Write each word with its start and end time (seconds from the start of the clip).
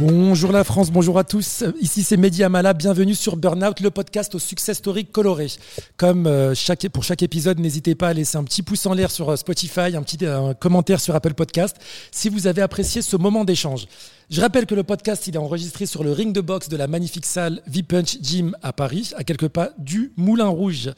Bonjour 0.00 0.52
la 0.52 0.62
France, 0.62 0.92
bonjour 0.92 1.18
à 1.18 1.24
tous. 1.24 1.64
Ici 1.80 2.04
c'est 2.04 2.16
Mehdi 2.16 2.44
Amala, 2.44 2.72
bienvenue 2.72 3.16
sur 3.16 3.36
Burnout, 3.36 3.80
le 3.80 3.90
podcast 3.90 4.32
au 4.36 4.38
success 4.38 4.78
story 4.78 5.06
coloré. 5.06 5.48
Comme 5.96 6.28
euh, 6.28 6.54
pour 6.92 7.02
chaque 7.02 7.24
épisode, 7.24 7.58
n'hésitez 7.58 7.96
pas 7.96 8.10
à 8.10 8.12
laisser 8.12 8.38
un 8.38 8.44
petit 8.44 8.62
pouce 8.62 8.86
en 8.86 8.94
l'air 8.94 9.10
sur 9.10 9.28
euh, 9.28 9.34
Spotify, 9.34 9.96
un 9.96 10.02
petit 10.02 10.18
commentaire 10.60 11.00
sur 11.00 11.16
Apple 11.16 11.34
Podcast 11.34 11.76
si 12.12 12.28
vous 12.28 12.46
avez 12.46 12.62
apprécié 12.62 13.02
ce 13.02 13.16
moment 13.16 13.44
d'échange. 13.44 13.86
Je 14.30 14.40
rappelle 14.40 14.66
que 14.66 14.76
le 14.76 14.84
podcast 14.84 15.26
il 15.26 15.34
est 15.34 15.38
enregistré 15.38 15.84
sur 15.84 16.04
le 16.04 16.12
ring 16.12 16.32
de 16.32 16.40
boxe 16.40 16.68
de 16.68 16.76
la 16.76 16.86
magnifique 16.86 17.26
salle 17.26 17.60
V-Punch 17.66 18.18
Gym 18.22 18.56
à 18.62 18.72
Paris, 18.72 19.10
à 19.16 19.24
quelques 19.24 19.48
pas 19.48 19.70
du 19.78 20.12
Moulin 20.16 20.46
Rouge. 20.46 20.90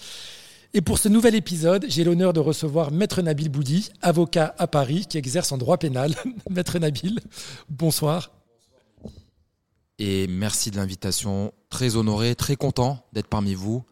Et 0.75 0.83
pour 0.83 0.99
ce 0.99 1.09
nouvel 1.09 1.35
épisode, 1.35 1.87
j'ai 1.89 2.05
l'honneur 2.05 2.35
de 2.35 2.41
recevoir 2.41 2.93
Maître 2.93 3.23
Nabil 3.23 3.49
Boudi, 3.49 3.89
avocat 4.03 4.55
à 4.59 4.67
Paris 4.67 5.07
qui 5.09 5.17
exerce 5.17 5.53
en 5.53 5.59
droit 5.59 5.79
pénal. 5.79 6.15
Maître 6.51 6.79
Nabil, 6.79 7.19
bonsoir 7.71 8.40
et 10.01 10.27
merci 10.27 10.71
de 10.71 10.77
l'invitation. 10.77 11.53
Très 11.69 11.95
honoré, 11.95 12.35
très 12.35 12.57
content 12.57 13.05
d'être 13.13 13.29
parmi 13.29 13.55
vous, 13.55 13.85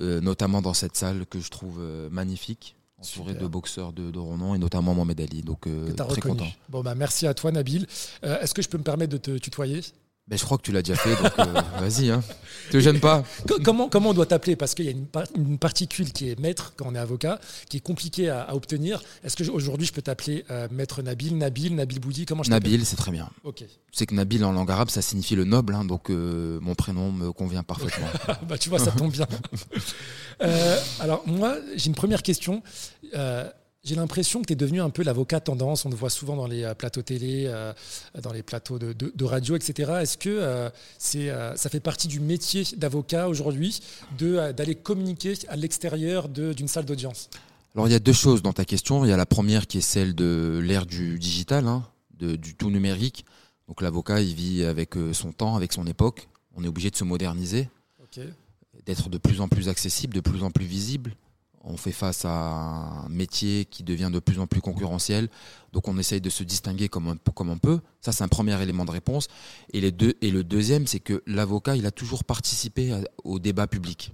euh, 0.00 0.20
notamment 0.20 0.62
dans 0.62 0.74
cette 0.74 0.94
salle 0.94 1.26
que 1.26 1.40
je 1.40 1.48
trouve 1.48 1.78
euh, 1.80 2.08
magnifique, 2.10 2.76
entourée 2.98 3.34
de 3.34 3.46
boxeurs 3.48 3.92
de, 3.92 4.10
de, 4.12 4.18
renom 4.18 4.54
et 4.54 4.58
notamment 4.58 4.94
Mohamed 4.94 5.20
Ali. 5.20 5.42
Donc 5.42 5.66
euh, 5.66 5.92
très 5.94 6.20
content. 6.20 6.46
Bon 6.68 6.82
bah 6.82 6.94
merci 6.94 7.26
à 7.26 7.34
toi 7.34 7.50
Nabil. 7.50 7.86
Est-ce 8.22 8.54
que 8.54 8.62
je 8.62 8.68
peux 8.68 8.78
me 8.78 8.84
permettre 8.84 9.10
de 9.12 9.16
te 9.16 9.36
tutoyer? 9.38 9.80
Ben, 10.32 10.38
je 10.38 10.44
crois 10.46 10.56
que 10.56 10.62
tu 10.62 10.72
l'as 10.72 10.80
déjà 10.80 10.98
fait, 10.98 11.14
donc 11.14 11.38
euh, 11.40 11.60
vas-y, 11.78 12.08
hein. 12.10 12.22
te 12.70 12.80
gêne 12.80 13.00
pas. 13.00 13.22
Comment, 13.62 13.90
comment 13.90 14.10
on 14.10 14.14
doit 14.14 14.24
t'appeler? 14.24 14.56
Parce 14.56 14.74
qu'il 14.74 14.86
y 14.86 14.88
a 14.88 14.92
une, 14.92 15.04
une, 15.36 15.58
particule 15.58 16.10
qui 16.10 16.30
est 16.30 16.40
maître 16.40 16.72
quand 16.74 16.86
on 16.88 16.94
est 16.94 16.98
avocat, 16.98 17.38
qui 17.68 17.76
est 17.76 17.80
compliquée 17.80 18.30
à, 18.30 18.54
obtenir. 18.54 19.02
Est-ce 19.24 19.36
qu'aujourd'hui 19.36 19.86
je 19.86 19.92
peux 19.92 20.00
t'appeler 20.00 20.46
euh, 20.50 20.68
maître 20.70 21.02
Nabil, 21.02 21.36
Nabil, 21.36 21.74
Nabil 21.74 22.00
Boudi 22.00 22.24
Comment 22.24 22.44
je 22.44 22.48
Nabil, 22.48 22.86
c'est 22.86 22.96
très 22.96 23.10
bien. 23.10 23.28
Ok. 23.44 23.62
C'est 23.92 24.06
que 24.06 24.14
Nabil 24.14 24.42
en 24.42 24.52
langue 24.52 24.70
arabe, 24.70 24.88
ça 24.88 25.02
signifie 25.02 25.36
le 25.36 25.44
noble, 25.44 25.74
hein, 25.74 25.84
donc 25.84 26.08
euh, 26.08 26.58
mon 26.62 26.74
prénom 26.74 27.12
me 27.12 27.30
convient 27.30 27.62
parfaitement. 27.62 28.08
bah, 28.48 28.56
tu 28.56 28.70
vois, 28.70 28.78
ça 28.78 28.90
tombe 28.90 29.12
bien. 29.12 29.26
alors 31.00 31.24
moi, 31.26 31.56
j'ai 31.76 31.88
une 31.88 31.94
première 31.94 32.22
question. 32.22 32.62
J'ai 33.84 33.96
l'impression 33.96 34.40
que 34.40 34.46
tu 34.46 34.52
es 34.52 34.56
devenu 34.56 34.80
un 34.80 34.90
peu 34.90 35.02
l'avocat 35.02 35.40
tendance. 35.40 35.84
On 35.84 35.90
te 35.90 35.96
voit 35.96 36.08
souvent 36.08 36.36
dans 36.36 36.46
les 36.46 36.62
euh, 36.62 36.72
plateaux 36.72 37.02
télé, 37.02 37.46
euh, 37.48 37.72
dans 38.22 38.32
les 38.32 38.44
plateaux 38.44 38.78
de, 38.78 39.24
radio, 39.24 39.56
etc. 39.56 39.94
Est-ce 40.02 40.16
que 40.16 40.30
euh, 40.30 40.70
c'est, 40.98 41.32
ça 41.56 41.68
fait 41.68 41.80
partie 41.80 42.06
du 42.06 42.20
métier 42.20 42.64
d'avocat 42.76 43.28
aujourd'hui 43.28 43.80
d'aller 44.18 44.76
communiquer 44.76 45.34
à 45.48 45.56
l'extérieur 45.56 46.28
d'une 46.28 46.68
salle 46.68 46.84
d'audience? 46.84 47.28
Alors 47.74 47.88
il 47.88 47.90
y 47.90 47.96
a 47.96 47.98
deux 47.98 48.12
choses 48.12 48.42
dans 48.42 48.52
ta 48.52 48.64
question. 48.64 49.04
Il 49.04 49.08
y 49.08 49.12
a 49.12 49.16
la 49.16 49.26
première 49.26 49.66
qui 49.66 49.78
est 49.78 49.82
celle 49.82 50.14
de 50.14 50.60
l'ère 50.62 50.86
du 50.86 51.18
digital, 51.18 51.66
hein, 51.66 51.84
du 52.20 52.54
tout 52.54 52.70
numérique. 52.70 53.24
Donc 53.66 53.82
l'avocat, 53.82 54.20
il 54.20 54.34
vit 54.34 54.64
avec 54.64 54.94
son 55.12 55.32
temps, 55.32 55.56
avec 55.56 55.72
son 55.72 55.86
époque. 55.86 56.28
On 56.54 56.62
est 56.62 56.68
obligé 56.68 56.90
de 56.90 56.96
se 56.96 57.04
moderniser, 57.04 57.68
d'être 58.86 59.08
de 59.08 59.18
plus 59.18 59.40
en 59.40 59.48
plus 59.48 59.68
accessible, 59.68 60.14
de 60.14 60.20
plus 60.20 60.44
en 60.44 60.50
plus 60.50 60.66
visible 60.66 61.16
on 61.64 61.76
fait 61.76 61.92
face 61.92 62.24
à 62.24 62.30
un 62.30 63.08
métier 63.08 63.64
qui 63.64 63.82
devient 63.82 64.10
de 64.12 64.18
plus 64.18 64.38
en 64.38 64.46
plus 64.46 64.60
concurrentiel. 64.60 65.28
Donc 65.72 65.88
on 65.88 65.96
essaye 65.98 66.20
de 66.20 66.30
se 66.30 66.42
distinguer 66.42 66.88
comme 66.88 67.08
on, 67.08 67.32
comme 67.32 67.50
on 67.50 67.58
peut. 67.58 67.80
Ça, 68.00 68.12
c'est 68.12 68.24
un 68.24 68.28
premier 68.28 68.60
élément 68.60 68.84
de 68.84 68.90
réponse. 68.90 69.28
Et, 69.72 69.80
les 69.80 69.92
deux, 69.92 70.14
et 70.20 70.30
le 70.30 70.44
deuxième, 70.44 70.86
c'est 70.86 71.00
que 71.00 71.22
l'avocat, 71.26 71.76
il 71.76 71.86
a 71.86 71.90
toujours 71.90 72.24
participé 72.24 72.94
au 73.24 73.38
débat 73.38 73.66
public. 73.66 74.12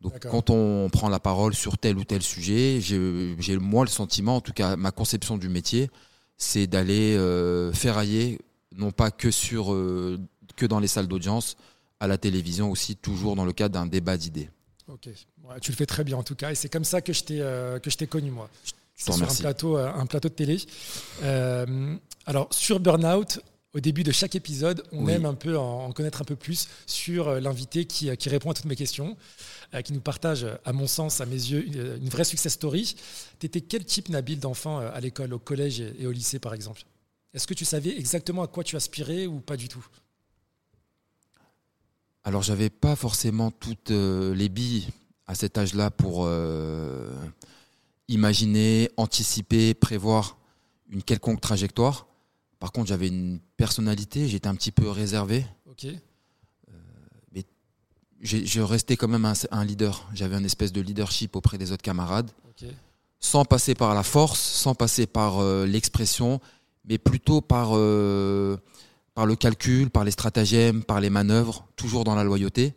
Donc 0.00 0.26
quand 0.30 0.50
on 0.50 0.88
prend 0.90 1.08
la 1.08 1.20
parole 1.20 1.54
sur 1.54 1.78
tel 1.78 1.96
ou 1.96 2.04
tel 2.04 2.22
sujet, 2.22 2.80
j'ai 2.80 3.58
moi 3.58 3.84
le 3.84 3.90
sentiment, 3.90 4.36
en 4.36 4.40
tout 4.40 4.52
cas 4.52 4.76
ma 4.76 4.90
conception 4.90 5.38
du 5.38 5.48
métier, 5.48 5.90
c'est 6.36 6.66
d'aller 6.66 7.16
euh, 7.16 7.72
ferrailler, 7.72 8.38
non 8.76 8.90
pas 8.90 9.10
que, 9.10 9.30
sur, 9.30 9.72
euh, 9.72 10.18
que 10.54 10.66
dans 10.66 10.80
les 10.80 10.86
salles 10.86 11.08
d'audience, 11.08 11.56
à 11.98 12.06
la 12.06 12.18
télévision 12.18 12.70
aussi, 12.70 12.94
toujours 12.94 13.36
dans 13.36 13.46
le 13.46 13.54
cadre 13.54 13.72
d'un 13.72 13.86
débat 13.86 14.18
d'idées. 14.18 14.50
Ok, 14.88 15.08
tu 15.60 15.72
le 15.72 15.76
fais 15.76 15.86
très 15.86 16.04
bien 16.04 16.16
en 16.16 16.22
tout 16.22 16.36
cas, 16.36 16.52
et 16.52 16.54
c'est 16.54 16.68
comme 16.68 16.84
ça 16.84 17.00
que 17.00 17.12
je 17.12 17.24
t'ai 17.24 17.40
euh, 17.40 17.80
que 17.80 17.90
je 17.90 17.96
t'ai 17.96 18.06
connu 18.06 18.30
moi. 18.30 18.48
C'est 18.94 19.12
sur 19.12 19.28
un 19.28 19.34
plateau, 19.34 19.76
euh, 19.76 19.92
un 19.92 20.06
plateau 20.06 20.28
de 20.28 20.34
télé. 20.34 20.58
Euh, 21.22 21.96
alors 22.24 22.48
sur 22.52 22.78
Burnout, 22.78 23.40
au 23.74 23.80
début 23.80 24.04
de 24.04 24.12
chaque 24.12 24.36
épisode, 24.36 24.84
on 24.92 25.08
aime 25.08 25.26
un 25.26 25.34
peu 25.34 25.58
en, 25.58 25.90
connaître 25.92 26.22
un 26.22 26.24
peu 26.24 26.36
plus 26.36 26.68
sur 26.86 27.40
l'invité 27.40 27.84
qui, 27.84 28.16
qui, 28.16 28.28
répond 28.28 28.50
à 28.50 28.54
toutes 28.54 28.64
mes 28.66 28.76
questions, 28.76 29.16
qui 29.84 29.92
nous 29.92 30.00
partage, 30.00 30.46
à 30.64 30.72
mon 30.72 30.86
sens, 30.86 31.20
à 31.20 31.26
mes 31.26 31.34
yeux, 31.34 31.66
une, 31.66 32.08
vraie 32.08 32.24
success 32.24 32.54
story. 32.54 32.96
Tu 33.38 33.46
étais 33.46 33.60
quel 33.60 33.84
type, 33.84 34.08
Nabil, 34.08 34.40
d'enfant 34.40 34.78
à 34.78 34.98
l'école, 35.00 35.34
au 35.34 35.38
collège 35.38 35.80
et 35.80 36.06
au 36.06 36.12
lycée, 36.12 36.38
par 36.38 36.54
exemple? 36.54 36.84
Est-ce 37.34 37.46
que 37.46 37.52
tu 37.52 37.66
savais 37.66 37.90
exactement 37.90 38.42
à 38.42 38.46
quoi 38.46 38.64
tu 38.64 38.76
aspirais 38.76 39.26
ou 39.26 39.40
pas 39.40 39.58
du 39.58 39.68
tout? 39.68 39.86
Alors 42.26 42.42
j'avais 42.42 42.70
pas 42.70 42.96
forcément 42.96 43.52
toutes 43.52 43.92
euh, 43.92 44.34
les 44.34 44.48
billes 44.48 44.88
à 45.28 45.36
cet 45.36 45.58
âge-là 45.58 45.92
pour 45.92 46.24
euh, 46.24 47.08
imaginer, 48.08 48.90
anticiper, 48.96 49.74
prévoir 49.74 50.36
une 50.90 51.04
quelconque 51.04 51.40
trajectoire. 51.40 52.08
Par 52.58 52.72
contre, 52.72 52.88
j'avais 52.88 53.06
une 53.06 53.38
personnalité, 53.56 54.26
j'étais 54.26 54.48
un 54.48 54.56
petit 54.56 54.72
peu 54.72 54.90
réservé. 54.90 55.46
Ok. 55.70 55.84
Euh, 55.84 55.94
mais 57.32 57.44
je 58.20 58.60
restais 58.60 58.96
quand 58.96 59.08
même 59.08 59.32
un, 59.52 59.64
leader. 59.64 60.08
J'avais 60.12 60.34
un 60.34 60.44
espèce 60.44 60.72
de 60.72 60.80
leadership 60.80 61.36
auprès 61.36 61.58
des 61.58 61.70
autres 61.70 61.82
camarades, 61.84 62.32
sans 63.20 63.44
passer 63.44 63.76
par 63.76 63.94
la 63.94 64.02
force, 64.02 64.40
sans 64.40 64.74
passer 64.74 65.06
par 65.06 65.40
l'expression, 65.64 66.40
mais 66.86 66.98
plutôt 66.98 67.40
par 67.40 67.76
par 69.16 69.24
le 69.24 69.34
calcul, 69.34 69.88
par 69.88 70.04
les 70.04 70.10
stratagèmes, 70.10 70.84
par 70.84 71.00
les 71.00 71.08
manœuvres, 71.08 71.66
toujours 71.74 72.04
dans 72.04 72.14
la 72.14 72.22
loyauté. 72.22 72.74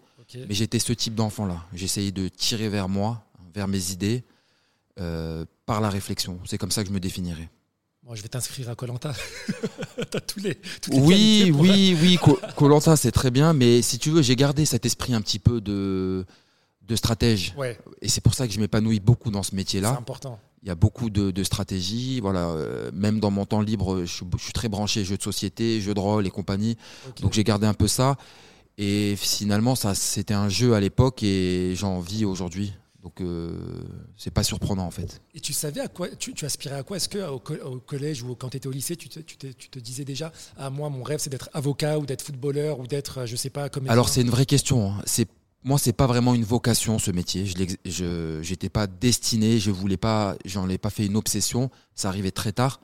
Mais 0.48 0.56
j'étais 0.56 0.80
ce 0.80 0.94
type 0.94 1.14
d'enfant-là. 1.14 1.66
J'essayais 1.74 2.12
de 2.14 2.30
tirer 2.30 2.70
vers 2.70 2.88
moi, 2.88 3.26
vers 3.54 3.68
mes 3.68 3.92
idées, 3.92 4.24
euh, 5.02 5.44
par 5.66 5.82
la 5.82 5.90
réflexion. 5.90 6.40
C'est 6.46 6.58
comme 6.58 6.72
ça 6.72 6.82
que 6.84 6.88
je 6.88 6.94
me 6.94 7.02
définirais. 7.02 7.50
Moi, 8.04 8.16
je 8.16 8.22
vais 8.22 8.30
t'inscrire 8.30 8.70
à 8.70 8.76
Colanta. 8.76 9.14
tous 10.28 10.40
les, 10.40 10.58
oui, 10.92 11.52
oui, 11.54 11.98
oui, 12.02 12.18
Colanta, 12.56 12.96
c'est 12.96 13.12
très 13.12 13.32
bien. 13.32 13.52
Mais 13.52 13.82
si 13.82 14.00
tu 14.00 14.10
veux, 14.10 14.22
j'ai 14.22 14.38
gardé 14.38 14.64
cet 14.64 14.86
esprit 14.86 15.14
un 15.14 15.22
petit 15.22 15.40
peu 15.40 15.60
de, 15.60 16.26
de 16.84 16.96
stratège. 16.96 17.54
Et 18.02 18.08
c'est 18.08 18.22
pour 18.22 18.34
ça 18.34 18.48
que 18.48 18.54
je 18.54 18.62
m'épanouis 18.62 19.02
beaucoup 19.02 19.30
dans 19.30 19.44
ce 19.44 19.56
métier-là. 19.56 19.92
C'est 19.92 20.00
important 20.00 20.40
il 20.62 20.68
y 20.68 20.72
a 20.72 20.76
beaucoup 20.76 21.10
de, 21.10 21.44
stratégies. 21.44 22.20
Voilà, 22.20 22.50
euh, 22.50 22.92
même 22.94 23.20
dans 23.20 23.32
mon 23.32 23.46
temps 23.46 23.62
libre, 23.62 24.06
je, 24.06 24.24
suis 24.38 24.54
très 24.54 24.70
branché 24.70 25.04
jeux 25.06 25.18
de 25.18 25.24
société, 25.24 25.82
jeux 25.82 25.94
de 25.94 26.00
rôle 26.00 26.28
et 26.28 26.30
compagnie. 26.30 26.78
Donc 27.22 27.34
j'ai 27.34 27.44
gardé 27.44 27.68
un 27.68 27.74
peu 27.74 27.88
ça. 27.88 28.18
Et 28.78 29.16
finalement, 29.18 29.76
ça, 29.76 29.94
c'était 29.94 30.34
un 30.34 30.50
jeu 30.50 30.74
à 30.74 30.80
l'époque 30.80 31.24
et 31.24 31.74
j'en 31.76 32.00
vis 32.00 32.26
aujourd'hui. 32.26 32.74
Donc 33.04 33.22
euh, 33.22 33.58
c'est 34.18 34.32
pas 34.32 34.44
surprenant 34.44 34.86
en 34.86 34.92
fait. 34.92 35.22
Et 35.34 35.40
tu 35.40 35.54
savais 35.54 35.80
à 35.80 35.88
quoi 35.88 36.10
tu, 36.10 36.34
aspirais 36.46 36.76
à 36.76 36.84
quoi? 36.84 36.98
Est-ce 36.98 37.08
que 37.08 37.30
au, 37.30 37.40
collège 37.80 38.24
ou 38.24 38.36
quand 38.36 38.50
tu 38.50 38.58
étais 38.58 38.68
au 38.68 38.72
lycée, 38.72 38.98
tu 38.98 39.08
te, 39.08 39.20
tu, 39.20 39.38
te, 39.38 39.80
disais 39.80 40.04
déjà 40.04 40.34
ah 40.58 40.70
moi 40.70 40.90
mon 40.90 41.02
rêve 41.02 41.20
c'est 41.20 41.30
d'être 41.30 41.50
avocat 41.54 41.98
ou 41.98 42.06
d'être 42.06 42.22
footballeur 42.22 42.80
ou 42.80 42.88
d'être 42.88 43.26
je 43.26 43.38
sais 43.38 43.50
pas 43.50 43.70
comme 43.70 43.90
Alors 43.90 44.10
c'est 44.10 44.22
une 44.22 44.30
vraie 44.30 44.46
question. 44.46 44.92
Hein. 44.92 45.02
C'est 45.06 45.30
moi, 45.64 45.78
c'est 45.78 45.94
pas 45.94 46.08
vraiment 46.08 46.34
une 46.34 46.44
vocation 46.44 47.00
ce 47.00 47.12
métier. 47.12 47.46
Je 47.46 48.50
n'étais 48.50 48.70
pas 48.70 48.88
destiné, 48.88 49.60
je 49.60 49.72
voulais 49.72 49.98
pas, 49.98 50.36
j'en 50.46 50.70
ai 50.70 50.78
pas 50.78 50.90
fait 50.90 51.06
une 51.06 51.18
obsession. 51.18 51.70
Ça 51.96 52.08
arrivait 52.08 52.32
très 52.32 52.54
tard. 52.54 52.80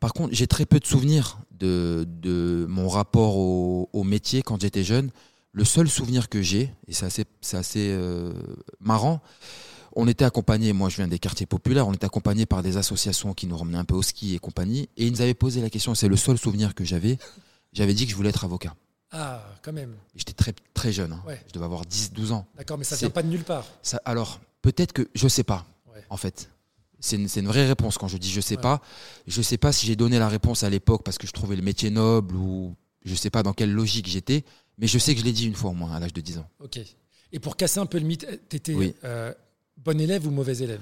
Par 0.00 0.14
contre, 0.14 0.32
j'ai 0.32 0.46
très 0.46 0.64
peu 0.64 0.80
de 0.80 0.86
souvenirs 0.86 1.38
de, 1.50 2.06
de 2.08 2.64
mon 2.68 2.88
rapport 2.88 3.36
au, 3.36 4.04
métier 4.04 4.42
quand 4.42 4.60
j'étais 4.60 4.82
jeune. 4.82 5.10
Le 5.52 5.64
seul 5.64 5.88
souvenir 5.88 6.28
que 6.28 6.40
j'ai, 6.40 6.72
et 6.88 6.94
c'est 6.94 7.04
assez, 7.04 7.24
assez 7.52 7.90
euh, 7.90 8.32
marrant, 8.80 9.20
on 9.94 10.08
était 10.08 10.24
accompagné, 10.24 10.72
moi 10.72 10.88
je 10.88 10.96
viens 10.96 11.08
des 11.08 11.18
quartiers 11.18 11.46
populaires, 11.46 11.86
on 11.86 11.92
était 11.92 12.06
accompagné 12.06 12.46
par 12.46 12.62
des 12.62 12.76
associations 12.76 13.34
qui 13.34 13.46
nous 13.46 13.56
ramenaient 13.56 13.78
un 13.78 13.84
peu 13.84 13.96
au 13.96 14.02
ski 14.02 14.34
et 14.34 14.38
compagnie, 14.38 14.88
et 14.96 15.06
ils 15.06 15.12
nous 15.12 15.20
avaient 15.20 15.34
posé 15.34 15.60
la 15.60 15.68
question, 15.68 15.94
c'est 15.96 16.08
le 16.08 16.16
seul 16.16 16.38
souvenir 16.38 16.74
que 16.74 16.84
j'avais, 16.84 17.18
j'avais 17.72 17.94
dit 17.94 18.04
que 18.06 18.12
je 18.12 18.16
voulais 18.16 18.30
être 18.30 18.44
avocat. 18.44 18.74
Ah, 19.12 19.44
quand 19.62 19.72
même. 19.72 19.94
J'étais 20.14 20.32
très, 20.32 20.54
très 20.74 20.92
jeune. 20.92 21.12
Hein. 21.12 21.22
Je 21.48 21.52
devais 21.52 21.64
avoir 21.64 21.84
10, 21.84 22.12
12 22.12 22.32
ans. 22.32 22.46
D'accord, 22.56 22.78
mais 22.78 22.84
ça 22.84 22.96
vient 22.96 23.10
pas 23.10 23.22
de 23.22 23.28
nulle 23.28 23.44
part. 23.44 23.66
Ça, 23.82 24.00
alors, 24.04 24.40
peut-être 24.62 24.92
que 24.92 25.08
je 25.14 25.28
sais 25.28 25.44
pas, 25.44 25.66
en 26.08 26.16
fait. 26.16 26.48
C'est 27.02 27.16
une, 27.16 27.28
une, 27.34 27.46
vraie 27.46 27.66
réponse 27.66 27.96
quand 27.96 28.08
je 28.08 28.18
dis 28.18 28.30
je 28.30 28.42
sais 28.42 28.58
pas. 28.58 28.82
Je 29.26 29.40
sais 29.40 29.56
pas 29.56 29.72
si 29.72 29.86
j'ai 29.86 29.96
donné 29.96 30.18
la 30.18 30.28
réponse 30.28 30.64
à 30.64 30.70
l'époque 30.70 31.02
parce 31.02 31.16
que 31.16 31.26
je 31.26 31.32
trouvais 31.32 31.56
le 31.56 31.62
métier 31.62 31.88
noble 31.88 32.36
ou 32.36 32.76
je 33.04 33.14
sais 33.14 33.30
pas 33.30 33.42
dans 33.42 33.54
quelle 33.54 33.72
logique 33.72 34.06
j'étais, 34.06 34.44
mais 34.76 34.86
je 34.86 34.98
sais 34.98 35.14
que 35.14 35.20
je 35.20 35.24
l'ai 35.24 35.32
dit 35.32 35.46
une 35.46 35.54
fois 35.54 35.70
au 35.70 35.74
moins 35.74 35.92
à 35.92 36.00
l'âge 36.00 36.12
de 36.12 36.20
10 36.20 36.38
ans. 36.38 36.48
Ok. 36.60 36.78
Et 37.32 37.38
pour 37.38 37.56
casser 37.56 37.80
un 37.80 37.86
peu 37.86 37.98
le 37.98 38.04
mythe, 38.04 38.26
tu 38.48 38.56
étais 38.56 38.94
euh, 39.04 39.32
bon 39.78 39.98
élève 39.98 40.26
ou 40.26 40.30
mauvais 40.30 40.58
élève? 40.58 40.80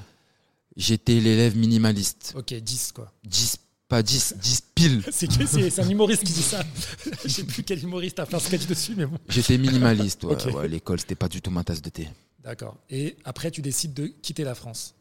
J'étais 0.76 1.20
l'élève 1.20 1.56
minimaliste. 1.56 2.34
Ok, 2.36 2.52
10 2.52 2.92
quoi. 2.92 3.12
10 3.24 3.58
pas 3.88 4.02
10, 4.02 4.36
10 4.40 4.62
pile. 4.74 5.02
c'est 5.10 5.78
un 5.80 5.88
humoriste 5.88 6.24
qui 6.24 6.32
dit 6.32 6.42
ça. 6.42 6.62
Je 7.24 7.28
sais 7.28 7.44
plus 7.44 7.62
quel 7.62 7.82
humoriste 7.82 8.18
a 8.18 8.26
fait 8.26 8.36
un 8.36 8.40
sketch 8.40 8.66
dessus, 8.66 8.94
mais 8.96 9.06
bon. 9.06 9.16
J'étais 9.28 9.56
minimaliste, 9.56 10.24
ouais, 10.24 10.36
l'école, 10.68 11.00
c'était 11.00 11.14
pas 11.14 11.28
du 11.28 11.40
tout 11.40 11.50
ma 11.50 11.64
tasse 11.64 11.82
de 11.82 11.88
thé. 11.88 12.08
D'accord. 12.44 12.76
Et 12.90 13.16
après, 13.24 13.50
tu 13.50 13.62
décides 13.62 13.94
de 13.94 14.06
quitter 14.06 14.44
la 14.44 14.54
France. 14.54 14.94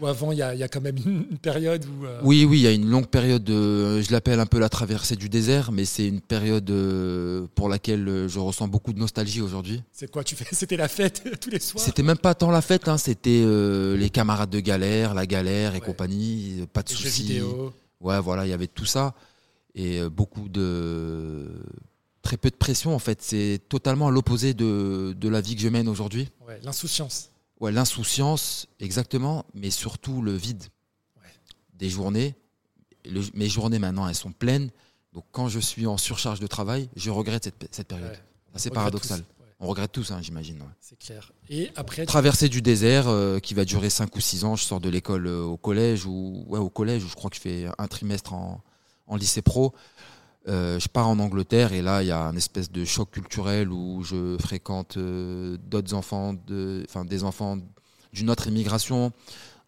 Ou 0.00 0.06
avant, 0.06 0.30
il 0.30 0.38
y, 0.38 0.42
a, 0.42 0.68
quand 0.68 0.80
même 0.80 0.98
une 1.04 1.38
période 1.38 1.84
où. 1.84 2.06
Euh, 2.06 2.20
oui, 2.22 2.44
oui, 2.44 2.60
il 2.60 2.62
y 2.62 2.66
a 2.68 2.70
une 2.70 2.88
longue 2.88 3.08
période. 3.08 3.42
De, 3.42 4.00
je 4.00 4.12
l'appelle 4.12 4.38
un 4.38 4.46
peu 4.46 4.60
la 4.60 4.68
traversée 4.68 5.16
du 5.16 5.28
désert, 5.28 5.72
mais 5.72 5.84
c'est 5.84 6.06
une 6.06 6.20
période 6.20 6.70
euh, 6.70 7.48
pour 7.56 7.68
laquelle 7.68 8.08
euh, 8.08 8.28
je 8.28 8.38
ressens 8.38 8.68
beaucoup 8.68 8.92
de 8.92 9.00
nostalgie 9.00 9.40
aujourd'hui. 9.40 9.82
C'est 9.90 10.08
quoi 10.08 10.22
tu 10.22 10.36
fais 10.36 10.46
C'était 10.52 10.76
la 10.76 10.86
fête 10.86 11.40
tous 11.40 11.50
les 11.50 11.58
soirs? 11.58 11.84
C'était 11.84 12.04
même 12.04 12.18
pas 12.18 12.36
tant 12.36 12.52
la 12.52 12.62
fête, 12.62 12.86
hein, 12.86 12.98
c'était 12.98 13.44
les 13.96 14.10
camarades 14.10 14.50
de 14.50 14.60
galère, 14.60 15.12
la 15.12 15.26
galère 15.26 15.74
et 15.74 15.80
compagnie, 15.80 16.64
pas 16.72 16.84
de 16.84 16.90
soucis. 16.90 17.40
Ouais, 18.00 18.20
voilà, 18.20 18.46
il 18.46 18.50
y 18.50 18.52
avait 18.52 18.66
tout 18.66 18.86
ça 18.86 19.14
et 19.74 20.02
beaucoup 20.08 20.48
de 20.48 21.62
très 22.22 22.36
peu 22.36 22.50
de 22.50 22.56
pression 22.56 22.94
en 22.94 22.98
fait. 22.98 23.22
C'est 23.22 23.60
totalement 23.68 24.08
à 24.08 24.10
l'opposé 24.10 24.54
de, 24.54 25.14
de 25.18 25.28
la 25.28 25.40
vie 25.40 25.54
que 25.54 25.62
je 25.62 25.68
mène 25.68 25.88
aujourd'hui. 25.88 26.28
Ouais, 26.46 26.60
l'insouciance. 26.62 27.30
Ouais, 27.60 27.72
l'insouciance, 27.72 28.66
exactement, 28.80 29.44
mais 29.54 29.70
surtout 29.70 30.22
le 30.22 30.32
vide 30.32 30.64
des 31.74 31.88
journées. 31.90 32.34
mes 33.34 33.48
journées 33.48 33.78
maintenant, 33.78 34.08
elles 34.08 34.14
sont 34.14 34.32
pleines. 34.32 34.70
Donc 35.12 35.24
quand 35.32 35.48
je 35.48 35.58
suis 35.58 35.86
en 35.86 35.96
surcharge 35.96 36.40
de 36.40 36.46
travail, 36.46 36.88
je 36.96 37.10
regrette 37.10 37.44
cette, 37.44 37.68
cette 37.70 37.88
période. 37.88 38.18
C'est 38.56 38.70
paradoxal. 38.70 39.22
On 39.62 39.66
regrette 39.66 39.92
tous, 39.92 40.10
hein, 40.10 40.20
j'imagine. 40.22 40.58
C'est 40.80 40.98
clair. 40.98 41.32
Et 41.50 41.70
après, 41.76 42.06
traverser 42.06 42.48
du 42.48 42.62
désert 42.62 43.08
euh, 43.08 43.38
qui 43.40 43.52
va 43.52 43.66
durer 43.66 43.90
5 43.90 44.16
ou 44.16 44.20
6 44.20 44.44
ans. 44.44 44.56
Je 44.56 44.64
sors 44.64 44.80
de 44.80 44.88
l'école 44.88 45.26
euh, 45.26 45.42
au 45.42 45.58
collège 45.58 46.06
ou 46.06 46.44
ouais, 46.48 46.58
au 46.58 46.70
collège 46.70 47.04
où 47.04 47.08
je 47.08 47.14
crois 47.14 47.28
que 47.28 47.36
je 47.36 47.42
fais 47.42 47.66
un 47.76 47.86
trimestre 47.86 48.32
en, 48.32 48.62
en 49.06 49.16
lycée 49.16 49.42
pro. 49.42 49.74
Euh, 50.48 50.80
je 50.80 50.88
pars 50.88 51.06
en 51.06 51.18
Angleterre 51.18 51.74
et 51.74 51.82
là, 51.82 52.02
il 52.02 52.06
y 52.06 52.10
a 52.10 52.22
un 52.22 52.34
espèce 52.36 52.72
de 52.72 52.86
choc 52.86 53.10
culturel 53.10 53.70
où 53.70 54.02
je 54.02 54.38
fréquente 54.38 54.96
d'autres 54.96 55.92
enfants, 55.92 56.32
de, 56.46 56.82
enfin 56.88 57.04
des 57.04 57.22
enfants 57.22 57.58
d'une 58.14 58.30
autre 58.30 58.46
immigration, 58.46 59.12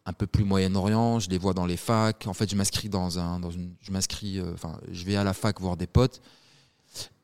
un 0.07 0.15
peu 0.15 0.27
plus 0.27 0.45
Moyen-Orient. 0.45 1.21
Je 1.21 1.29
les 1.29 1.37
vois 1.37 1.53
dans 1.53 1.67
les 1.67 1.77
facs. 1.77 2.27
En 2.27 2.33
fait, 2.33 2.51
je 2.51 2.57
m'inscris 2.57 2.89
dans 2.89 3.19
un, 3.19 3.41
dans 3.41 3.51
une, 3.51 3.75
je 3.83 3.93
m'inscris, 3.93 4.41
enfin, 4.55 4.81
je 4.91 5.05
vais 5.05 5.17
à 5.17 5.25
la 5.25 5.35
fac 5.35 5.61
voir 5.61 5.77
des 5.77 5.87
potes. 5.87 6.23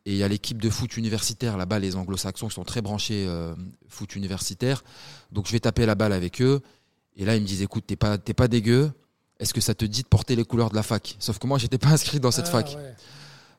Et 0.08 0.12
il 0.12 0.16
y 0.16 0.22
a 0.22 0.28
l'équipe 0.28 0.62
de 0.62 0.70
foot 0.70 0.96
universitaire 0.96 1.58
là-bas, 1.58 1.78
les 1.78 1.94
Anglo-Saxons 1.94 2.48
qui 2.48 2.54
sont 2.54 2.64
très 2.64 2.80
branchés 2.80 3.28
foot 3.88 4.16
universitaire. 4.16 4.82
Donc 5.32 5.46
je 5.46 5.52
vais 5.52 5.60
taper 5.60 5.84
la 5.84 5.94
balle 5.94 6.14
avec 6.14 6.40
eux. 6.40 6.62
Et 7.14 7.26
là, 7.26 7.36
ils 7.36 7.42
me 7.42 7.46
disent, 7.46 7.60
écoute, 7.60 7.84
t'es 7.86 7.96
pas, 7.96 8.16
t'es 8.16 8.32
pas 8.32 8.48
dégueu. 8.48 8.90
Est-ce 9.38 9.52
que 9.52 9.60
ça 9.60 9.74
te 9.74 9.84
dit 9.84 10.02
de 10.04 10.08
porter 10.08 10.34
les 10.34 10.44
couleurs 10.44 10.70
de 10.70 10.76
la 10.76 10.82
fac? 10.82 11.14
Sauf 11.18 11.38
que 11.38 11.46
moi, 11.46 11.58
j'étais 11.58 11.76
pas 11.76 11.88
inscrit 11.88 12.20
dans 12.20 12.30
cette 12.30 12.46
ah, 12.48 12.62
fac. 12.62 12.78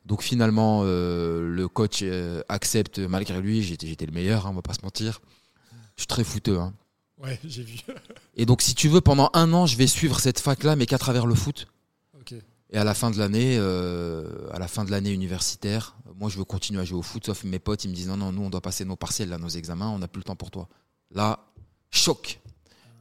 Donc 0.06 0.22
finalement, 0.22 0.82
euh, 0.82 1.48
le 1.48 1.68
coach 1.68 2.00
euh, 2.02 2.42
accepte 2.48 2.98
malgré 2.98 3.40
lui. 3.40 3.62
J'étais 3.62 4.06
le 4.06 4.12
meilleur, 4.12 4.46
hein, 4.46 4.50
on 4.50 4.54
va 4.54 4.62
pas 4.62 4.74
se 4.74 4.82
mentir. 4.82 5.20
Je 5.94 6.00
suis 6.00 6.08
très 6.08 6.24
fouteux. 6.24 6.58
Hein. 6.58 6.74
Ouais, 7.22 7.38
j'ai 7.44 7.62
vu. 7.62 7.78
et 8.34 8.44
donc, 8.44 8.60
si 8.60 8.74
tu 8.74 8.88
veux, 8.88 9.00
pendant 9.00 9.30
un 9.34 9.52
an, 9.52 9.66
je 9.66 9.76
vais 9.76 9.86
suivre 9.86 10.18
cette 10.18 10.40
fac-là, 10.40 10.74
mais 10.74 10.86
qu'à 10.86 10.98
travers 10.98 11.26
le 11.26 11.36
foot. 11.36 11.68
Et 12.72 12.78
à 12.78 12.84
la 12.84 12.94
fin 12.94 13.10
de 13.10 13.18
l'année, 13.18 13.56
euh, 13.58 14.48
à 14.52 14.58
la 14.58 14.68
fin 14.68 14.84
de 14.84 14.90
l'année 14.90 15.12
universitaire, 15.12 15.96
moi, 16.16 16.28
je 16.28 16.38
veux 16.38 16.44
continuer 16.44 16.80
à 16.80 16.84
jouer 16.84 16.98
au 16.98 17.02
foot. 17.02 17.26
Sauf 17.26 17.44
mes 17.44 17.58
potes, 17.58 17.84
ils 17.84 17.90
me 17.90 17.94
disent 17.94 18.08
non, 18.08 18.16
non, 18.16 18.32
nous, 18.32 18.42
on 18.42 18.50
doit 18.50 18.60
passer 18.60 18.84
nos 18.84 18.96
partiels, 18.96 19.28
là, 19.28 19.38
nos 19.38 19.48
examens, 19.48 19.88
on 19.88 19.98
n'a 19.98 20.08
plus 20.08 20.20
le 20.20 20.24
temps 20.24 20.36
pour 20.36 20.50
toi. 20.50 20.68
Là, 21.10 21.46
choc 21.90 22.40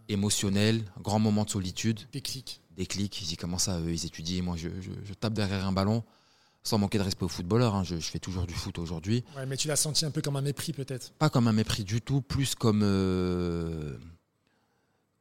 émotionnel, 0.08 0.84
grand 1.02 1.20
moment 1.20 1.44
de 1.44 1.52
solitude. 1.52 2.00
Déclic. 2.12 2.62
Déclic. 2.76 3.22
Ils 3.22 3.28
disent 3.28 3.38
comment 3.38 3.60
ça, 3.60 3.80
eux, 3.80 3.92
ils 3.92 4.06
étudient. 4.06 4.42
Moi, 4.42 4.56
je, 4.58 4.70
je 4.82 5.14
tape 5.14 5.34
derrière 5.34 5.68
un 5.68 5.72
ballon 5.72 6.04
sans 6.64 6.78
manquer 6.78 6.98
de 6.98 7.04
respect 7.04 7.26
aux 7.26 7.30
footballeurs. 7.30 7.76
Hein, 7.76 7.84
je, 7.84 7.96
fais 7.98 8.20
toujours 8.20 8.46
du 8.46 8.54
foot 8.54 8.80
aujourd'hui. 8.80 9.24
Ouais, 9.36 9.46
mais 9.46 9.58
tu 9.58 9.68
l'as 9.68 9.76
senti 9.76 10.06
un 10.06 10.12
peu 10.12 10.22
comme 10.22 10.36
un 10.36 10.42
mépris 10.42 10.74
peut-être 10.74 11.12
Pas 11.14 11.30
comme 11.30 11.48
un 11.48 11.54
mépris 11.54 11.84
du 11.84 12.02
tout, 12.02 12.22
plus 12.22 12.56
comme, 12.56 12.82
euh, 12.84 13.98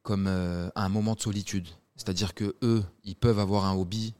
comme 0.03 0.27
euh, 0.27 0.71
un 0.75 0.89
moment 0.89 1.15
de 1.15 1.21
solitude. 1.21 1.69
C'est-à-dire 1.97 2.35
que 2.35 2.57
eux, 2.63 2.85
ils 3.05 3.17
peuvent 3.17 3.39
avoir 3.39 3.65
un 3.65 3.75
hobby 3.75 4.15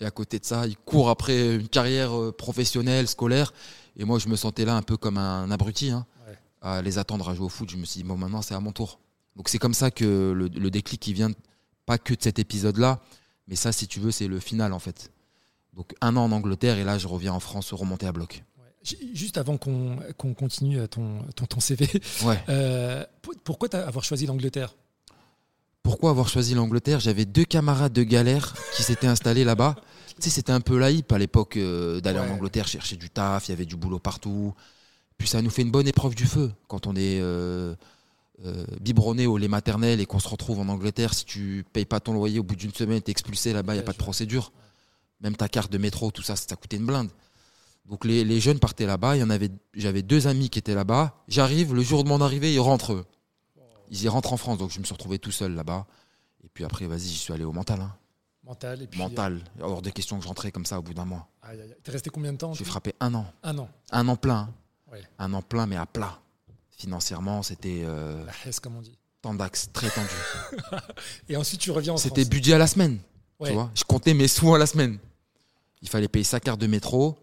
et 0.00 0.04
à 0.04 0.10
côté 0.10 0.38
de 0.38 0.44
ça, 0.44 0.66
ils 0.66 0.76
courent 0.76 1.10
après 1.10 1.56
une 1.56 1.68
carrière 1.68 2.18
euh, 2.18 2.32
professionnelle, 2.32 3.08
scolaire. 3.08 3.52
Et 3.96 4.04
moi, 4.04 4.18
je 4.18 4.28
me 4.28 4.36
sentais 4.36 4.64
là 4.64 4.76
un 4.76 4.82
peu 4.82 4.96
comme 4.96 5.16
un 5.18 5.50
abruti, 5.50 5.90
hein, 5.90 6.06
à 6.60 6.82
les 6.82 6.98
attendre 6.98 7.28
à 7.28 7.34
jouer 7.34 7.46
au 7.46 7.48
foot. 7.48 7.70
Je 7.70 7.76
me 7.76 7.84
suis 7.84 8.02
dit, 8.02 8.08
bon, 8.08 8.16
maintenant, 8.16 8.42
c'est 8.42 8.54
à 8.54 8.60
mon 8.60 8.72
tour. 8.72 8.98
Donc, 9.36 9.48
c'est 9.48 9.58
comme 9.58 9.74
ça 9.74 9.90
que 9.90 10.32
le, 10.32 10.48
le 10.48 10.70
déclic 10.70 11.00
qui 11.00 11.12
vient, 11.12 11.30
pas 11.86 11.98
que 11.98 12.14
de 12.14 12.22
cet 12.22 12.38
épisode-là, 12.38 13.00
mais 13.48 13.56
ça, 13.56 13.72
si 13.72 13.86
tu 13.86 14.00
veux, 14.00 14.10
c'est 14.10 14.28
le 14.28 14.40
final, 14.40 14.72
en 14.72 14.78
fait. 14.78 15.10
Donc 15.76 15.94
un 16.00 16.16
an 16.16 16.24
en 16.24 16.32
Angleterre 16.32 16.78
et 16.78 16.84
là 16.84 16.96
je 16.98 17.06
reviens 17.06 17.34
en 17.34 17.40
France 17.40 17.72
remonter 17.72 18.06
à 18.06 18.12
bloc. 18.12 18.42
Juste 19.12 19.36
avant 19.36 19.58
qu'on 19.58 19.98
continue 20.34 20.78
ton, 20.88 21.22
ton, 21.34 21.44
ton 21.44 21.60
CV, 21.60 21.86
ouais. 22.24 22.42
euh, 22.48 23.04
pourquoi 23.44 23.68
avoir 23.74 24.04
choisi 24.04 24.26
l'Angleterre? 24.26 24.74
Pourquoi 25.86 26.10
avoir 26.10 26.28
choisi 26.28 26.54
l'Angleterre? 26.54 26.98
J'avais 26.98 27.24
deux 27.24 27.44
camarades 27.44 27.92
de 27.92 28.02
galère 28.02 28.54
qui 28.74 28.82
s'étaient 28.82 29.06
installés 29.06 29.44
là-bas. 29.44 29.76
Tu 30.16 30.22
sais, 30.22 30.30
c'était 30.30 30.50
un 30.50 30.60
peu 30.60 30.76
la 30.80 30.88
à 30.88 31.18
l'époque 31.18 31.56
euh, 31.56 32.00
d'aller 32.00 32.18
en 32.18 32.28
Angleterre 32.28 32.66
chercher 32.66 32.96
du 32.96 33.08
taf, 33.08 33.46
il 33.46 33.52
y 33.52 33.54
avait 33.54 33.66
du 33.66 33.76
boulot 33.76 34.00
partout. 34.00 34.52
Puis 35.16 35.28
ça 35.28 35.40
nous 35.42 35.48
fait 35.48 35.62
une 35.62 35.70
bonne 35.70 35.86
épreuve 35.86 36.16
du 36.16 36.26
feu 36.26 36.50
quand 36.66 36.88
on 36.88 36.96
est 36.96 37.20
euh, 37.20 37.76
biberonné 38.80 39.28
au 39.28 39.38
lait 39.38 39.46
maternel 39.46 40.00
et 40.00 40.06
qu'on 40.06 40.18
se 40.18 40.26
retrouve 40.26 40.58
en 40.58 40.68
Angleterre. 40.68 41.14
Si 41.14 41.24
tu 41.24 41.64
payes 41.72 41.84
pas 41.84 42.00
ton 42.00 42.14
loyer 42.14 42.40
au 42.40 42.42
bout 42.42 42.56
d'une 42.56 42.74
semaine, 42.74 43.00
tu 43.00 43.10
es 43.10 43.12
expulsé 43.12 43.52
là-bas, 43.52 43.74
il 43.74 43.76
n'y 43.76 43.82
a 43.82 43.86
pas 43.86 43.92
de 43.92 43.98
procédure. 43.98 44.50
Même 45.20 45.36
ta 45.36 45.48
carte 45.48 45.70
de 45.70 45.78
métro, 45.78 46.10
tout 46.10 46.22
ça, 46.22 46.34
ça 46.34 46.56
coûtait 46.56 46.78
une 46.78 46.86
blinde. 46.86 47.10
Donc 47.88 48.04
les, 48.04 48.40
jeunes 48.40 48.58
partaient 48.58 48.86
là-bas. 48.86 49.14
Il 49.14 49.20
y 49.20 49.22
en 49.22 49.30
avait, 49.30 49.50
j'avais 49.74 50.02
deux 50.02 50.26
amis 50.26 50.50
qui 50.50 50.58
étaient 50.58 50.74
là-bas. 50.74 51.22
J'arrive, 51.28 51.74
le 51.74 51.82
jour 51.82 52.02
de 52.02 52.08
mon 52.08 52.20
arrivée, 52.20 52.52
ils 52.52 52.58
rentrent. 52.58 53.04
Ils 53.90 54.04
y 54.04 54.08
rentrent 54.08 54.32
en 54.32 54.36
France, 54.36 54.58
donc 54.58 54.70
je 54.70 54.78
me 54.78 54.84
suis 54.84 54.92
retrouvé 54.92 55.18
tout 55.18 55.30
seul 55.30 55.54
là-bas. 55.54 55.86
Et 56.44 56.48
puis 56.48 56.64
après, 56.64 56.86
vas-y, 56.86 57.00
j'y 57.00 57.16
suis 57.16 57.32
allé 57.32 57.44
au 57.44 57.52
mental. 57.52 57.80
Hein. 57.80 57.94
Mental, 58.44 58.82
et 58.82 58.86
puis. 58.86 58.98
Mental. 59.00 59.40
Euh, 59.60 59.64
Hors 59.64 59.82
des 59.82 59.92
questions 59.92 60.16
que 60.16 60.22
je 60.22 60.28
rentrais 60.28 60.52
comme 60.52 60.66
ça 60.66 60.78
au 60.78 60.82
bout 60.82 60.94
d'un 60.94 61.04
mois. 61.04 61.28
T'es 61.82 61.90
resté 61.90 62.10
combien 62.10 62.32
de 62.32 62.38
temps 62.38 62.52
J'ai 62.54 62.64
frappé 62.64 62.94
un 63.00 63.14
an. 63.14 63.26
Un 63.42 63.58
an. 63.58 63.68
Un 63.90 64.08
an 64.08 64.16
plein. 64.16 64.48
Un 65.18 65.34
an 65.34 65.42
plein, 65.42 65.66
mais 65.66 65.76
à 65.76 65.86
plat. 65.86 66.20
Financièrement, 66.70 67.42
c'était. 67.42 67.82
Euh, 67.84 68.24
la 68.24 68.32
hesse, 68.48 68.60
comme 68.60 68.76
on 68.76 68.82
dit. 68.82 68.96
Tendax, 69.22 69.72
très 69.72 69.90
tendu. 69.90 70.08
et 71.28 71.36
ensuite, 71.36 71.60
tu 71.60 71.70
reviens 71.70 71.94
en 71.94 71.96
C'était 71.96 72.24
budget 72.24 72.52
à 72.52 72.58
la 72.58 72.66
semaine. 72.66 72.98
Tu 73.44 73.52
vois 73.52 73.70
je 73.74 73.84
comptais 73.84 74.14
mes 74.14 74.28
sous 74.28 74.54
à 74.54 74.58
la 74.58 74.66
semaine. 74.66 74.98
Il 75.82 75.88
fallait 75.88 76.08
payer 76.08 76.24
sa 76.24 76.40
carte 76.40 76.60
de 76.60 76.66
métro, 76.66 77.18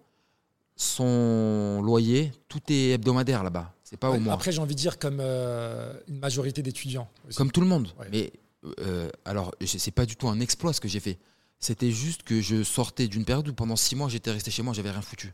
son 0.75 1.81
loyer, 1.83 2.31
tout 2.47 2.61
est 2.69 2.91
hebdomadaire 2.91 3.43
là-bas. 3.43 3.72
C'est 3.93 3.99
pas 3.99 4.09
au 4.09 4.19
mois. 4.19 4.33
Après, 4.33 4.51
j'ai 4.51 4.57
envie 4.57 4.73
de 4.73 4.79
dire 4.79 4.97
comme 4.97 5.19
euh, 5.19 5.93
une 6.07 6.17
majorité 6.17 6.63
d'étudiants. 6.63 7.07
Comme 7.35 7.51
tout 7.51 7.61
le 7.61 7.67
monde. 7.67 7.89
Mais 8.11 8.33
euh, 8.79 9.07
alors, 9.23 9.53
c'est 9.63 9.91
pas 9.91 10.07
du 10.07 10.15
tout 10.15 10.27
un 10.27 10.39
exploit 10.39 10.73
ce 10.73 10.81
que 10.81 10.87
j'ai 10.87 10.99
fait. 10.99 11.19
C'était 11.59 11.91
juste 11.91 12.23
que 12.23 12.41
je 12.41 12.63
sortais 12.63 13.07
d'une 13.07 13.23
période 13.23 13.47
où 13.47 13.53
pendant 13.53 13.75
six 13.75 13.95
mois 13.95 14.09
j'étais 14.09 14.31
resté 14.31 14.49
chez 14.49 14.63
moi, 14.63 14.73
j'avais 14.73 14.89
rien 14.89 15.03
foutu. 15.03 15.31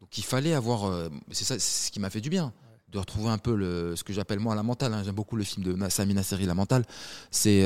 Donc 0.00 0.16
il 0.16 0.24
fallait 0.24 0.54
avoir. 0.54 0.86
Euh, 0.86 1.10
c'est 1.32 1.44
ça, 1.44 1.58
c'est 1.58 1.88
ce 1.88 1.90
qui 1.90 2.00
m'a 2.00 2.08
fait 2.08 2.22
du 2.22 2.30
bien 2.30 2.54
de 2.88 2.98
retrouver 2.98 3.28
un 3.28 3.36
peu 3.36 3.54
le, 3.54 3.94
ce 3.94 4.04
que 4.04 4.14
j'appelle 4.14 4.38
moi 4.38 4.54
la 4.54 4.62
mentale. 4.62 4.94
Hein. 4.94 5.02
J'aime 5.04 5.14
beaucoup 5.14 5.36
le 5.36 5.44
film 5.44 5.62
de 5.66 5.88
Samina 5.90 6.22
Seri, 6.22 6.46
La 6.46 6.54
mentale. 6.54 6.86
C'est 7.30 7.60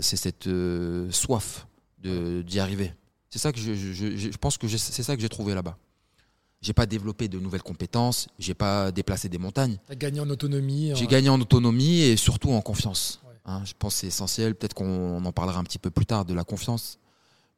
c'est 0.00 0.16
cette 0.16 0.48
soif 1.12 1.68
d'y 2.02 2.58
arriver. 2.58 2.92
C'est 3.30 3.38
ça 3.38 3.52
que 3.52 3.60
je, 3.60 3.72
je, 3.72 4.36
pense 4.38 4.58
que 4.58 4.66
c'est 4.66 5.04
ça 5.04 5.14
que 5.14 5.22
j'ai 5.22 5.28
trouvé 5.28 5.54
là-bas. 5.54 5.78
J'ai 6.62 6.72
pas 6.72 6.86
développé 6.86 7.26
de 7.28 7.40
nouvelles 7.40 7.62
compétences, 7.62 8.28
j'ai 8.38 8.54
pas 8.54 8.92
déplacé 8.92 9.28
des 9.28 9.38
montagnes. 9.38 9.78
Gagné 9.90 10.20
en 10.20 10.30
autonomie. 10.30 10.92
J'ai 10.94 11.08
gagné 11.08 11.28
en 11.28 11.40
autonomie 11.40 12.02
et 12.02 12.16
surtout 12.16 12.52
en 12.52 12.60
confiance. 12.60 13.20
Hein, 13.44 13.62
je 13.64 13.72
pense 13.76 13.94
que 13.94 14.00
c'est 14.00 14.06
essentiel. 14.06 14.54
Peut-être 14.54 14.74
qu'on 14.74 15.24
en 15.24 15.32
parlera 15.32 15.58
un 15.58 15.64
petit 15.64 15.78
peu 15.78 15.90
plus 15.90 16.06
tard 16.06 16.24
de 16.24 16.32
la 16.34 16.44
confiance. 16.44 16.98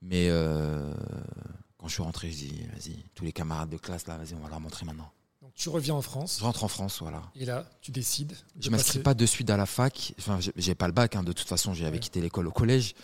Mais 0.00 0.28
euh, 0.28 0.92
quand 1.78 1.88
je 1.88 1.94
suis 1.94 2.02
rentré, 2.02 2.30
je 2.30 2.37
dis, 2.37 2.62
vas-y, 2.73 3.04
tous 3.14 3.25
les 3.25 3.32
camarades 3.32 3.68
de 3.68 3.76
classe, 3.76 4.06
là, 4.06 4.16
vas-y, 4.16 4.34
on 4.34 4.42
va 4.42 4.49
leur 4.49 4.61
montrer 4.61 4.87
maintenant. 4.87 5.11
Donc 5.42 5.52
tu 5.54 5.68
reviens 5.68 5.94
en 5.94 6.02
France. 6.02 6.37
Je 6.38 6.44
rentre 6.44 6.64
en 6.64 6.68
France, 6.68 6.99
voilà. 7.00 7.23
Et 7.37 7.44
là, 7.44 7.68
tu 7.82 7.90
décides. 7.90 8.32
Je 8.58 8.70
m'inscris 8.70 9.00
pas 9.00 9.12
de 9.12 9.26
suite 9.26 9.50
à 9.50 9.58
la 9.58 9.66
fac. 9.66 10.14
Enfin, 10.18 10.38
j'ai 10.56 10.75
pas 10.75 10.87
le 10.87 10.94
bac. 10.94 11.16
Hein, 11.16 11.23
de 11.23 11.32
toute 11.32 11.49
façon, 11.49 11.75
j'avais 11.75 11.99
quitté 11.99 12.23
l'école 12.23 12.46
au 12.46 12.52
collège. 12.52 12.94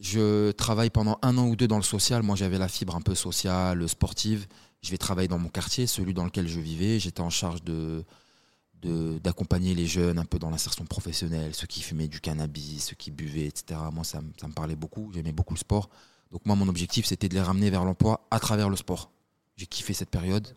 Je 0.00 0.50
travaille 0.52 0.90
pendant 0.90 1.18
un 1.22 1.36
an 1.38 1.46
ou 1.46 1.56
deux 1.56 1.68
dans 1.68 1.76
le 1.76 1.82
social. 1.82 2.22
Moi, 2.22 2.36
j'avais 2.36 2.58
la 2.58 2.68
fibre 2.68 2.94
un 2.94 3.00
peu 3.00 3.14
sociale, 3.14 3.88
sportive. 3.88 4.46
Je 4.84 4.90
vais 4.90 4.98
travailler 4.98 5.28
dans 5.28 5.38
mon 5.38 5.48
quartier, 5.48 5.86
celui 5.86 6.12
dans 6.12 6.26
lequel 6.26 6.46
je 6.46 6.60
vivais. 6.60 7.00
J'étais 7.00 7.22
en 7.22 7.30
charge 7.30 7.64
de 7.64 8.04
d'accompagner 9.22 9.74
les 9.74 9.86
jeunes 9.86 10.18
un 10.18 10.26
peu 10.26 10.38
dans 10.38 10.50
l'insertion 10.50 10.84
professionnelle, 10.84 11.54
ceux 11.54 11.66
qui 11.66 11.80
fumaient 11.80 12.06
du 12.06 12.20
cannabis, 12.20 12.88
ceux 12.88 12.94
qui 12.94 13.10
buvaient, 13.10 13.46
etc. 13.46 13.80
Moi, 13.90 14.04
ça, 14.04 14.20
me 14.20 14.52
parlait 14.52 14.76
beaucoup. 14.76 15.10
J'aimais 15.14 15.32
beaucoup 15.32 15.54
le 15.54 15.58
sport. 15.58 15.88
Donc 16.30 16.44
moi, 16.44 16.54
mon 16.54 16.68
objectif, 16.68 17.06
c'était 17.06 17.30
de 17.30 17.34
les 17.34 17.40
ramener 17.40 17.70
vers 17.70 17.86
l'emploi 17.86 18.26
à 18.30 18.38
travers 18.38 18.68
le 18.68 18.76
sport. 18.76 19.10
J'ai 19.56 19.64
kiffé 19.64 19.94
cette 19.94 20.10
période. 20.10 20.54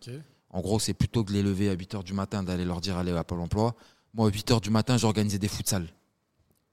En 0.50 0.60
gros, 0.60 0.78
c'est 0.78 0.94
plutôt 0.94 1.24
que 1.24 1.30
de 1.30 1.36
les 1.36 1.42
lever 1.42 1.70
à 1.70 1.74
8 1.74 1.96
h 1.96 2.04
du 2.04 2.12
matin, 2.12 2.44
d'aller 2.44 2.66
leur 2.66 2.82
dire 2.82 2.98
allez 2.98 3.14
à 3.14 3.24
Pôle 3.24 3.40
emploi. 3.40 3.76
Moi, 4.14 4.28
à 4.28 4.30
8 4.30 4.52
h 4.52 4.62
du 4.62 4.72
matin, 4.72 4.98
j'organisais 4.98 5.40
des 5.40 5.48
futsal. 5.48 5.88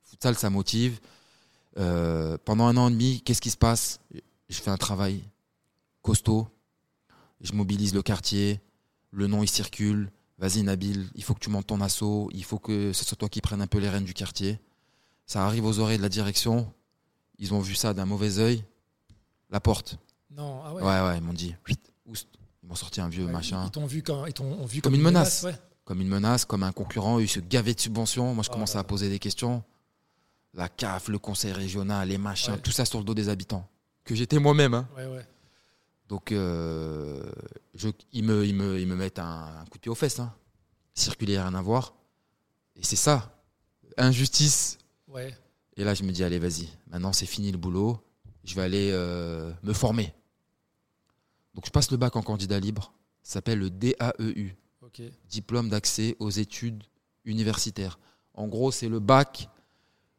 Futsal, 0.02 0.34
ça 0.34 0.50
motive. 0.50 0.98
Euh, 1.78 2.36
pendant 2.44 2.66
un 2.66 2.76
an 2.76 2.88
et 2.88 2.92
demi, 2.92 3.22
qu'est-ce 3.22 3.40
qui 3.40 3.50
se 3.50 3.56
passe? 3.56 4.00
Je 4.48 4.60
fais 4.60 4.70
un 4.70 4.76
travail 4.76 5.22
costaud. 6.02 6.48
Je 7.44 7.52
mobilise 7.52 7.94
le 7.94 8.02
quartier. 8.02 8.60
Le 9.12 9.28
nom, 9.28 9.42
il 9.44 9.48
circule. 9.48 10.10
Vas-y, 10.38 10.62
Nabil, 10.64 11.08
il 11.14 11.22
faut 11.22 11.34
que 11.34 11.38
tu 11.38 11.50
montes 11.50 11.68
ton 11.68 11.80
assaut. 11.80 12.28
Il 12.32 12.42
faut 12.44 12.58
que 12.58 12.92
ce 12.92 13.04
soit 13.04 13.16
toi 13.16 13.28
qui 13.28 13.40
prennes 13.40 13.62
un 13.62 13.68
peu 13.68 13.78
les 13.78 13.88
rênes 13.88 14.04
du 14.04 14.14
quartier. 14.14 14.58
Ça 15.26 15.46
arrive 15.46 15.64
aux 15.64 15.78
oreilles 15.78 15.98
de 15.98 16.02
la 16.02 16.08
direction. 16.08 16.72
Ils 17.38 17.54
ont 17.54 17.60
vu 17.60 17.74
ça 17.76 17.94
d'un 17.94 18.06
mauvais 18.06 18.38
œil. 18.38 18.64
La 19.50 19.60
porte. 19.60 19.98
Non, 20.30 20.60
ah 20.64 20.74
ouais. 20.74 20.82
Ouais, 20.82 21.00
ouais, 21.08 21.18
ils 21.18 21.22
m'ont 21.22 21.32
dit. 21.32 21.54
Oust. 22.06 22.28
Ils 22.62 22.68
m'ont 22.68 22.74
sorti 22.74 23.00
un 23.00 23.08
vieux 23.08 23.26
Ouais, 23.26 23.32
machin. 23.32 23.62
Ils 23.66 23.70
t'ont 23.70 23.86
vu, 23.86 24.02
comme, 24.02 24.24
ils 24.26 24.32
t'ont 24.32 24.64
vu 24.66 24.80
Comme 24.80 24.94
une 24.94 25.02
menace. 25.02 25.42
ouais. 25.44 25.54
Comme 25.84 26.00
une 26.00 26.08
menace, 26.08 26.44
comme 26.44 26.62
un 26.62 26.72
concurrent. 26.72 27.18
Ils 27.20 27.28
se 27.28 27.40
gavaient 27.40 27.74
de 27.74 27.80
subventions. 27.80 28.34
Moi, 28.34 28.42
je 28.42 28.48
Oh 28.50 28.54
commençais 28.54 28.78
à 28.78 28.84
poser 28.84 29.08
des 29.10 29.18
questions. 29.18 29.62
La 30.54 30.68
CAF, 30.68 31.08
le 31.08 31.18
conseil 31.18 31.52
régional, 31.52 32.08
les 32.08 32.18
machins, 32.18 32.56
tout 32.58 32.70
ça 32.70 32.84
sur 32.84 32.98
le 32.98 33.04
dos 33.04 33.14
des 33.14 33.28
habitants. 33.28 33.68
Que 34.04 34.14
j'étais 34.14 34.38
moi-même. 34.38 34.72
Hein. 34.74 34.88
Ouais, 34.96 35.06
ouais. 35.06 35.26
Donc, 36.08 36.32
euh, 36.32 37.30
je, 37.74 37.88
ils, 38.12 38.24
me, 38.24 38.44
ils, 38.46 38.54
me, 38.54 38.78
ils 38.78 38.86
me 38.86 38.94
mettent 38.94 39.18
un, 39.18 39.60
un 39.60 39.64
coup 39.66 39.78
de 39.78 39.80
pied 39.80 39.90
aux 39.90 39.94
fesses. 39.94 40.20
Hein. 40.20 40.34
Circuler, 40.94 41.38
rien 41.40 41.54
à 41.54 41.62
voir. 41.62 41.94
Et 42.76 42.84
c'est 42.84 42.96
ça. 42.96 43.36
Injustice. 43.96 44.78
Ouais. 45.08 45.34
Et 45.76 45.84
là, 45.84 45.94
je 45.94 46.02
me 46.02 46.12
dis, 46.12 46.22
allez, 46.22 46.38
vas-y. 46.38 46.68
Maintenant, 46.88 47.12
c'est 47.12 47.26
fini 47.26 47.50
le 47.50 47.58
boulot. 47.58 47.98
Je 48.44 48.54
vais 48.54 48.62
aller 48.62 48.90
euh, 48.92 49.52
me 49.62 49.72
former. 49.72 50.12
Donc, 51.54 51.66
je 51.66 51.70
passe 51.70 51.90
le 51.90 51.96
bac 51.96 52.14
en 52.16 52.22
candidat 52.22 52.60
libre. 52.60 52.92
Ça 53.22 53.34
s'appelle 53.34 53.58
le 53.58 53.70
DAEU. 53.70 54.56
Diplôme 55.28 55.70
d'accès 55.70 56.14
aux 56.20 56.30
études 56.30 56.84
universitaires. 57.24 57.98
En 58.34 58.46
gros, 58.46 58.70
c'est 58.70 58.88
le 58.88 59.00
bac 59.00 59.48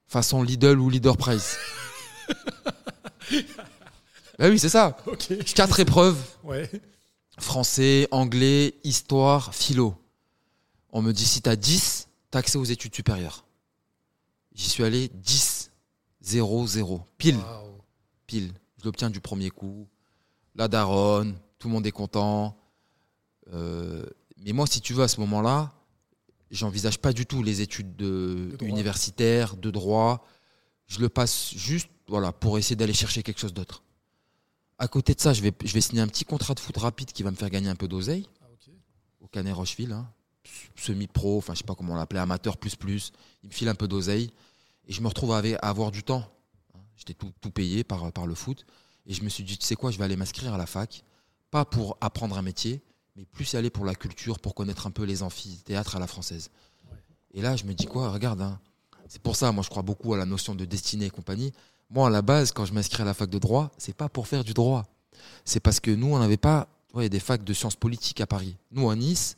façon 0.08 0.44
Lidl 0.44 0.80
ou 0.80 0.90
Leader 0.90 1.16
Price. 1.16 1.58
bah 4.40 4.50
oui, 4.50 4.60
c'est 4.60 4.70
ça. 4.70 4.98
Quatre 5.56 5.80
épreuves. 5.80 6.18
Ouais. 6.44 6.70
Français, 7.38 8.08
anglais, 8.12 8.76
histoire, 8.84 9.54
philo. 9.54 9.96
On 10.92 11.02
me 11.02 11.12
dit 11.12 11.26
si 11.26 11.42
t'as 11.42 11.56
10, 11.56 12.08
t'as 12.32 12.40
accès 12.40 12.58
aux 12.58 12.64
études 12.64 12.96
supérieures. 12.96 13.46
J'y 14.54 14.70
suis 14.70 14.84
allé 14.84 15.10
10, 15.14 15.72
0, 16.22 16.68
0. 16.68 17.02
Pile, 17.18 17.38
pile. 18.26 18.54
Je 18.80 18.86
l'obtiens 18.86 19.10
du 19.10 19.20
premier 19.20 19.50
coup. 19.50 19.88
La 20.56 20.70
daronne, 20.70 21.38
tout 21.60 21.68
le 21.68 21.74
monde 21.74 21.86
est 21.86 21.92
content. 21.92 22.58
Euh, 23.54 24.06
mais 24.38 24.54
moi, 24.54 24.66
si 24.68 24.80
tu 24.80 24.94
veux, 24.94 25.04
à 25.04 25.10
ce 25.10 25.20
moment-là, 25.20 25.74
j'envisage 26.52 27.00
pas 27.00 27.12
du 27.12 27.26
tout 27.26 27.44
les 27.44 27.60
études 27.62 27.96
de, 27.98 28.52
De 28.52 28.56
droit. 28.56 28.70
universitaires, 28.70 29.58
de 29.58 29.72
droit. 29.72 30.26
Je 30.88 31.00
le 31.00 31.10
passe 31.10 31.54
juste 31.54 31.90
voilà, 32.08 32.32
pour 32.32 32.58
essayer 32.58 32.76
d'aller 32.78 32.94
chercher 32.94 33.24
quelque 33.24 33.40
chose 33.40 33.54
d'autre. 33.54 33.84
À 34.78 34.88
côté 34.88 35.14
de 35.14 35.22
ça, 35.22 35.34
je 35.34 35.42
vais, 35.42 35.54
je 35.64 35.74
vais 35.74 35.82
signer 35.82 36.02
un 36.02 36.08
petit 36.08 36.26
contrat 36.26 36.54
de 36.54 36.60
foot 36.60 36.76
rapide 36.78 37.12
qui 37.12 37.24
va 37.24 37.32
me 37.32 37.36
faire 37.36 37.50
gagner 37.50 37.70
un 37.70 37.76
peu 37.76 37.88
d'oseille 37.88 38.28
Ah, 38.42 38.46
au 39.22 39.28
Canet 39.28 39.54
Rocheville, 39.54 39.94
hein. 39.94 40.08
semi-pro, 40.76 41.38
enfin 41.38 41.54
je 41.54 41.60
sais 41.60 41.64
pas 41.64 41.76
comment 41.76 41.94
on 41.94 41.96
l'appelait, 41.96 42.20
amateur 42.20 42.58
plus 42.58 42.76
plus. 42.76 43.12
Il 43.44 43.50
me 43.50 43.54
file 43.54 43.70
un 43.70 43.76
peu 43.76 43.88
d'oseille 43.88 44.32
et 44.88 44.94
je 44.94 45.02
me 45.02 45.08
retrouve 45.08 45.32
à 45.32 45.42
avoir 45.62 45.92
du 45.92 46.04
temps. 46.04 46.30
hein. 46.74 46.80
J'étais 46.98 47.14
tout, 47.14 47.32
tout 47.42 47.52
payé 47.52 47.84
par, 47.84 48.12
par 48.12 48.28
le 48.28 48.36
foot 48.36 48.66
et 49.06 49.14
je 49.14 49.24
me 49.24 49.30
suis 49.30 49.44
dit, 49.44 49.58
tu 49.58 49.66
sais 49.66 49.76
quoi, 49.76 49.92
je 49.92 49.98
vais 49.98 50.04
aller 50.04 50.18
m'inscrire 50.18 50.54
à 50.54 50.58
la 50.58 50.66
fac, 50.66 51.04
pas 51.52 51.64
pour 51.64 51.98
apprendre 52.02 52.38
un 52.38 52.42
métier, 52.42 52.82
mais 53.16 53.24
plus 53.26 53.56
aller 53.56 53.70
pour 53.70 53.86
la 53.86 53.96
culture, 53.96 54.40
pour 54.40 54.56
connaître 54.56 54.88
un 54.88 54.92
peu 54.92 55.04
les 55.04 55.24
amphithéâtres 55.24 55.96
à 55.96 56.00
la 56.00 56.08
française. 56.08 56.50
Ouais. 56.92 56.98
Et 57.34 57.42
là, 57.42 57.56
je 57.56 57.64
me 57.64 57.74
dis 57.74 57.86
quoi, 57.86 58.12
regarde, 58.12 58.42
hein. 58.42 58.60
c'est 59.08 59.22
pour 59.22 59.38
ça, 59.38 59.54
moi 59.54 59.64
je 59.64 59.70
crois 59.70 59.84
beaucoup 59.84 60.14
à 60.14 60.18
la 60.18 60.26
notion 60.26 60.54
de 60.54 60.66
destinée 60.66 61.06
et 61.06 61.10
compagnie. 61.10 61.54
Moi, 61.90 62.08
à 62.08 62.10
la 62.10 62.22
base, 62.22 62.52
quand 62.52 62.66
je 62.66 62.74
m'inscris 62.74 63.02
à 63.02 63.06
la 63.06 63.14
fac 63.14 63.30
de 63.30 63.40
droit, 63.40 63.72
c'est 63.78 63.96
pas 63.96 64.10
pour 64.10 64.28
faire 64.28 64.44
du 64.44 64.54
droit. 64.54 64.86
C'est 65.44 65.60
parce 65.60 65.80
que 65.80 65.92
nous, 65.92 66.14
on 66.14 66.20
n'avait 66.20 66.38
pas, 66.38 66.68
il 66.96 67.04
y 67.04 67.06
a 67.06 67.10
des 67.10 67.20
facs 67.20 67.44
de 67.44 67.54
sciences 67.54 67.76
politiques 67.76 68.22
à 68.22 68.28
Paris. 68.28 68.56
Nous, 68.72 68.90
à 68.90 68.96
Nice, 68.96 69.38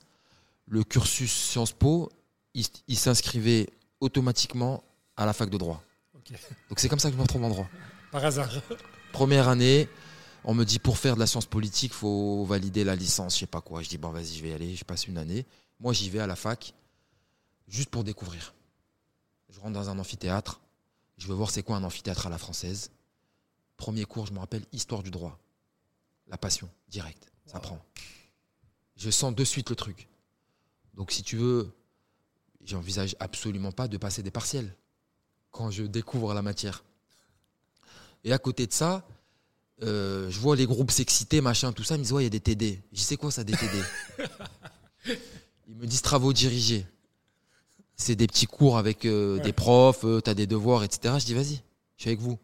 le 0.67 0.83
cursus 0.83 1.31
Sciences 1.31 1.73
Po, 1.73 2.09
il, 2.53 2.65
il 2.87 2.97
s'inscrivait 2.97 3.67
automatiquement 3.99 4.83
à 5.15 5.25
la 5.25 5.33
fac 5.33 5.49
de 5.49 5.57
droit. 5.57 5.83
Donc 6.69 6.79
c'est 6.79 6.89
comme 6.89 6.99
ça 6.99 7.09
que 7.09 7.13
je 7.13 7.17
me 7.17 7.23
retrouve 7.23 7.43
en 7.43 7.49
droit. 7.49 7.67
Par 8.11 8.23
hasard. 8.23 8.49
Première 9.11 9.47
année, 9.47 9.87
on 10.43 10.53
me 10.53 10.63
dit 10.63 10.79
pour 10.79 10.97
faire 10.97 11.15
de 11.15 11.19
la 11.19 11.27
science 11.27 11.45
politique, 11.45 11.93
faut 11.93 12.45
valider 12.45 12.83
la 12.83 12.95
licence, 12.95 13.35
je 13.35 13.39
sais 13.41 13.47
pas 13.47 13.61
quoi. 13.61 13.81
Je 13.81 13.89
dis 13.89 13.97
bon 13.97 14.09
vas-y, 14.09 14.35
je 14.35 14.41
vais 14.41 14.49
y 14.49 14.53
aller, 14.53 14.75
je 14.75 14.83
passe 14.83 15.07
une 15.07 15.17
année. 15.17 15.45
Moi 15.79 15.93
j'y 15.93 16.09
vais 16.09 16.19
à 16.19 16.27
la 16.27 16.35
fac 16.35 16.73
juste 17.67 17.89
pour 17.89 18.03
découvrir. 18.03 18.53
Je 19.49 19.59
rentre 19.59 19.73
dans 19.73 19.89
un 19.89 19.97
amphithéâtre, 19.97 20.59
je 21.17 21.27
veux 21.27 21.33
voir 21.33 21.49
c'est 21.51 21.63
quoi 21.63 21.77
un 21.77 21.83
amphithéâtre 21.83 22.27
à 22.27 22.29
la 22.29 22.37
française. 22.37 22.91
Premier 23.75 24.05
cours, 24.05 24.25
je 24.27 24.33
me 24.33 24.39
rappelle 24.39 24.65
histoire 24.71 25.03
du 25.03 25.11
droit. 25.11 25.39
La 26.27 26.37
passion, 26.37 26.69
direct, 26.89 27.31
ça 27.45 27.55
Wow. 27.57 27.61
prend. 27.61 27.85
Je 28.95 29.09
sens 29.09 29.33
de 29.35 29.43
suite 29.43 29.69
le 29.69 29.75
truc. 29.75 30.07
Donc 30.93 31.11
si 31.11 31.23
tu 31.23 31.37
veux, 31.37 31.71
j'envisage 32.63 33.15
absolument 33.19 33.71
pas 33.71 33.87
de 33.87 33.97
passer 33.97 34.23
des 34.23 34.31
partiels 34.31 34.73
quand 35.51 35.69
je 35.71 35.83
découvre 35.83 36.33
la 36.33 36.41
matière. 36.41 36.83
Et 38.23 38.33
à 38.33 38.39
côté 38.39 38.67
de 38.67 38.73
ça, 38.73 39.07
euh, 39.83 40.29
je 40.29 40.39
vois 40.39 40.55
les 40.55 40.65
groupes 40.65 40.89
s'exciter, 40.91 41.39
machin, 41.39 41.71
tout 41.71 41.83
ça. 41.83 41.95
Ils 41.95 41.99
me 41.99 42.03
disent, 42.03 42.13
ouais, 42.13 42.23
il 42.23 42.25
y 42.25 42.27
a 42.27 42.31
des 42.31 42.39
TD. 42.39 42.81
Je 42.91 42.97
dis, 42.97 43.03
c'est 43.03 43.15
quoi 43.17 43.29
ça, 43.31 43.43
des 43.43 43.53
TD 43.55 43.81
Ils 45.67 45.75
me 45.75 45.85
disent 45.85 46.01
travaux 46.01 46.33
dirigés. 46.33 46.85
C'est 47.97 48.15
des 48.15 48.27
petits 48.27 48.45
cours 48.45 48.77
avec 48.77 49.05
euh, 49.05 49.37
Ouais. 49.37 49.41
des 49.43 49.53
profs, 49.53 50.03
euh, 50.05 50.21
t'as 50.21 50.33
des 50.35 50.47
devoirs, 50.47 50.83
etc. 50.83 51.15
Je 51.19 51.25
dis, 51.25 51.33
vas-y, 51.33 51.55
je 51.97 52.01
suis 52.03 52.09
avec 52.09 52.19
vous. 52.19 52.37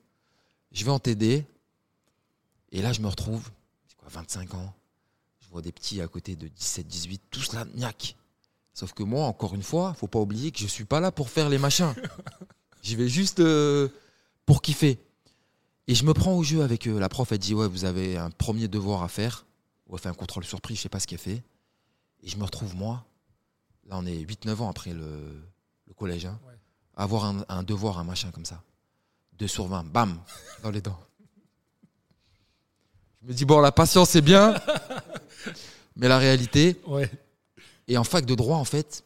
Je 0.72 0.84
vais 0.84 0.92
en 0.92 1.00
TD. 1.00 1.46
Et 2.72 2.82
là, 2.82 2.92
je 2.92 3.02
me 3.02 3.08
retrouve, 3.08 3.52
c'est 3.88 3.96
quoi, 3.98 4.10
25 4.10 4.56
ans. 4.56 4.74
Je 5.42 5.48
vois 5.50 5.62
des 5.62 5.72
petits 5.72 6.02
à 6.02 6.08
côté 6.08 6.36
de 6.36 6.48
17, 6.48 6.88
18, 6.88 7.22
tous 7.30 7.54
là, 7.54 7.66
niaque. 7.76 8.16
Sauf 8.74 8.94
que 8.94 9.04
moi, 9.04 9.26
encore 9.28 9.54
une 9.54 9.62
fois, 9.62 9.94
faut 9.94 10.08
pas 10.08 10.20
oublier 10.20 10.50
que 10.52 10.58
je 10.58 10.66
suis 10.66 10.86
pas 10.86 11.00
là 11.00 11.12
pour 11.12 11.30
faire 11.30 11.50
les 11.50 11.60
machins. 11.60 11.94
J'y 12.82 12.96
vais 12.96 13.08
juste 13.08 13.40
euh, 13.40 13.90
pour 14.48 14.64
kiffer. 14.64 14.98
Et 15.88 15.94
je 15.94 16.04
me 16.06 16.14
prends 16.14 16.34
au 16.36 16.42
jeu 16.42 16.64
avec 16.64 16.88
eux. 16.88 16.98
La 16.98 17.10
prof, 17.10 17.32
elle 17.32 17.38
dit 17.38 17.54
Ouais, 17.54 17.68
vous 17.68 17.86
avez 17.86 18.18
un 18.18 18.32
premier 18.32 18.68
devoir 18.68 19.04
à 19.04 19.08
faire. 19.08 19.46
Ou 19.88 19.96
elle 19.96 20.02
fait 20.02 20.10
un 20.10 20.14
contrôle 20.16 20.44
surprise, 20.46 20.78
je 20.78 20.82
sais 20.82 20.90
pas 20.90 21.00
ce 21.00 21.06
qu'elle 21.06 21.20
fait. 21.20 21.44
Et 22.24 22.30
je 22.30 22.38
me 22.38 22.44
retrouve, 22.44 22.76
moi, 22.76 23.06
là, 23.88 23.98
on 24.00 24.06
est 24.06 24.16
8-9 24.24 24.56
ans 24.62 24.70
après 24.70 24.94
le, 24.94 25.42
le 25.88 25.94
collège, 25.94 26.26
hein, 26.26 26.40
Ouais. 26.48 26.54
avoir 26.96 27.26
un, 27.26 27.46
un 27.50 27.64
devoir, 27.64 28.00
un 28.00 28.04
machin 28.04 28.32
comme 28.32 28.46
ça. 28.46 28.62
2 29.40 29.48
sur 29.48 29.68
20, 29.68 29.84
bam, 29.86 30.20
dans 30.62 30.70
les 30.72 30.82
dents. 30.82 31.00
Je 33.22 33.28
me 33.28 33.34
dis 33.34 33.46
Bon, 33.46 33.60
la 33.62 33.72
patience, 33.72 34.10
c'est 34.12 34.22
bien. 34.22 34.54
mais 35.96 36.08
la 36.08 36.18
réalité, 36.18 36.80
Ouais. 36.88 37.10
et 37.88 37.98
en 37.98 38.04
fac 38.04 38.26
de 38.26 38.36
droit, 38.36 38.58
en 38.58 38.66
fait, 38.66 39.04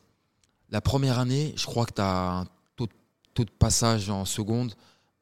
la 0.69 0.81
première 0.81 1.19
année, 1.19 1.53
je 1.55 1.65
crois 1.65 1.86
que 1.86 1.93
tu 1.93 2.01
as 2.01 2.39
un 2.39 2.46
taux, 2.75 2.88
taux 3.34 3.46
de 3.46 3.51
passage 3.51 4.10
en 4.10 4.25
seconde 4.25 4.74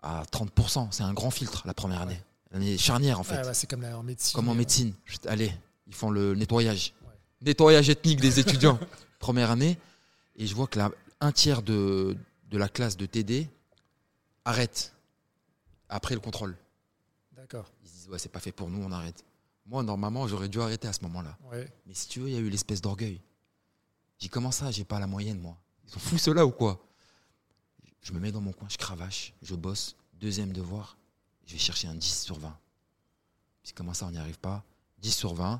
à 0.01 0.23
30%. 0.31 0.87
C'est 0.91 1.03
un 1.03 1.13
grand 1.13 1.31
filtre, 1.31 1.63
la 1.65 1.73
première 1.73 2.01
année. 2.01 2.19
L'année 2.51 2.77
charnière, 2.77 3.19
en 3.19 3.23
fait. 3.23 3.41
Ouais, 3.45 3.53
c'est 3.53 3.69
comme 3.69 3.83
en 3.83 4.03
médecine. 4.03 4.35
Comme 4.35 4.49
en 4.49 4.53
euh, 4.53 4.55
médecine. 4.55 4.93
Allez, 5.27 5.51
ils 5.87 5.93
font 5.95 6.09
le 6.09 6.35
nettoyage. 6.35 6.93
Ouais. 7.03 7.13
Nettoyage 7.41 7.89
ethnique 7.89 8.21
des 8.21 8.39
étudiants. 8.39 8.79
première 9.25 9.49
année. 9.49 9.79
Et 10.35 10.45
je 10.45 10.53
vois 10.53 10.67
que 10.67 10.77
la, 10.77 10.91
un 11.19 11.31
tiers 11.31 11.63
de, 11.63 12.15
de 12.51 12.57
la 12.59 12.69
classe 12.69 12.95
de 12.95 13.07
TD 13.07 13.49
arrête 14.43 14.93
après 15.89 16.13
le 16.13 16.21
contrôle. 16.21 16.55
D'accord. 17.31 17.71
Ils 17.81 17.89
se 17.89 17.93
disent, 17.95 18.09
ouais, 18.09 18.19
c'est 18.19 18.29
pas 18.29 18.39
fait 18.39 18.51
pour 18.51 18.69
nous, 18.69 18.83
on 18.83 18.91
arrête. 18.91 19.25
Moi, 19.65 19.81
normalement, 19.81 20.27
j'aurais 20.27 20.47
dû 20.47 20.61
arrêter 20.61 20.87
à 20.87 20.93
ce 20.93 21.01
moment-là. 21.01 21.35
Ouais. 21.51 21.67
Mais 21.87 21.95
si 21.95 22.07
tu 22.07 22.19
veux, 22.19 22.27
il 22.29 22.35
y 22.35 22.37
a 22.37 22.39
eu 22.39 22.51
l'espèce 22.51 22.81
d'orgueil. 22.81 23.19
J'ai 24.19 24.29
comment 24.29 24.51
ça, 24.51 24.69
j'ai 24.69 24.83
pas 24.83 24.99
la 24.99 25.07
moyenne, 25.07 25.39
moi? 25.39 25.57
Ils 25.85 25.89
sont 25.89 25.99
fous 25.99 26.19
ceux-là 26.19 26.45
ou 26.45 26.51
quoi? 26.51 26.79
Je 28.01 28.13
me 28.13 28.19
mets 28.19 28.31
dans 28.31 28.41
mon 28.41 28.53
coin, 28.53 28.67
je 28.69 28.77
cravache, 28.77 29.33
je 29.41 29.55
bosse. 29.55 29.95
Deuxième 30.13 30.53
devoir, 30.53 30.97
je 31.47 31.53
vais 31.53 31.59
chercher 31.59 31.87
un 31.87 31.95
10 31.95 32.21
sur 32.21 32.37
20. 32.37 32.55
Puis 33.63 33.73
comment 33.73 33.95
ça, 33.95 34.05
on 34.05 34.11
n'y 34.11 34.19
arrive 34.19 34.37
pas 34.37 34.63
10 34.99 35.11
sur 35.11 35.33
20. 35.33 35.59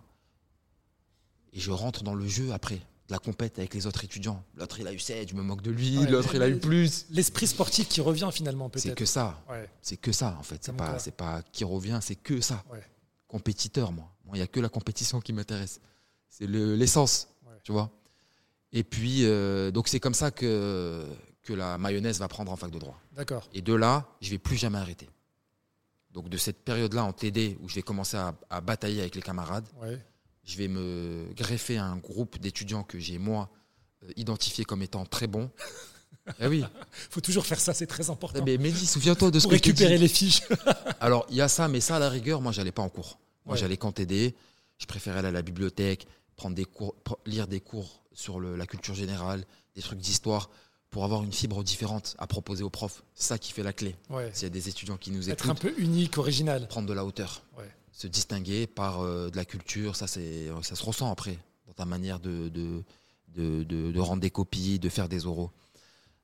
Et 1.53 1.60
je 1.60 1.72
rentre 1.72 2.03
dans 2.03 2.13
le 2.13 2.27
jeu 2.27 2.53
après, 2.53 2.79
de 3.07 3.13
la 3.13 3.19
compète 3.19 3.59
avec 3.59 3.74
les 3.75 3.85
autres 3.88 4.03
étudiants. 4.03 4.43
L'autre, 4.55 4.79
il 4.79 4.88
a 4.88 4.91
eu 4.93 4.97
7, 5.00 5.29
je 5.29 5.35
me 5.35 5.43
moque 5.43 5.62
de 5.62 5.69
lui. 5.71 5.97
Ouais, 6.00 6.09
L'autre, 6.09 6.33
il 6.33 6.41
a 6.41 6.50
eu 6.50 6.57
plus. 6.59 7.05
L'esprit 7.12 7.45
sportif 7.47 7.88
qui 7.88 8.01
revient 8.01 8.29
finalement 8.33 8.69
C'est 8.75 8.83
peut-être. 8.89 8.97
que 8.97 9.05
ça. 9.05 9.43
Ouais. 9.50 9.69
C'est 9.81 9.97
que 9.97 10.12
ça, 10.12 10.35
en 10.39 10.43
fait. 10.43 10.63
C'est 10.63 10.74
pas, 10.75 10.97
c'est 11.00 11.15
pas 11.15 11.41
qui 11.51 11.63
revient, 11.63 12.00
c'est 12.01 12.15
que 12.15 12.41
ça. 12.41 12.63
Ouais. 12.71 12.81
Compétiteur, 13.27 13.91
moi. 13.91 14.12
Il 14.29 14.33
n'y 14.38 14.41
a 14.41 14.47
que 14.47 14.59
la 14.59 14.69
compétition 14.69 15.19
qui 15.21 15.33
m'intéresse. 15.33 15.79
C'est 16.29 16.47
le- 16.47 16.75
l'essence, 16.75 17.27
tu 17.63 17.71
vois. 17.71 17.91
Et 18.71 18.83
puis, 18.83 19.24
euh, 19.25 19.69
donc 19.71 19.88
c'est 19.88 20.00
comme 20.00 20.15
ça 20.15 20.31
que, 20.31 21.05
que 21.43 21.53
la 21.53 21.77
mayonnaise 21.77 22.19
va 22.19 22.27
prendre 22.27 22.51
en 22.51 22.55
fac 22.55 22.71
de 22.71 22.79
droit. 22.79 23.00
D'accord. 23.13 23.47
Et 23.53 23.62
de 23.62 23.74
là, 23.74 24.07
je 24.19 24.31
vais 24.31 24.38
plus 24.39 24.57
jamais 24.57 24.79
arrêter. 24.79 25.09
Donc 26.12 26.27
de 26.29 26.38
cette 26.38 26.63
période-là 26.63 27.03
en 27.03 27.13
TD, 27.13 27.57
où 27.62 27.69
je 27.69 27.75
vais 27.75 27.81
commencer 27.83 28.17
à, 28.17 28.33
à 28.50 28.62
batailler 28.62 29.01
avec 29.01 29.15
les 29.15 29.21
camarades, 29.21 29.67
Ouais. 29.81 30.03
Je 30.45 30.57
vais 30.57 30.67
me 30.67 31.27
greffer 31.35 31.77
à 31.77 31.85
un 31.85 31.97
groupe 31.97 32.39
d'étudiants 32.39 32.83
que 32.83 32.99
j'ai, 32.99 33.17
moi, 33.17 33.49
euh, 34.03 34.11
identifié 34.15 34.63
comme 34.65 34.81
étant 34.81 35.05
très 35.05 35.27
bons. 35.27 35.49
eh 36.39 36.47
oui. 36.47 36.63
Faut 37.09 37.21
toujours 37.21 37.45
faire 37.45 37.59
ça, 37.59 37.73
c'est 37.73 37.87
très 37.87 38.09
important. 38.09 38.43
Mais 38.45 38.57
Mehdi, 38.57 38.85
souviens-toi 38.85 39.31
de 39.31 39.39
ce 39.39 39.43
Pour 39.43 39.51
que 39.51 39.57
dit. 39.57 39.69
récupérer 39.69 39.97
les 39.97 40.07
fiches. 40.07 40.41
Alors, 40.99 41.25
il 41.29 41.35
y 41.35 41.41
a 41.41 41.47
ça, 41.47 41.67
mais 41.67 41.81
ça, 41.81 41.97
à 41.97 41.99
la 41.99 42.09
rigueur, 42.09 42.41
moi, 42.41 42.51
j'allais 42.51 42.71
pas 42.71 42.81
en 42.83 42.89
cours. 42.89 43.19
Moi, 43.45 43.53
Ouais. 43.55 43.59
j'allais 43.59 43.77
qu'en 43.77 43.91
TD. 43.91 44.35
Je 44.77 44.85
préférais 44.87 45.19
aller 45.19 45.27
à 45.29 45.31
la 45.31 45.41
bibliothèque, 45.41 46.07
prendre 46.35 46.55
des 46.55 46.65
cours, 46.65 46.95
lire 47.25 47.47
des 47.47 47.59
cours 47.61 48.03
sur 48.13 48.39
le- 48.39 48.55
la 48.55 48.65
culture 48.67 48.93
générale, 48.95 49.45
des 49.75 49.81
trucs 49.81 49.99
d'histoire, 49.99 50.49
pour 50.89 51.03
avoir 51.05 51.23
une 51.23 51.31
fibre 51.33 51.63
différente 51.63 52.15
à 52.19 52.27
proposer 52.27 52.63
aux 52.63 52.69
profs. 52.69 53.03
C'est 53.13 53.27
ça 53.27 53.37
qui 53.37 53.51
fait 53.53 53.63
la 53.63 53.73
clé. 53.73 53.95
Ouais. 54.09 54.29
S'il 54.33 54.43
y 54.43 54.45
a 54.47 54.49
des 54.49 54.67
étudiants 54.69 54.97
qui 54.97 55.11
nous 55.11 55.29
Être 55.29 55.49
un 55.49 55.53
écoutent, 55.53 55.73
peu 55.73 55.81
unique, 55.81 56.17
original. 56.17 56.67
prendre 56.67 56.87
de 56.87 56.93
la 56.93 57.05
hauteur. 57.05 57.41
Ouais. 57.57 57.69
Se 57.97 58.07
distinguer 58.07 58.67
par 58.67 58.99
euh, 58.99 59.29
de 59.29 59.37
la 59.37 59.45
culture, 59.45 59.95
ça, 59.95 60.05
c'est, 60.05 60.49
ça 60.63 60.75
se 60.75 60.83
ressent 60.83 61.09
après 61.09 61.39
dans 61.65 61.71
ta 61.71 61.85
manière 61.85 62.19
de, 62.19 62.49
de, 62.49 62.83
de, 63.29 63.63
de- 63.63 63.99
rendre 64.01 64.21
des 64.21 64.29
copies, 64.29 64.79
de 64.79 64.89
faire 64.89 65.07
des 65.07 65.25
oraux. 65.25 65.49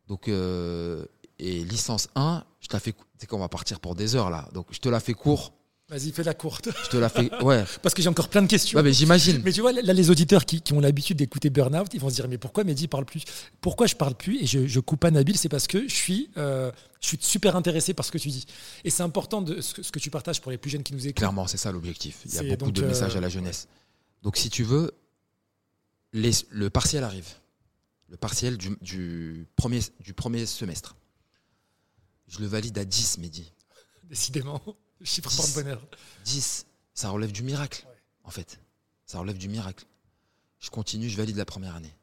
Donc, 0.09 0.27
euh, 0.27 1.05
et 1.39 1.63
licence 1.63 2.09
1, 2.15 2.43
je 2.59 2.67
te 2.67 2.73
la 2.73 2.81
fais. 2.81 2.93
sais 3.17 3.25
qu'on 3.25 3.39
va 3.39 3.47
partir 3.47 3.79
pour 3.79 3.95
des 3.95 4.17
heures 4.17 4.29
là. 4.29 4.49
Donc, 4.53 4.67
je 4.71 4.79
te 4.79 4.89
la 4.89 4.99
fais 4.99 5.13
court. 5.13 5.53
Vas-y, 5.91 6.13
fais 6.13 6.24
la 6.24 6.33
courte. 6.33 6.69
Je 6.86 6.89
te 6.89 6.95
la 6.95 7.10
fais. 7.10 7.29
Ouais. 7.43 7.65
Parce 7.81 7.93
que 7.93 8.01
j'ai 8.01 8.07
encore 8.07 8.29
plein 8.29 8.41
de 8.41 8.48
questions. 8.48 8.77
Ouais, 8.77 8.83
mais 8.83 8.93
j'imagine. 8.93 9.41
Mais 9.43 9.51
tu 9.51 9.60
vois, 9.60 9.74
là, 9.74 9.91
les 9.91 10.10
auditeurs 10.10 10.45
qui, 10.45 10.62
qui 10.62 10.71
ont 10.71 10.79
l'habitude 10.79 11.17
d'écouter 11.17 11.50
Burnout, 11.50 11.93
ils 11.93 12.00
vont 12.00 12.10
se 12.10 12.15
dire 12.15 12.29
Mais 12.29 12.38
pourquoi 12.38 12.63
Mehdi 12.63 12.88
parle 12.88 13.03
plus? 13.03 13.24
Pourquoi 13.60 13.88
je 13.88 13.95
parle 13.98 14.15
plus 14.15 14.41
Et 14.41 14.45
je, 14.45 14.67
je 14.67 14.79
coupe 14.79 15.01
pas 15.01 15.12
Nabil, 15.12 15.38
c'est 15.38 15.50
parce 15.50 15.67
que 15.67 15.86
je 15.89 15.93
suis, 15.93 16.29
euh, 16.38 16.71
je 17.01 17.07
suis 17.10 17.17
super 17.19 17.57
intéressé 17.57 17.93
par 17.93 18.05
ce 18.05 18.12
que 18.13 18.17
tu 18.17 18.29
dis. 18.29 18.45
Et 18.86 18.89
c'est 18.89 19.03
important 19.03 19.41
de, 19.41 19.60
ce, 19.60 19.74
que, 19.74 19.83
ce 19.83 19.91
que 19.91 20.00
tu 20.00 20.10
partages 20.10 20.39
pour 20.39 20.50
les 20.50 20.57
plus 20.57 20.69
jeunes 20.69 20.83
qui 20.83 20.93
nous 20.93 21.05
écoutent. 21.05 21.17
Clairement, 21.17 21.45
c'est 21.45 21.57
ça 21.57 21.74
l'objectif. 21.74 22.19
Il 22.25 22.33
y 22.36 22.38
a 22.38 22.43
beaucoup 22.43 22.71
donc, 22.71 22.74
de 22.74 22.83
euh, 22.83 22.88
messages 22.88 23.17
à 23.17 23.19
la 23.19 23.27
jeunesse. 23.27 23.67
Donc, 24.24 24.38
si 24.38 24.50
tu 24.50 24.63
veux, 24.63 24.91
les- 26.13 26.31
le 26.51 26.69
partiel 26.69 27.03
arrive. 27.03 27.27
Le 28.07 28.15
partiel 28.15 28.57
du, 28.57 28.77
du 28.81 29.45
premier, 29.57 29.81
du 30.00 30.13
premier 30.13 30.45
semestre. 30.45 30.95
Je 32.29 32.39
le 32.39 32.48
valide 32.48 32.77
à 32.77 32.86
10, 32.86 33.17
Mehdi. 33.17 33.51
Décidément, 34.10 34.62
chiffre 35.03 35.29
10. 35.29 35.36
porte-bonheur. 35.38 35.81
10, 36.25 36.65
ça 36.93 37.10
relève 37.10 37.31
du 37.31 37.43
miracle, 37.43 37.86
Ouais. 37.88 37.96
en 38.24 38.31
fait. 38.31 38.60
Ça 39.05 39.20
relève 39.20 39.38
du 39.38 39.48
miracle. 39.50 39.86
Je 40.60 40.70
continue, 40.70 41.10
je 41.10 41.17
valide 41.17 41.38
la 41.38 41.46
première 41.46 41.75
année. 41.75 41.93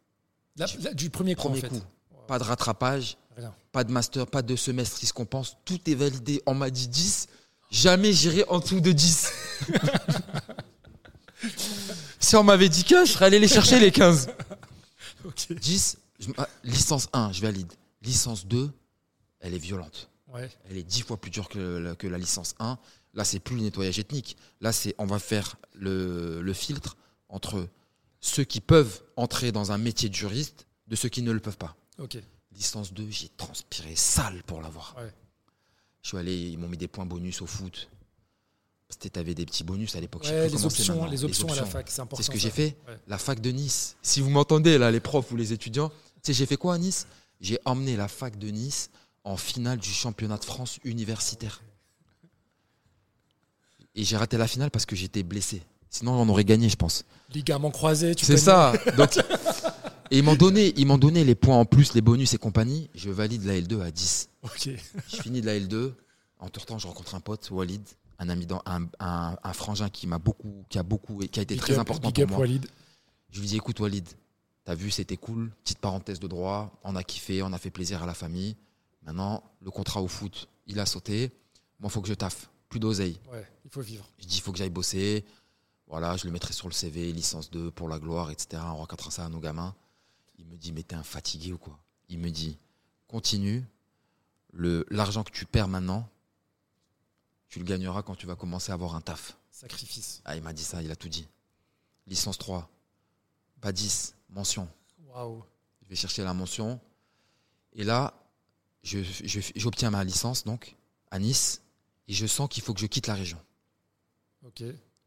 Du 0.94 1.10
premier 1.10 1.34
coup, 1.36 1.42
Premier 1.48 1.58
en 1.58 1.62
fait. 1.62 1.68
coup. 1.68 1.80
Pas 2.26 2.38
de 2.38 2.44
rattrapage, 2.44 3.16
Rien. 3.36 3.54
pas 3.72 3.84
de 3.84 3.92
master, 3.92 4.26
pas 4.26 4.42
de 4.42 4.56
semestre 4.56 4.98
qui 4.98 5.06
se 5.06 5.12
compense. 5.12 5.56
Tout 5.64 5.78
est 5.88 5.94
validé. 5.94 6.42
On 6.46 6.54
m'a 6.54 6.68
dit 6.70 6.88
10. 6.88 7.28
Jamais 7.70 8.12
j'irai 8.12 8.44
en 8.48 8.58
dessous 8.58 8.80
de 8.80 8.90
10. 8.92 9.28
si 12.18 12.36
on 12.36 12.42
m'avait 12.44 12.68
dit 12.68 12.84
15, 12.84 13.08
je 13.08 13.12
serais 13.12 13.26
allé 13.26 13.38
les 13.38 13.48
chercher 13.48 13.78
les 13.80 13.92
15. 13.92 14.28
Ok. 15.24 15.52
10, 15.52 15.98
je- 16.20 16.30
ah, 16.38 16.48
licence 16.62 17.08
1, 17.12 17.32
je 17.32 17.42
valide. 17.42 17.70
Licence 18.02 18.46
2, 18.46 18.70
elle 19.40 19.52
est 19.52 19.58
violente. 19.58 20.08
Ouais. 20.32 20.50
Elle 20.68 20.76
est 20.76 20.82
10 20.82 21.02
fois 21.02 21.16
plus 21.16 21.30
dure 21.30 21.48
que 21.48 21.58
la, 21.58 21.94
que 21.94 22.06
la 22.06 22.18
licence 22.18 22.54
1. 22.58 22.78
Là, 23.14 23.24
c'est 23.24 23.38
plus 23.38 23.56
le 23.56 23.62
nettoyage 23.62 23.98
ethnique. 23.98 24.36
Là, 24.60 24.72
c'est 24.72 24.94
on 24.98 25.06
va 25.06 25.18
faire 25.18 25.56
le, 25.74 26.40
le 26.42 26.52
filtre 26.52 26.96
entre 27.28 27.68
ceux 28.20 28.44
qui 28.44 28.60
peuvent 28.60 29.02
entrer 29.16 29.52
dans 29.52 29.72
un 29.72 29.78
métier 29.78 30.08
de 30.08 30.14
juriste 30.14 30.66
de 30.88 30.96
ceux 30.96 31.08
qui 31.08 31.22
ne 31.22 31.32
le 31.32 31.40
peuvent 31.40 31.58
pas. 31.58 31.76
Ok. 31.98 32.18
Licence 32.52 32.92
2, 32.92 33.06
j'ai 33.10 33.28
transpiré 33.36 33.94
sale 33.94 34.42
pour 34.44 34.60
l'avoir. 34.60 34.94
Ouais. 34.98 35.12
Je 36.02 36.08
suis 36.08 36.18
allé, 36.18 36.36
ils 36.50 36.58
m'ont 36.58 36.68
mis 36.68 36.76
des 36.76 36.88
points 36.88 37.06
bonus 37.06 37.42
au 37.42 37.46
foot. 37.46 37.88
Parce 38.88 38.96
que 38.98 39.18
avais 39.18 39.34
des 39.34 39.44
petits 39.44 39.64
bonus 39.64 39.94
à 39.96 40.00
l'époque. 40.00 40.24
Ouais, 40.24 40.48
les 40.48 40.64
options, 40.64 40.94
maintenant. 40.94 41.10
les 41.10 41.24
options 41.24 41.48
à 41.52 41.56
la 41.56 41.66
fac, 41.66 41.90
c'est 41.90 42.00
important. 42.00 42.22
C'est 42.22 42.26
ce 42.26 42.30
que 42.30 42.38
j'ai 42.38 42.50
fait. 42.50 42.76
Ouais. 42.86 42.98
La 43.06 43.18
fac 43.18 43.38
de 43.40 43.50
Nice. 43.50 43.96
Si 44.00 44.22
vous 44.22 44.30
m'entendez, 44.30 44.78
là, 44.78 44.90
les 44.90 45.00
profs 45.00 45.30
ou 45.30 45.36
les 45.36 45.52
étudiants, 45.52 45.90
tu 45.90 45.94
sais, 46.22 46.32
j'ai 46.32 46.46
fait 46.46 46.56
quoi 46.56 46.74
à 46.74 46.78
Nice? 46.78 47.06
J'ai 47.40 47.58
emmené 47.66 47.96
la 47.96 48.08
fac 48.08 48.38
de 48.38 48.48
Nice 48.48 48.90
en 49.28 49.36
finale 49.36 49.78
du 49.78 49.90
championnat 49.90 50.38
de 50.38 50.44
France 50.44 50.78
universitaire. 50.84 51.62
Et 53.94 54.04
j'ai 54.04 54.16
raté 54.16 54.36
la 54.38 54.46
finale 54.46 54.70
parce 54.70 54.86
que 54.86 54.96
j'étais 54.96 55.22
blessé. 55.22 55.62
Sinon, 55.90 56.12
on 56.12 56.28
aurait 56.28 56.44
gagné, 56.44 56.68
je 56.68 56.76
pense. 56.76 57.04
Ligament 57.32 57.70
croisé, 57.70 58.14
tu 58.14 58.24
C'est 58.24 58.36
ça. 58.36 58.72
Donc, 58.96 59.16
et 60.10 60.18
ils 60.18 60.22
m'ont 60.22 60.34
donné, 60.36 60.72
ils 60.76 60.86
m'ont 60.86 60.98
donné 60.98 61.24
les 61.24 61.34
points 61.34 61.56
en 61.56 61.64
plus, 61.64 61.94
les 61.94 62.00
bonus 62.00 62.32
et 62.34 62.38
compagnie. 62.38 62.90
Je 62.94 63.10
valide 63.10 63.44
la 63.44 63.54
L2 63.54 63.80
à 63.82 63.90
10. 63.90 64.28
Ok. 64.42 64.68
Je 65.08 65.16
finis 65.16 65.40
de 65.40 65.46
la 65.46 65.58
L2. 65.58 65.92
En 66.38 66.48
tout 66.48 66.60
temps, 66.60 66.78
je 66.78 66.86
rencontre 66.86 67.14
un 67.14 67.20
pote, 67.20 67.50
Walid, 67.50 67.82
un 68.18 68.28
ami, 68.28 68.46
dans, 68.46 68.62
un, 68.66 68.84
un- 69.00 69.36
un 69.42 69.52
frangin 69.52 69.88
qui 69.90 70.06
m'a 70.06 70.18
beaucoup, 70.18 70.64
qui 70.68 70.78
a 70.78 70.82
beaucoup, 70.84 71.20
et 71.22 71.28
qui 71.28 71.40
a 71.40 71.42
été 71.42 71.54
Big 71.54 71.62
très 71.62 71.72
up- 71.74 71.80
important 71.80 72.12
pour 72.12 72.22
up 72.22 72.30
moi. 72.30 72.38
Walid. 72.40 72.66
Je 73.32 73.40
lui 73.40 73.48
dis, 73.48 73.56
écoute 73.56 73.80
Walid, 73.80 74.08
t'as 74.64 74.74
vu, 74.74 74.90
c'était 74.90 75.16
cool. 75.16 75.50
Petite 75.64 75.78
parenthèse 75.80 76.20
de 76.20 76.28
droit, 76.28 76.78
on 76.84 76.94
a 76.96 77.02
kiffé, 77.02 77.42
on 77.42 77.52
a 77.52 77.58
fait 77.58 77.70
plaisir 77.70 78.02
à 78.02 78.06
la 78.06 78.14
famille. 78.14 78.56
Maintenant, 79.08 79.42
le 79.62 79.70
contrat 79.70 80.02
au 80.02 80.06
foot, 80.06 80.50
il 80.66 80.78
a 80.78 80.84
sauté. 80.84 81.32
Moi, 81.80 81.88
faut 81.88 82.02
que 82.02 82.08
je 82.08 82.12
taffe. 82.12 82.50
Plus 82.68 82.78
d'oseille. 82.78 83.18
Ouais, 83.32 83.50
il 83.64 83.70
faut 83.70 83.80
vivre. 83.80 84.06
Je 84.18 84.26
dis, 84.26 84.36
il 84.36 84.40
faut 84.42 84.52
que 84.52 84.58
j'aille 84.58 84.68
bosser. 84.68 85.24
Voilà, 85.86 86.18
je 86.18 86.26
le 86.26 86.30
mettrai 86.30 86.52
sur 86.52 86.68
le 86.68 86.74
CV, 86.74 87.10
licence 87.10 87.48
2 87.50 87.70
pour 87.70 87.88
la 87.88 87.98
gloire, 87.98 88.30
etc. 88.30 88.62
On 88.66 88.80
racontera 88.80 89.10
ça 89.10 89.24
à 89.24 89.30
nos 89.30 89.40
gamins. 89.40 89.74
Il 90.36 90.44
me 90.44 90.58
dit, 90.58 90.72
mais 90.72 90.82
t'es 90.82 90.94
un 90.94 91.02
fatigué 91.02 91.54
ou 91.54 91.56
quoi? 91.56 91.78
Il 92.10 92.18
me 92.18 92.28
dit, 92.28 92.58
continue. 93.06 93.64
Le- 94.52 94.84
L'argent 94.90 95.24
que 95.24 95.30
tu 95.30 95.46
perds 95.46 95.68
maintenant, 95.68 96.06
tu 97.48 97.60
le 97.60 97.64
gagneras 97.64 98.02
quand 98.02 98.14
tu 98.14 98.26
vas 98.26 98.36
commencer 98.36 98.72
à 98.72 98.74
avoir 98.74 98.94
un 98.94 99.00
taf. 99.00 99.38
Sacrifice. 99.50 100.20
Ah, 100.26 100.36
il 100.36 100.42
m'a 100.42 100.52
dit 100.52 100.64
ça, 100.64 100.82
il 100.82 100.90
a 100.90 100.96
tout 100.96 101.08
dit. 101.08 101.26
Licence 102.06 102.36
3, 102.36 102.68
pas 103.62 103.72
10, 103.72 104.14
mention. 104.28 104.68
Waouh. 105.06 105.42
Je 105.80 105.88
vais 105.88 105.96
chercher 105.96 106.24
la 106.24 106.34
mention. 106.34 106.78
Et 107.72 107.84
là, 107.84 108.12
j'obtiens 108.82 109.90
ma 109.90 110.04
licence 110.04 110.44
donc 110.44 110.76
à 111.10 111.18
Nice 111.18 111.62
et 112.06 112.12
je 112.12 112.26
sens 112.26 112.48
qu'il 112.48 112.62
faut 112.62 112.74
que 112.74 112.80
je 112.80 112.86
quitte 112.86 113.06
la 113.06 113.14
région. 113.14 113.38
Ok. 114.46 114.62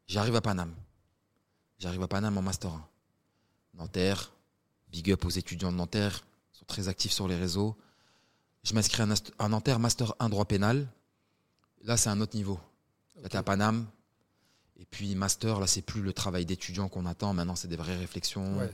J'arrive 0.07 0.35
à 0.35 0.41
Paname. 0.41 0.75
J'arrive 1.79 2.03
à 2.03 2.07
Paname 2.07 2.37
en 2.37 2.41
Master 2.41 2.71
1. 2.71 2.87
Nanterre, 3.75 4.31
big 4.91 5.11
up 5.11 5.25
aux 5.25 5.29
étudiants 5.29 5.71
de 5.71 5.77
Nanterre, 5.77 6.23
ils 6.53 6.57
sont 6.59 6.65
très 6.65 6.89
actifs 6.89 7.13
sur 7.13 7.27
les 7.27 7.37
réseaux. 7.37 7.75
Je 8.63 8.73
m'inscris 8.75 9.03
à 9.39 9.47
Nanterre 9.47 9.79
Master 9.79 10.13
1 10.19 10.29
droit 10.29 10.45
pénal. 10.45 10.87
Là, 11.83 11.97
c'est 11.97 12.09
un 12.09 12.21
autre 12.21 12.35
niveau. 12.35 12.59
Là, 13.21 13.29
t'es 13.29 13.37
à 13.37 13.43
Paname. 13.43 13.87
Et 14.79 14.85
puis 14.85 15.15
Master, 15.15 15.59
là, 15.59 15.65
c'est 15.65 15.81
plus 15.81 16.01
le 16.01 16.13
travail 16.13 16.45
d'étudiant 16.45 16.89
qu'on 16.89 17.05
attend. 17.05 17.33
Maintenant, 17.33 17.55
c'est 17.55 17.67
des 17.67 17.77
vraies 17.77 17.97
réflexions. 17.97 18.57
Ouais. 18.57 18.71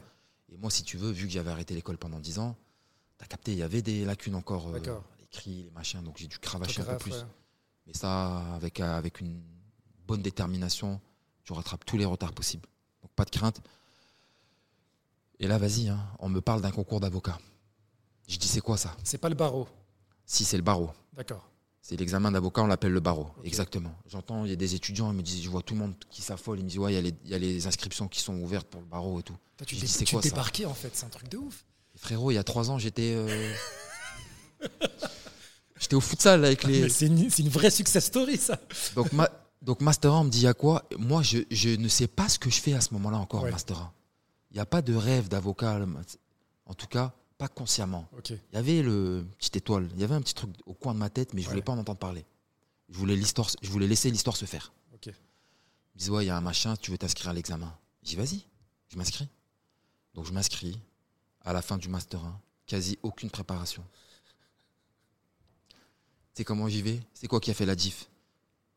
Et 0.52 0.58
moi, 0.58 0.72
si 0.72 0.84
tu 0.84 0.98
veux, 0.98 1.12
vu 1.12 1.28
que 1.28 1.32
j'avais 1.32 1.52
arrêté 1.52 1.74
l'école 1.74 1.98
pendant 1.98 2.20
10 2.20 2.40
ans, 2.40 2.58
t'as 3.18 3.26
capté, 3.26 3.52
il 3.54 3.58
y 3.58 3.64
avait 3.64 3.82
des 3.82 4.06
lacunes 4.06 4.36
encore. 4.36 4.68
euh, 4.70 4.80
les 5.20 5.28
cris, 5.28 5.64
les 5.64 5.72
machins. 5.72 6.02
Donc 6.02 6.18
j'ai 6.18 6.28
dû 6.28 6.38
cravacher 6.40 6.82
un 6.82 6.86
peu 6.86 6.98
plus. 6.98 7.12
ouais. 7.14 7.24
Mais 7.86 7.94
ça, 7.94 8.40
avec, 8.56 8.80
euh, 8.80 8.98
avec 8.98 9.22
une 9.22 9.42
bonne 10.06 10.22
détermination, 10.22 11.00
tu 11.44 11.54
rattrapes 11.54 11.86
tous 11.86 11.98
les 11.98 12.06
retards 12.06 12.34
possibles. 12.34 12.68
Donc 13.02 13.12
pas 13.12 13.26
de 13.26 13.30
crainte. 13.32 13.62
Et 15.40 15.48
là, 15.48 15.58
vas-y, 15.58 15.88
hein, 15.90 16.00
on 16.20 16.30
me 16.30 16.42
parle 16.42 16.62
d'un 16.62 16.72
concours 16.72 17.00
d'avocat. 17.00 17.38
Je 18.28 18.38
dis, 18.38 18.48
c'est 18.48 18.62
quoi 18.62 18.76
ça? 18.78 18.96
C'est 19.04 19.20
pas 19.20 19.30
le 19.30 19.36
barreau. 19.36 19.68
Si, 20.26 20.44
c'est 20.44 20.58
le 20.58 20.64
barreau. 20.64 20.90
D'accord. 21.14 21.48
C'est 21.82 21.96
l'examen 21.96 22.32
d'avocat, 22.32 22.64
on 22.64 22.68
l'appelle 22.68 22.92
le 22.92 23.00
barreau. 23.00 23.30
Exactement. 23.46 23.96
J'entends, 24.08 24.44
il 24.44 24.50
y 24.50 24.54
a 24.54 24.58
des 24.58 24.76
étudiants, 24.76 25.10
ils 25.12 25.16
me 25.16 25.22
disent, 25.22 25.42
je 25.42 25.50
vois 25.50 25.62
tout 25.62 25.74
le 25.74 25.80
monde 25.80 25.96
qui 26.10 26.22
s'affole. 26.22 26.60
Ils 26.60 26.64
me 26.66 26.70
disent, 26.70 26.80
ouais, 26.80 26.92
il 26.92 26.96
y 26.96 26.98
a 26.98 27.02
les- 27.02 27.16
il 27.24 27.30
y, 27.30 27.34
a 27.34 27.40
les 27.40 27.66
inscriptions 27.68 28.10
qui 28.10 28.20
sont 28.20 28.36
ouvertes 28.42 28.68
pour 28.68 28.82
le 28.82 28.88
barreau 28.88 29.20
et 29.20 29.24
tout. 29.24 29.38
Toi, 29.56 29.66
tu 29.66 29.76
Je 29.76 29.82
dis, 29.82 29.88
c'est 29.88 30.06
quoi 30.06 30.20
débarqué 30.20 30.66
en 30.66 30.74
fait, 30.74 30.94
c'est 30.96 31.06
un 31.06 31.10
truc 31.10 31.30
de 31.30 31.38
ouf. 31.38 31.64
Frérot, 31.98 32.32
il 32.32 32.36
y 32.36 32.38
a 32.38 32.44
trois 32.44 32.70
ans, 32.72 32.78
j'étais. 32.78 33.14
euh, 33.16 33.54
j'étais 35.80 35.96
au 35.96 36.02
futsal 36.02 36.46
avec 36.46 36.64
les. 36.64 36.82
Mais 36.82 36.90
c'est 36.90 37.08
une, 37.08 37.30
c'est 37.30 37.42
une 37.44 37.50
vraie 37.50 37.72
success 37.72 38.06
story 38.06 38.38
ça. 38.38 38.60
Donc, 38.96 39.12
ma- 39.14 39.30
donc 39.62 39.82
Master 39.82 40.14
1 40.14 40.20
on 40.20 40.24
me 40.26 40.30
dit, 40.30 40.40
il 40.40 40.44
y 40.44 40.48
a 40.48 40.54
quoi? 40.54 40.88
Moi, 40.98 41.24
je, 41.24 41.40
je 41.52 41.70
ne 41.70 41.88
sais 41.88 42.08
pas 42.08 42.30
ce 42.30 42.40
que 42.40 42.50
je 42.50 42.62
fais 42.62 42.74
à 42.74 42.82
ce 42.82 42.94
moment-là 42.94 43.18
encore, 43.18 43.44
Ouais. 43.44 43.52
Master 43.52 43.78
1. 43.80 43.94
Il 44.52 44.56
n'y 44.56 44.60
a 44.62 44.66
pas 44.66 44.82
de 44.82 44.94
rêve 44.96 45.28
d'avocat. 45.28 45.80
le- 45.80 45.88
En 46.66 46.74
tout 46.74 46.88
cas, 46.88 47.14
pas 47.38 47.48
consciemment. 47.48 48.08
Ok. 48.18 48.30
Il 48.32 48.40
y 48.54 48.58
avait 48.58 48.82
le 48.82 49.26
petite 49.38 49.56
étoile, 49.58 49.90
il 49.96 50.00
y 50.02 50.04
avait 50.04 50.16
un 50.16 50.22
petit 50.22 50.34
truc 50.34 50.52
au 50.66 50.74
coin 50.74 50.94
de 50.94 51.00
ma 51.00 51.10
tête, 51.10 51.34
mais 51.34 51.42
je 51.42 51.48
voulais 51.48 51.60
Ouais. 51.60 51.64
pas 51.66 51.74
en 51.74 51.78
entendre 51.80 52.00
parler. 52.00 52.26
Je 52.90 52.98
voulais, 52.98 53.16
l'histoire, 53.16 53.50
je 53.62 53.70
voulais 53.70 53.88
laisser 53.88 54.10
l'histoire 54.10 54.38
se 54.38 54.46
faire. 54.46 54.72
Ok. 54.94 55.08
Ils 55.08 55.12
me 55.96 56.00
disent, 56.00 56.10
ouais, 56.12 56.24
il 56.26 56.28
y 56.28 56.32
a 56.32 56.38
un 56.38 56.42
machin, 56.42 56.76
tu 56.78 56.92
veux 56.92 56.98
t'inscrire 56.98 57.30
à 57.30 57.34
l'examen? 57.34 57.76
Je 58.04 58.10
dis, 58.10 58.16
vas-y, 58.16 58.46
je 58.90 58.98
m'inscris. 58.98 59.28
Donc 60.14 60.26
je 60.26 60.32
m'inscris. 60.32 60.80
À 61.48 61.54
la 61.54 61.62
fin 61.62 61.78
du 61.78 61.88
Master 61.88 62.22
1, 62.26 62.42
quasi 62.66 63.00
aucune 63.04 63.30
préparation. 63.30 63.82
Tu 65.70 65.76
sais 66.34 66.44
comment 66.44 66.68
j'y 66.68 66.82
vais? 66.82 67.00
C'est 67.14 67.28
quoi 67.28 67.40
qui 67.40 67.50
a 67.50 67.54
fait 67.54 67.66
la 67.66 67.74
diff? 67.74 68.10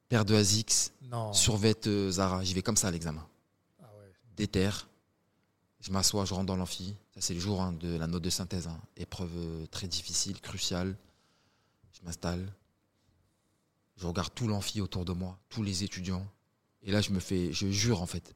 Paire 0.09 0.25
de 0.25 0.37
ASICS, 0.37 0.93
survêt 1.33 1.75
euh, 1.89 2.13
Zara, 2.13 2.45
j'y 2.45 2.55
vais 2.55 2.63
comme 2.63 2.77
ça 2.77 2.87
à 2.87 2.91
l'examen. 2.93 3.27
Ah 3.83 3.91
ouais. 3.99 4.13
Déter, 4.37 4.71
je 5.81 5.91
m'assois, 5.91 6.25
je 6.27 6.33
rentre 6.33 6.47
dans 6.47 6.55
l'amphi. 6.55 6.95
Ça, 7.13 7.21
c'est 7.21 7.35
le 7.35 7.41
jour 7.41 7.61
hein, 7.61 7.73
de 7.73 7.97
la 7.97 8.07
note 8.07 8.23
de 8.23 8.31
synthèse. 8.31 8.69
hein. 8.69 8.81
Épreuve 8.97 9.33
euh, 9.35 9.67
très 9.67 9.89
difficile, 9.89 10.41
cruciale. 10.41 10.97
Je 11.93 12.05
m'installe. 12.05 12.53
Je 13.97 14.07
regarde 14.07 14.33
tout 14.33 14.47
l'amphi 14.47 14.81
autour 14.81 15.05
de 15.05 15.13
moi, 15.13 15.37
tous 15.49 15.65
les 15.65 15.83
étudiants. 15.83 16.25
Et 16.85 16.93
là, 16.93 17.01
je 17.01 17.11
me 17.11 17.19
fais, 17.19 17.53
je 17.53 17.69
jure 17.69 18.01
en 18.01 18.07
fait. 18.07 18.33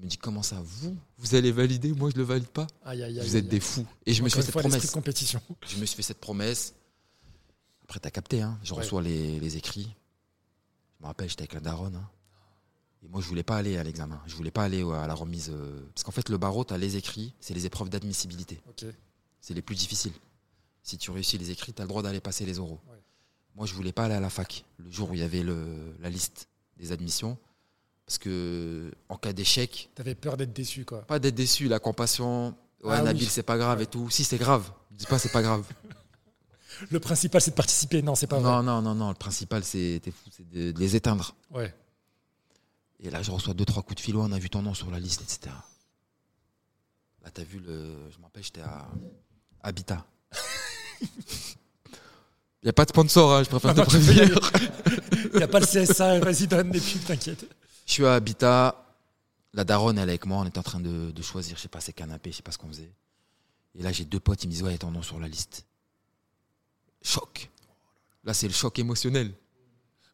Me 0.00 0.06
dis, 0.06 0.16
comment 0.16 0.42
ça, 0.44 0.60
vous 0.64 0.96
Vous 1.18 1.34
allez 1.34 1.50
valider 1.50 1.92
Moi, 1.92 2.10
je 2.10 2.16
le 2.16 2.22
valide 2.22 2.46
pas? 2.46 2.66
Aïe, 2.84 3.02
aïe, 3.02 3.18
aïe, 3.18 3.26
Vous 3.26 3.36
êtes 3.36 3.48
des 3.48 3.58
fous. 3.60 3.84
Et 4.06 4.14
je 4.14 4.22
me 4.22 4.28
suis 4.28 4.36
fait 4.38 4.42
cette 4.44 4.52
fois, 4.52 4.62
promesse. 4.62 4.90
compétition. 4.92 5.42
Je 5.66 5.76
me 5.78 5.84
suis 5.86 5.96
fait 5.96 6.02
cette 6.02 6.20
promesse. 6.20 6.74
Après, 7.84 7.98
t'as 7.98 8.10
capté, 8.10 8.40
hein. 8.42 8.58
Je 8.62 8.72
Ouais. 8.74 8.80
reçois 8.82 9.02
les, 9.02 9.40
les 9.40 9.56
écrits. 9.56 9.92
Je 10.98 11.02
me 11.02 11.06
rappelle, 11.08 11.28
j'étais 11.28 11.42
avec 11.42 11.54
la 11.54 11.60
daronne. 11.60 11.96
hein. 11.96 12.08
Et 13.02 13.08
moi, 13.08 13.20
je 13.20 13.26
voulais 13.26 13.42
pas 13.42 13.56
aller 13.56 13.76
à 13.76 13.82
l'examen. 13.82 14.20
Je 14.26 14.34
voulais 14.36 14.50
pas 14.52 14.64
aller 14.64 14.82
à 14.82 15.06
la 15.06 15.14
remise. 15.14 15.50
euh, 15.52 15.84
Parce 15.94 16.04
qu'en 16.04 16.12
fait, 16.12 16.28
le 16.28 16.38
barreau, 16.38 16.62
t'as 16.64 16.78
les 16.78 16.96
écrits, 16.96 17.32
c'est 17.40 17.54
les 17.54 17.66
épreuves 17.66 17.88
d'admissibilité. 17.88 18.60
C'est 19.40 19.54
les 19.54 19.62
plus 19.62 19.76
difficiles. 19.76 20.12
Si 20.82 20.96
tu 20.98 21.10
réussis 21.10 21.38
les 21.38 21.50
écrits, 21.50 21.72
tu 21.72 21.80
as 21.82 21.84
le 21.84 21.88
droit 21.88 22.02
d'aller 22.02 22.20
passer 22.20 22.44
les 22.46 22.58
oraux. 22.58 22.80
Ouais. 22.88 22.96
Moi, 23.56 23.66
je 23.66 23.74
voulais 23.74 23.92
pas 23.92 24.04
aller 24.04 24.14
à 24.14 24.20
la 24.20 24.30
fac 24.30 24.64
le 24.78 24.90
jour 24.90 25.10
où 25.10 25.14
il 25.14 25.20
y 25.20 25.22
avait 25.24 25.42
le, 25.42 25.96
la 26.00 26.08
liste 26.10 26.48
des 26.76 26.92
admissions. 26.92 27.36
Parce 28.08 28.16
que 28.16 28.90
en 29.10 29.18
cas 29.18 29.34
d'échec, 29.34 29.90
T'avais 29.94 30.14
peur 30.14 30.38
d'être 30.38 30.54
déçu, 30.54 30.86
quoi. 30.86 31.02
pas 31.02 31.18
d'être 31.18 31.34
déçu, 31.34 31.68
la 31.68 31.78
compassion. 31.78 32.56
Ouais, 32.82 32.94
Ah 32.98 33.02
Nabil, 33.02 33.24
oui. 33.24 33.28
c'est 33.30 33.42
pas 33.42 33.58
grave 33.58 33.82
et 33.82 33.86
tout. 33.86 34.08
Si, 34.08 34.24
c'est 34.24 34.38
grave. 34.38 34.70
Dis 34.90 35.04
pas, 35.04 35.18
c'est 35.18 35.28
pas 35.30 35.42
grave. 35.42 35.62
Le 36.90 37.00
principal, 37.00 37.42
c'est 37.42 37.50
de 37.50 37.56
participer. 37.56 38.00
Non, 38.00 38.14
c'est 38.14 38.26
pas 38.26 38.40
non, 38.40 38.62
non, 38.62 38.80
non, 38.80 38.94
non. 38.94 39.08
Le 39.10 39.14
principal, 39.14 39.62
c'est 39.62 40.00
de, 40.52 40.72
de 40.72 40.78
les 40.80 40.96
éteindre. 40.96 41.34
Ouais. 41.50 41.74
Et 43.00 43.10
là, 43.10 43.20
je 43.20 43.30
reçois 43.30 43.52
deux, 43.52 43.66
trois 43.66 43.82
coups 43.82 43.96
de 43.96 44.00
fil. 44.00 44.16
Ouais, 44.16 44.24
on 44.26 44.32
a 44.32 44.38
vu 44.38 44.48
ton 44.48 44.62
nom 44.62 44.72
sur 44.72 44.90
la 44.90 44.98
liste, 45.00 45.20
etc. 45.20 45.54
Là, 47.22 47.30
t'as 47.30 47.44
vu 47.44 47.58
le. 47.58 47.94
Je 48.10 48.16
me 48.18 48.22
rappelle, 48.22 48.42
j'étais 48.44 48.62
à 48.62 48.88
Habitat. 49.62 50.06
Il 52.62 52.64
n'y 52.64 52.70
a 52.70 52.72
pas 52.72 52.84
de 52.86 52.90
sponsor, 52.90 53.32
hein, 53.34 53.42
je 53.44 53.48
préfère 53.50 53.74
te 53.74 53.80
peux 53.80 53.86
y 53.86 53.86
prévenir. 53.86 54.50
Il 55.32 55.36
n'y 55.36 55.42
a 55.42 55.48
pas 55.48 55.60
le 55.60 55.66
CSA, 55.66 56.18
vas-y, 56.20 56.46
donne 56.48 56.70
des 56.70 56.80
pubs, 56.80 57.04
t'inquiète. 57.04 57.46
Je 57.88 57.92
suis 57.94 58.06
à 58.06 58.14
Habitat. 58.14 58.84
La 59.54 59.64
daronne, 59.64 59.96
elle 59.98 60.08
est 60.10 60.12
avec 60.12 60.26
moi. 60.26 60.38
On 60.38 60.44
était 60.46 60.58
en 60.58 60.62
train 60.62 60.78
de, 60.78 61.10
de 61.10 61.22
choisir, 61.22 61.56
je 61.56 61.62
sais 61.62 61.68
pas, 61.68 61.80
ses 61.80 61.94
canapés, 61.94 62.30
je 62.30 62.36
sais 62.36 62.42
pas 62.42 62.52
ce 62.52 62.58
qu'on 62.58 62.68
faisait. 62.68 62.92
Et 63.74 63.82
là, 63.82 63.90
j'ai 63.92 64.04
deux 64.04 64.20
potes, 64.20 64.44
ils 64.44 64.46
me 64.46 64.52
disent 64.52 64.62
Ouais, 64.62 64.76
ton 64.76 64.90
nom 64.90 65.02
sur 65.02 65.18
la 65.18 65.26
liste. 65.26 65.64
Choc. 67.02 67.48
Là, 68.24 68.34
c'est 68.34 68.46
le 68.46 68.52
choc 68.52 68.78
émotionnel. 68.78 69.32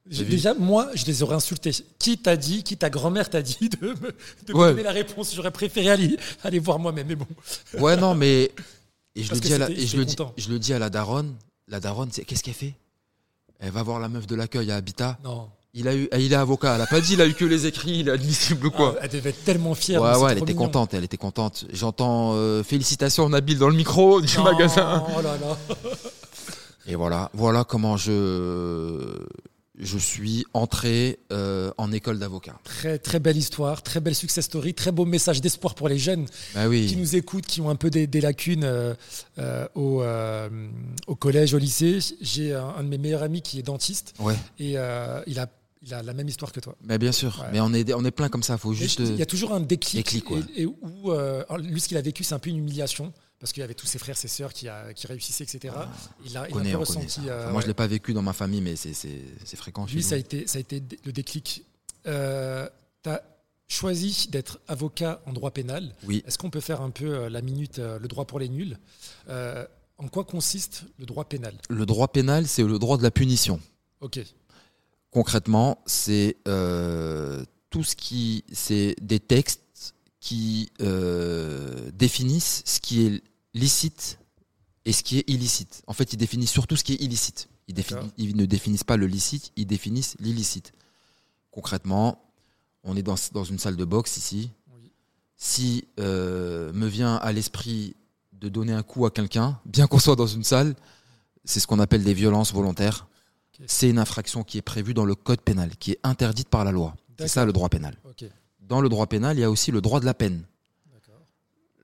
Déjà, 0.07 0.55
moi, 0.55 0.91
je 0.95 1.05
les 1.07 1.23
aurais 1.23 1.35
insultés. 1.35 1.73
Qui 1.99 2.19
t'a 2.19 2.37
dit, 2.37 2.63
qui 2.63 2.77
ta 2.77 2.91
grand-mère 2.91 3.29
t'a 3.29 3.43
dit 3.43 3.69
de 3.71 3.89
me, 3.89 3.95
de 3.95 4.53
me 4.53 4.55
Ouais. 4.55 4.69
donner 4.71 4.83
la 4.83 4.93
réponse? 4.93 5.35
J'aurais 5.35 5.51
préféré 5.51 5.89
aller, 5.91 6.17
aller 6.45 6.59
voir 6.61 6.79
moi-même, 6.79 7.07
mais 7.09 7.17
bon. 7.17 7.27
Ouais, 7.79 7.97
non, 7.97 8.15
mais. 8.15 8.53
Et 9.17 9.23
je, 9.25 9.29
Parce 9.31 9.41
le 9.41 9.47
dis, 9.49 9.55
à 9.55 9.59
la, 9.59 9.71
et 9.71 9.75
je, 9.75 9.81
c'était 9.87 9.97
le 9.97 10.05
dis, 10.05 10.17
content. 10.17 10.35
je 10.37 10.49
le 10.51 10.59
dis 10.59 10.73
à 10.75 10.79
la 10.79 10.91
daronne. 10.91 11.35
La 11.69 11.81
daronne, 11.81 12.11
c'est 12.13 12.25
qu'est-ce 12.25 12.43
qu'elle 12.45 12.55
fait? 12.55 12.75
Elle 13.59 13.71
va 13.73 13.83
voir 13.83 13.99
la 13.99 14.09
meuf 14.09 14.27
de 14.27 14.35
l'accueil 14.37 14.71
à 14.71 14.77
Habitat. 14.77 15.19
Non. 15.25 15.51
Il, 15.77 15.89
a 15.89 15.95
eu, 15.97 16.09
il 16.17 16.33
est 16.33 16.37
avocat. 16.37 16.77
Elle 16.77 16.83
a 16.83 16.87
pas 16.87 17.01
dit 17.01 17.15
il 17.15 17.21
a 17.21 17.27
eu 17.27 17.35
que 17.35 17.45
les 17.45 17.67
écrits, 17.67 17.99
il 18.01 18.09
est 18.09 18.13
admissible 18.13 18.67
ou 18.67 18.71
quoi. 18.71 18.95
Ah, 18.97 19.01
elle 19.05 19.11
devait 19.11 19.31
être 19.31 19.45
tellement 19.45 19.75
fière. 19.75 20.01
ouais, 20.03 20.17
ouais, 20.17 20.33
elle 20.33 20.39
était 20.39 20.53
mignon. 20.53 20.67
contente. 20.67 20.95
Elle 20.95 21.05
était 21.05 21.17
contente. 21.17 21.67
J'entends 21.73 22.33
euh, 22.35 22.63
félicitations 22.63 23.29
Nabil 23.29 23.59
dans 23.59 23.69
le 23.69 23.75
micro 23.75 24.21
du 24.21 24.37
Non, 24.37 24.45
magasin. 24.45 25.05
Oh 25.17 25.21
là 25.21 25.37
là. 25.37 25.57
Et 26.87 26.95
voilà, 26.97 27.31
voilà 27.35 27.65
comment 27.65 27.97
je 27.97 29.19
je 29.77 29.99
suis 29.99 30.45
entré 30.55 31.19
euh, 31.33 31.73
en 31.79 31.91
école 31.91 32.21
d'avocat. 32.21 32.61
Très, 32.63 32.97
très 32.99 33.19
belle 33.19 33.37
histoire, 33.37 33.83
très 33.83 33.99
belle 33.99 34.15
success 34.15 34.45
story, 34.45 34.73
très 34.73 34.93
beau 34.93 35.05
message 35.05 35.41
d'espoir 35.41 35.75
pour 35.75 35.89
les 35.89 35.99
jeunes 35.99 36.27
Bah 36.55 36.69
qui 36.69 36.95
nous 36.97 37.17
écoutent, 37.17 37.47
qui 37.47 37.61
ont 37.61 37.71
un 37.71 37.75
peu 37.75 37.91
des, 37.91 38.07
des 38.07 38.21
lacunes 38.21 38.63
euh, 38.63 38.95
euh, 39.41 39.67
au, 39.75 40.05
au 41.09 41.17
collège, 41.17 41.55
au 41.55 41.59
lycée. 41.59 41.99
J'ai 42.21 42.55
un, 42.55 42.75
un 42.79 42.85
de 42.85 42.89
mes 42.89 42.99
meilleurs 42.99 43.25
amis 43.25 43.43
qui 43.43 43.59
est 43.59 43.63
dentiste 43.65 44.15
Ouais. 44.21 44.37
et 44.61 44.73
il, 45.27 45.39
a, 45.41 45.47
il 45.85 45.93
a 45.95 46.03
la 46.03 46.15
même 46.15 46.29
histoire 46.29 46.51
que 46.53 46.61
toi. 46.61 46.75
Mais 46.83 46.99
bien 46.99 47.13
sûr. 47.13 47.39
Ouais. 47.41 47.49
Mais 47.53 47.61
on 47.61 47.73
est 47.75 47.93
on 47.93 48.05
est 48.05 48.11
plein 48.11 48.29
comme 48.29 48.43
ça. 48.43 48.57
Faut 48.59 48.73
juste. 48.73 49.01
Il 49.01 49.17
y 49.17 49.23
a 49.23 49.27
toujours 49.27 49.53
un 49.53 49.61
déclic. 49.61 49.97
déclic, 50.05 50.31
ouais. 50.31 50.41
et, 50.57 50.63
et 50.63 50.67
où, 50.67 51.13
euh, 51.13 51.45
lui, 51.59 51.81
ce 51.81 51.89
qu'il 51.89 51.97
a 51.97 52.03
vécu, 52.03 52.25
c'est 52.25 52.35
un 52.35 52.39
peu 52.39 52.51
une 52.51 52.57
humiliation. 52.59 53.13
Parce 53.41 53.53
qu'il 53.53 53.61
y 53.61 53.65
avait 53.65 53.75
tous 53.75 53.87
ses 53.87 53.99
frères, 53.99 54.17
ses 54.17 54.29
sœurs 54.29 54.55
qui, 54.55 54.69
a- 54.69 54.95
qui 54.95 55.07
réussissaient, 55.07 55.45
etc. 55.45 55.75
il 56.25 56.35
a, 56.37 56.43
On 56.43 56.47
il 56.47 56.49
a 56.49 56.49
connaît, 56.49 56.75
ressenti. 56.75 57.21
euh, 57.29 57.43
Enfin, 57.43 57.51
moi, 57.53 57.61
je 57.61 57.67
ouais. 57.67 57.69
l'ai 57.71 57.75
pas 57.75 57.87
vécu 57.87 58.15
dans 58.15 58.23
ma 58.23 58.33
famille, 58.33 58.63
mais 58.63 58.75
c'est 58.77 59.57
fréquent. 59.57 59.85
Lui, 59.93 60.03
ça 60.03 60.15
a 60.15 60.19
été, 60.19 60.47
ça 60.47 60.57
a 60.57 60.61
été 60.61 60.83
le 61.05 61.13
déclic. 61.13 61.63
Euh, 62.07 62.67
tu 63.03 63.11
as 63.11 63.23
choisi 63.69 64.29
d'être 64.31 64.61
avocat 64.69 65.21
en 65.27 65.35
droit 65.35 65.51
pénal. 65.51 65.95
Oui. 66.05 66.23
Est-ce 66.27 66.39
qu'on 66.39 66.49
peut 66.49 66.61
faire 66.61 66.81
un 66.81 66.91
peu 66.91 67.07
euh, 67.15 67.29
la 67.29 67.43
minute, 67.43 67.79
le 67.79 68.09
droit 68.09 68.25
pour 68.25 68.39
les 68.39 68.49
nuls? 68.49 68.79
En 69.99 70.09
quoi 70.09 70.25
consiste 70.25 70.85
le 70.99 71.07
droit 71.07 71.25
pénal? 71.25 71.55
Le 71.69 71.87
droit 71.87 72.09
pénal, 72.09 72.47
c'est 72.49 72.63
le 72.65 72.79
droit 72.79 72.97
de 72.97 73.03
la 73.03 73.11
punition. 73.11 73.61
Ok, 74.01 74.21
Concrètement, 75.15 75.79
c'est 75.87 76.39
euh, 76.49 77.45
tout 77.71 77.85
ce 77.85 77.95
qui, 77.95 78.43
c'est 78.53 78.97
des 79.01 79.21
textes 79.21 79.95
qui 80.19 80.73
euh, 80.81 81.93
définissent 81.93 82.65
ce 82.65 82.81
qui 82.81 83.07
est 83.07 83.23
licite 83.55 84.19
et 84.85 84.93
ce 84.93 85.05
qui 85.05 85.19
est 85.19 85.31
illicite. 85.31 85.85
En 85.87 85.93
fait, 85.93 86.13
ils 86.13 86.17
définissent 86.17 86.51
surtout 86.51 86.75
ce 86.75 86.83
qui 86.83 86.95
est 86.95 87.01
illicite. 87.01 87.49
Ils, 87.69 88.37
ne 88.37 88.45
définissent 88.45 88.83
pas 88.83 88.97
le 88.97 89.07
licite, 89.07 89.53
ils 89.55 89.69
définissent 89.69 90.17
l'illicite. 90.19 90.73
Concrètement, 91.53 92.21
on 92.83 92.97
est 92.97 93.05
dans, 93.05 93.15
dans 93.31 93.45
une 93.45 93.61
salle 93.61 93.77
de 93.77 93.85
boxe 93.85 94.17
ici. 94.17 94.51
Oui. 94.75 94.91
Si 95.37 95.87
euh, 96.01 96.73
me 96.73 96.89
vient 96.89 97.15
à 97.19 97.31
l'esprit 97.31 97.95
de 98.33 98.49
donner 98.49 98.73
un 98.73 98.83
coup 98.83 99.07
à 99.07 99.13
quelqu'un, 99.13 99.61
bien 99.65 99.87
qu'on 99.87 100.01
soit 100.01 100.17
dans 100.17 100.27
une 100.27 100.43
salle, 100.43 100.75
c'est 101.45 101.61
ce 101.61 101.69
qu'on 101.69 101.79
appelle 101.79 102.03
des 102.03 102.15
violences 102.15 102.53
volontaires. 102.53 103.07
C'est 103.67 103.89
une 103.91 103.99
infraction 103.99 104.43
qui 104.45 104.59
est 104.59 104.63
prévue 104.63 104.95
dans 104.95 105.05
le 105.05 105.15
code 105.15 105.41
pénal, 105.41 105.77
qui 105.77 105.93
est 105.93 105.99
interdite 106.03 106.49
par 106.49 106.65
la 106.65 106.73
loi. 106.73 106.95
C'est 107.19 107.29
ça 107.29 107.45
le 107.45 107.53
droit 107.53 107.69
pénal. 107.69 107.97
Dans 108.61 108.81
le 108.81 108.89
droit 108.89 109.07
pénal, 109.07 109.37
il 109.37 109.41
y 109.41 109.45
a 109.45 109.51
aussi 109.51 109.71
le 109.71 109.81
droit 109.81 110.01
de 110.01 110.05
la 110.07 110.15
peine. 110.15 110.45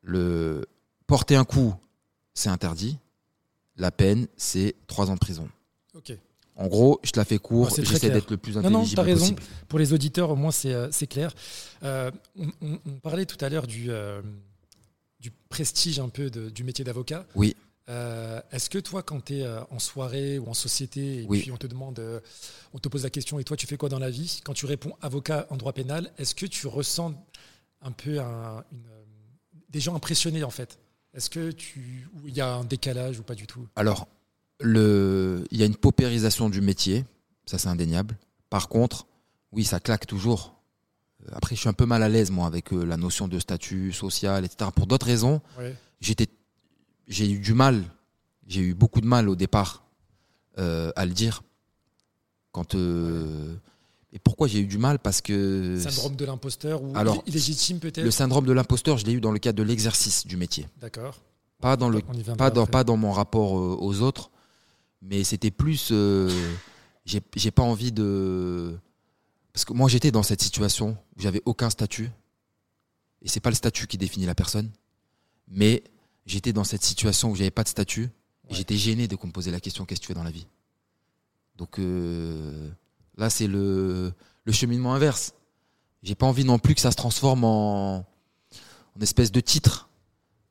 Le 0.03 0.67
porter 1.07 1.37
un 1.37 1.45
coup, 1.45 1.75
c'est 2.35 2.49
interdit. 2.49 2.99
La 3.77 3.91
peine, 3.91 4.27
c'est 4.37 4.75
trois 4.87 5.11
ans 5.11 5.15
de 5.15 5.19
prison. 5.19 5.49
En 6.57 6.67
gros, 6.67 7.01
je 7.03 7.11
te 7.13 7.19
la 7.19 7.25
fais 7.25 7.39
court, 7.39 7.69
Ah, 7.71 7.75
j'essaie 7.83 8.11
d'être 8.11 8.31
le 8.31 8.37
plus 8.37 8.57
Non, 8.57 8.63
non, 8.63 8.69
intelligible 8.81 8.97
t'as 8.97 9.03
raison. 9.03 9.21
possible. 9.21 9.43
Pour 9.69 9.79
les 9.79 9.93
auditeurs, 9.95 10.31
au 10.31 10.37
moins, 10.37 10.51
c'est 10.51 10.75
euh, 10.75 10.89
c'est 10.91 11.07
clair. 11.07 11.33
Euh, 11.85 12.11
on, 12.39 12.49
on- 12.61 12.79
on 12.87 12.91
parlait 13.01 13.25
tout 13.25 13.43
à 13.43 13.49
l'heure 13.49 13.67
du, 13.67 13.87
euh, 13.91 14.21
du 15.21 15.31
prestige 15.49 15.99
un 16.01 16.09
peu 16.11 16.29
de- 16.29 16.51
du 16.51 16.63
métier 16.65 16.85
d'avocat. 16.85 17.27
Oui. 17.35 17.57
Euh, 17.89 18.41
Est-ce 18.53 18.71
que 18.71 18.79
toi, 18.79 19.03
quand 19.03 19.25
tu 19.25 19.39
es 19.39 19.47
en 19.71 19.79
soirée 19.79 20.39
ou 20.39 20.49
en 20.49 20.55
société, 20.55 21.23
et 21.23 21.27
Oui. 21.29 21.41
puis 21.41 21.51
on 21.53 21.57
te 21.57 21.67
demande, 21.67 21.99
euh, 21.99 22.21
on 22.73 22.79
te 22.79 22.89
pose 22.89 23.03
la 23.03 23.11
question, 23.11 23.39
et 23.39 23.45
toi, 23.45 23.57
tu 23.57 23.67
fais 23.67 23.77
quoi 23.77 23.89
dans 23.89 23.99
la 23.99 24.11
vie? 24.11 24.41
Quand 24.45 24.53
tu 24.55 24.67
réponds 24.67 24.93
avocat 25.03 25.47
en 25.51 25.57
droit 25.57 25.73
pénal, 25.73 26.13
est-ce 26.19 26.35
que 26.35 26.47
tu 26.47 26.67
ressens 26.67 27.15
un 27.83 27.93
peu 27.93 28.21
un- 28.21 28.65
une, 28.73 28.87
euh, 28.87 29.03
des 29.71 29.81
gens 29.81 29.95
impressionnés, 29.97 30.45
en 30.45 30.51
fait? 30.51 30.79
Est-ce 31.15 31.31
que 31.31 31.51
tu, 31.51 32.09
il 32.27 32.35
y 32.35 32.41
a 32.41 32.55
un 32.55 32.65
décalage 32.65 33.19
ou 33.19 33.23
pas 33.25 33.35
du 33.35 33.47
tout? 33.49 33.67
Alors, 33.75 34.07
le, 34.61 35.45
il 35.51 35.59
y 35.59 35.63
a 35.63 35.67
une 35.67 35.75
paupérisation 35.77 36.49
du 36.51 36.61
métier, 36.61 37.05
ça 37.47 37.59
c'est 37.59 37.69
indéniable. 37.69 38.17
Par 38.51 38.69
contre, 38.69 39.07
oui, 39.53 39.65
ça 39.65 39.81
claque 39.81 40.07
toujours. 40.07 40.55
Euh, 41.27 41.31
Après, 41.33 41.57
je 41.57 41.61
suis 41.61 41.69
un 41.69 41.73
peu 41.73 41.87
mal 41.87 42.03
à 42.05 42.09
l'aise, 42.09 42.31
moi, 42.31 42.47
avec 42.47 42.73
euh, 42.73 42.85
la 42.85 42.97
notion 42.97 43.27
de 43.27 43.39
statut 43.41 43.93
social, 43.93 44.45
etc. 44.45 44.71
Pour 44.75 44.87
d'autres 44.87 45.07
raisons, 45.07 45.41
Ouais. 45.59 45.75
j'étais, 46.01 46.29
j'ai 47.11 47.31
eu 47.31 47.39
du 47.39 47.53
mal, 47.53 47.85
j'ai 48.47 48.63
eu 48.63 48.73
beaucoup 48.75 49.01
de 49.03 49.07
mal 49.07 49.29
au 49.29 49.37
départ 49.37 49.85
euh, 50.59 50.91
à 50.97 51.05
le 51.05 51.13
dire. 51.13 51.43
Quand, 52.53 52.75
euh, 52.75 53.55
et 54.13 54.19
pourquoi 54.19 54.49
j'ai 54.49 54.61
eu 54.61 54.67
du 54.67 54.79
mal? 54.79 54.99
Parce 54.99 55.21
que 55.21 55.77
Syndrome 55.79 56.17
de 56.17 56.25
l'imposteur 56.25 56.83
ou 56.83 56.93
Alors, 56.97 57.23
illégitime 57.27 57.79
peut-être? 57.79 58.03
le 58.05 58.11
syndrome 58.11 58.47
de 58.47 58.53
l'imposteur, 58.53 58.97
je 58.97 59.05
l'ai 59.05 59.13
eu 59.13 59.21
dans 59.21 59.33
le 59.33 59.39
cadre 59.39 59.59
de 59.59 59.63
l'exercice 59.63 60.27
du 60.27 60.37
métier, 60.37 60.67
D'accord. 60.81 61.21
pas 61.61 61.77
dans 61.77 61.89
le 61.89 62.01
pas 62.37 62.51
dans, 62.51 62.67
pas 62.67 62.85
dans 62.85 62.97
mon 62.97 63.13
rapport 63.13 63.59
euh, 63.59 63.77
aux 63.79 64.01
autres, 64.01 64.31
mais 65.03 65.23
c'était 65.25 65.51
plus. 65.51 65.93
j'ai 67.05 67.51
pas 67.51 67.63
envie 67.63 67.93
de. 67.93 68.77
Parce 69.53 69.65
que 69.65 69.73
moi, 69.73 69.89
j'étais 69.89 70.13
dans 70.13 70.23
cette 70.23 70.43
situation 70.43 70.97
où 71.17 71.21
j'avais 71.21 71.43
aucun 71.45 71.71
statut. 71.71 72.09
Et 73.23 73.29
c'est 73.29 73.41
pas 73.41 73.51
le 73.51 73.57
statut 73.57 73.87
qui 73.89 73.99
définit 73.99 74.25
la 74.27 74.35
personne. 74.35 74.71
Mais 75.49 75.83
j'étais 76.31 76.53
dans 76.53 76.65
cette 76.65 76.83
situation 76.85 77.31
où 77.31 77.35
j'avais 77.35 77.51
pas 77.51 77.63
de 77.65 77.69
statut. 77.69 78.03
Ouais. 78.05 78.57
j'étais 78.57 78.77
gêné 78.77 79.09
de 79.09 79.17
qu'on 79.17 79.27
me 79.29 79.33
posait 79.33 79.51
la 79.51 79.61
question 79.61 79.85
qu'est-ce 79.85 80.01
que 80.01 80.07
tu 80.07 80.09
fais 80.09 80.15
dans 80.15 80.25
la 80.25 80.31
vie? 80.31 80.47
Donc 81.57 81.79
euh, 81.79 82.71
là, 83.17 83.29
c'est 83.31 83.47
le, 83.47 84.13
le 84.45 84.53
cheminement 84.53 84.95
inverse. 84.95 85.35
J'ai 86.03 86.15
pas 86.15 86.27
envie 86.27 86.45
non 86.45 86.59
plus 86.59 86.75
que 86.75 86.81
ça 86.81 86.91
se 86.91 86.97
transforme 86.97 87.45
en, 87.45 87.97
en 87.99 89.01
espèce 89.01 89.31
de 89.33 89.41
titre 89.41 89.89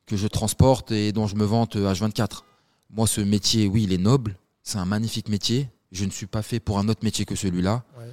que 0.06 0.16
je 0.16 0.26
transporte 0.28 0.92
et 0.92 1.12
dont 1.12 1.26
je 1.26 1.34
me 1.36 1.44
vante 1.44 1.76
H24. 1.76 2.42
Moi, 2.90 3.06
ce 3.06 3.20
métier, 3.20 3.66
oui, 3.66 3.84
il 3.84 3.92
est 3.92 3.98
noble. 3.98 4.36
C'est 4.62 4.78
un 4.78 4.84
magnifique 4.84 5.28
métier. 5.28 5.68
Je 5.92 6.04
ne 6.04 6.10
suis 6.10 6.26
pas 6.26 6.42
fait 6.42 6.60
pour 6.60 6.78
un 6.78 6.88
autre 6.88 7.02
métier 7.04 7.24
que 7.24 7.34
celui-là, 7.34 7.84
Ouais. 7.98 8.04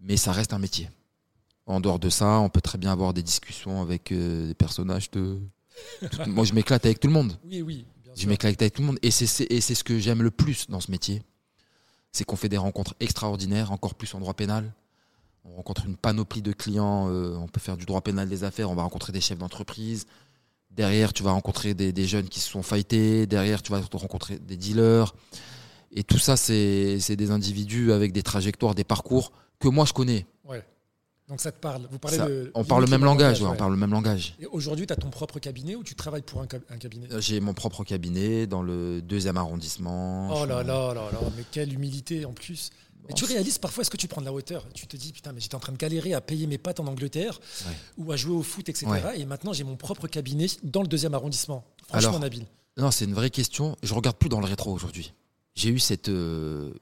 mais 0.00 0.16
ça 0.18 0.32
reste 0.32 0.52
un 0.52 0.58
métier. 0.58 0.90
En 1.66 1.80
dehors 1.80 1.98
de 1.98 2.10
ça, 2.10 2.40
on 2.40 2.48
peut 2.50 2.60
très 2.60 2.76
bien 2.76 2.92
avoir 2.92 3.14
des 3.14 3.22
discussions 3.22 3.80
avec 3.80 4.12
euh, 4.12 4.48
des 4.48 4.54
personnages 4.54 5.10
de. 5.12 5.38
Tout- 6.10 6.28
Moi, 6.30 6.44
je 6.44 6.52
m'éclate 6.54 6.84
avec 6.84 7.00
tout 7.00 7.08
le 7.08 7.12
monde. 7.14 7.36
Oui, 7.44 7.62
oui, 7.62 7.86
bien 8.04 8.12
Je 8.16 8.26
m'éclate 8.28 8.60
avec 8.60 8.74
tout 8.74 8.82
le 8.82 8.86
monde. 8.86 8.98
Et 9.02 9.10
c'est- 9.10 9.26
ce 9.60 9.84
que 9.84 9.98
j'aime 9.98 10.22
le 10.22 10.30
plus 10.30 10.66
dans 10.68 10.80
ce 10.80 10.90
métier. 10.90 11.22
C'est 12.12 12.24
qu'on 12.24 12.36
fait 12.36 12.48
des 12.48 12.58
rencontres 12.58 12.94
extraordinaires, 13.00 13.72
encore 13.72 13.94
plus 13.94 14.12
en 14.14 14.20
droit 14.20 14.34
pénal. 14.34 14.72
On 15.44 15.54
rencontre 15.56 15.86
une 15.86 15.96
panoplie 15.96 16.42
de 16.42 16.52
clients. 16.52 17.08
euh, 17.10 17.34
on 17.36 17.48
peut 17.48 17.60
faire 17.60 17.76
du 17.76 17.84
droit 17.86 18.00
pénal 18.02 18.28
des 18.28 18.44
affaires. 18.44 18.70
On 18.70 18.74
va 18.74 18.82
rencontrer 18.82 19.12
des 19.12 19.20
chefs 19.20 19.38
d'entreprise. 19.38 20.06
Derrière, 20.70 21.12
tu 21.12 21.22
vas 21.22 21.32
rencontrer 21.32 21.74
des, 21.74 21.92
des 21.92 22.06
jeunes 22.06 22.28
qui 22.28 22.38
se 22.40 22.48
sont 22.50 22.62
fightés. 22.62 23.26
Derrière, 23.26 23.62
tu 23.62 23.72
vas 23.72 23.80
rencontrer 23.80 24.38
des 24.38 24.56
dealers. 24.56 25.14
Et 25.90 26.04
tout 26.04 26.18
ça, 26.18 26.36
c'est 26.36 26.98
c'est 27.00 27.16
des 27.16 27.30
individus 27.30 27.92
avec 27.92 28.12
des 28.12 28.22
trajectoires, 28.22 28.74
des 28.74 28.84
parcours 28.84 29.32
que 29.58 29.68
moi, 29.68 29.84
je 29.84 29.92
connais. 29.92 30.26
Ouais. 30.44 30.64
Donc 31.32 31.40
ça 31.40 31.50
te 31.50 31.58
parle. 31.58 31.88
Vous 31.90 31.98
parlez 31.98 32.18
Ça- 32.18 32.28
de 32.28 32.50
on 32.54 32.62
parle 32.62 32.84
le 32.84 32.90
même 32.90 33.04
langage, 33.06 33.40
ouais, 33.40 33.46
ouais. 33.46 33.52
on 33.54 33.56
parle 33.56 33.70
le 33.72 33.78
même 33.78 33.90
langage. 33.90 34.34
Et 34.38 34.44
aujourd'hui, 34.44 34.86
tu 34.86 34.92
as 34.92 34.96
ton 34.96 35.08
propre 35.08 35.38
cabinet 35.38 35.74
ou 35.76 35.82
tu 35.82 35.94
travailles 35.94 36.20
pour 36.20 36.42
un, 36.42 36.46
ca- 36.50 36.58
un 36.68 36.76
cabinet? 36.76 37.08
Euh, 37.10 37.22
J'ai 37.22 37.40
mon 37.40 37.54
propre 37.54 37.84
cabinet 37.84 38.46
dans 38.46 38.60
le 38.62 39.00
deuxième 39.00 39.38
arrondissement. 39.38 40.28
Oh 40.30 40.40
Je 40.42 40.48
là 40.50 40.58
suis- 40.58 40.66
là 40.68 40.92
là 40.92 41.04
là, 41.10 41.18
mais 41.34 41.44
quelle 41.50 41.72
humilité 41.72 42.26
en 42.26 42.34
plus. 42.34 42.68
Mais 43.08 43.14
tu 43.14 43.24
réalises 43.24 43.56
parfois, 43.56 43.80
est-ce 43.80 43.90
que 43.90 43.96
tu 43.96 44.08
prends 44.08 44.20
de 44.20 44.26
la 44.26 44.32
hauteur? 44.34 44.66
Tu 44.74 44.86
te 44.86 44.94
dis, 44.94 45.10
putain, 45.12 45.32
mais 45.32 45.40
j'étais 45.40 45.54
en 45.54 45.58
train 45.58 45.72
de 45.72 45.78
galérer 45.78 46.12
à 46.12 46.20
payer 46.20 46.46
mes 46.46 46.58
pattes 46.58 46.80
en 46.80 46.86
Angleterre 46.86 47.40
Ouais. 47.66 47.72
ou 47.96 48.12
à 48.12 48.16
jouer 48.16 48.34
au 48.36 48.42
foot, 48.42 48.68
etc. 48.68 48.86
Ouais. 48.88 49.18
Et 49.20 49.24
maintenant, 49.24 49.54
j'ai 49.54 49.64
mon 49.64 49.76
propre 49.76 50.08
cabinet 50.08 50.48
dans 50.64 50.82
le 50.82 50.86
deuxième 50.88 51.14
arrondissement. 51.14 51.64
Franchement, 51.88 52.08
Alors, 52.10 52.20
Nabil. 52.20 52.44
Non, 52.76 52.90
c'est 52.90 53.06
une 53.06 53.14
vraie 53.14 53.30
question. 53.30 53.74
Je 53.82 53.94
regarde 53.94 54.18
plus 54.18 54.28
dans 54.28 54.38
le 54.40 54.46
rétro 54.46 54.70
aujourd'hui. 54.70 55.14
J'ai 55.54 55.70
eu 55.70 55.78
cette, 55.78 56.10
euh, 56.10 56.72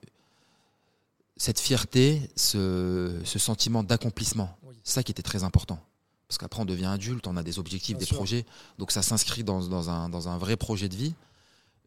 cette 1.40 1.58
fierté, 1.58 2.20
ce, 2.36 3.18
ce 3.24 3.38
sentiment 3.38 3.82
d'accomplissement. 3.82 4.54
Oui. 4.62 4.74
Ça 4.84 5.02
qui 5.02 5.10
était 5.10 5.22
très 5.22 5.42
important. 5.42 5.78
Parce 6.28 6.36
qu'après, 6.36 6.60
on 6.60 6.66
devient 6.66 6.84
adulte, 6.84 7.26
on 7.26 7.36
a 7.38 7.42
des 7.42 7.58
objectifs, 7.58 7.96
Bien 7.96 8.00
des 8.00 8.04
sûr. 8.04 8.16
projets. 8.18 8.44
Donc 8.76 8.92
ça 8.92 9.00
s'inscrit 9.00 9.42
dans, 9.42 9.62
dans 9.66 9.88
un, 9.88 10.10
dans 10.10 10.28
un 10.28 10.36
vrai 10.36 10.58
projet 10.58 10.90
de 10.90 10.94
vie. 10.96 11.14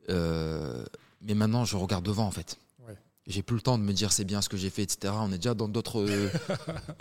Euh, 0.10 0.84
mais 1.22 1.36
maintenant, 1.36 1.66
je 1.66 1.78
regarde 1.78 2.04
devant, 2.04 2.26
en 2.26 2.32
fait. 2.32 2.58
Ouais. 2.88 2.98
J'ai 3.28 3.44
plus 3.44 3.56
le 3.56 3.62
temps 3.62 3.78
de 3.78 3.84
me 3.84 3.94
dire 3.94 4.12
c'est 4.12 4.26
bien 4.26 4.42
ce 4.42 4.50
que 4.50 4.58
j'ai 4.58 4.72
fait, 4.72 4.82
etc. 4.82 5.14
On 5.16 5.32
est 5.32 5.38
déjà 5.38 5.54
dans 5.54 5.68
d'autres 5.68 6.02
euh, 6.02 6.32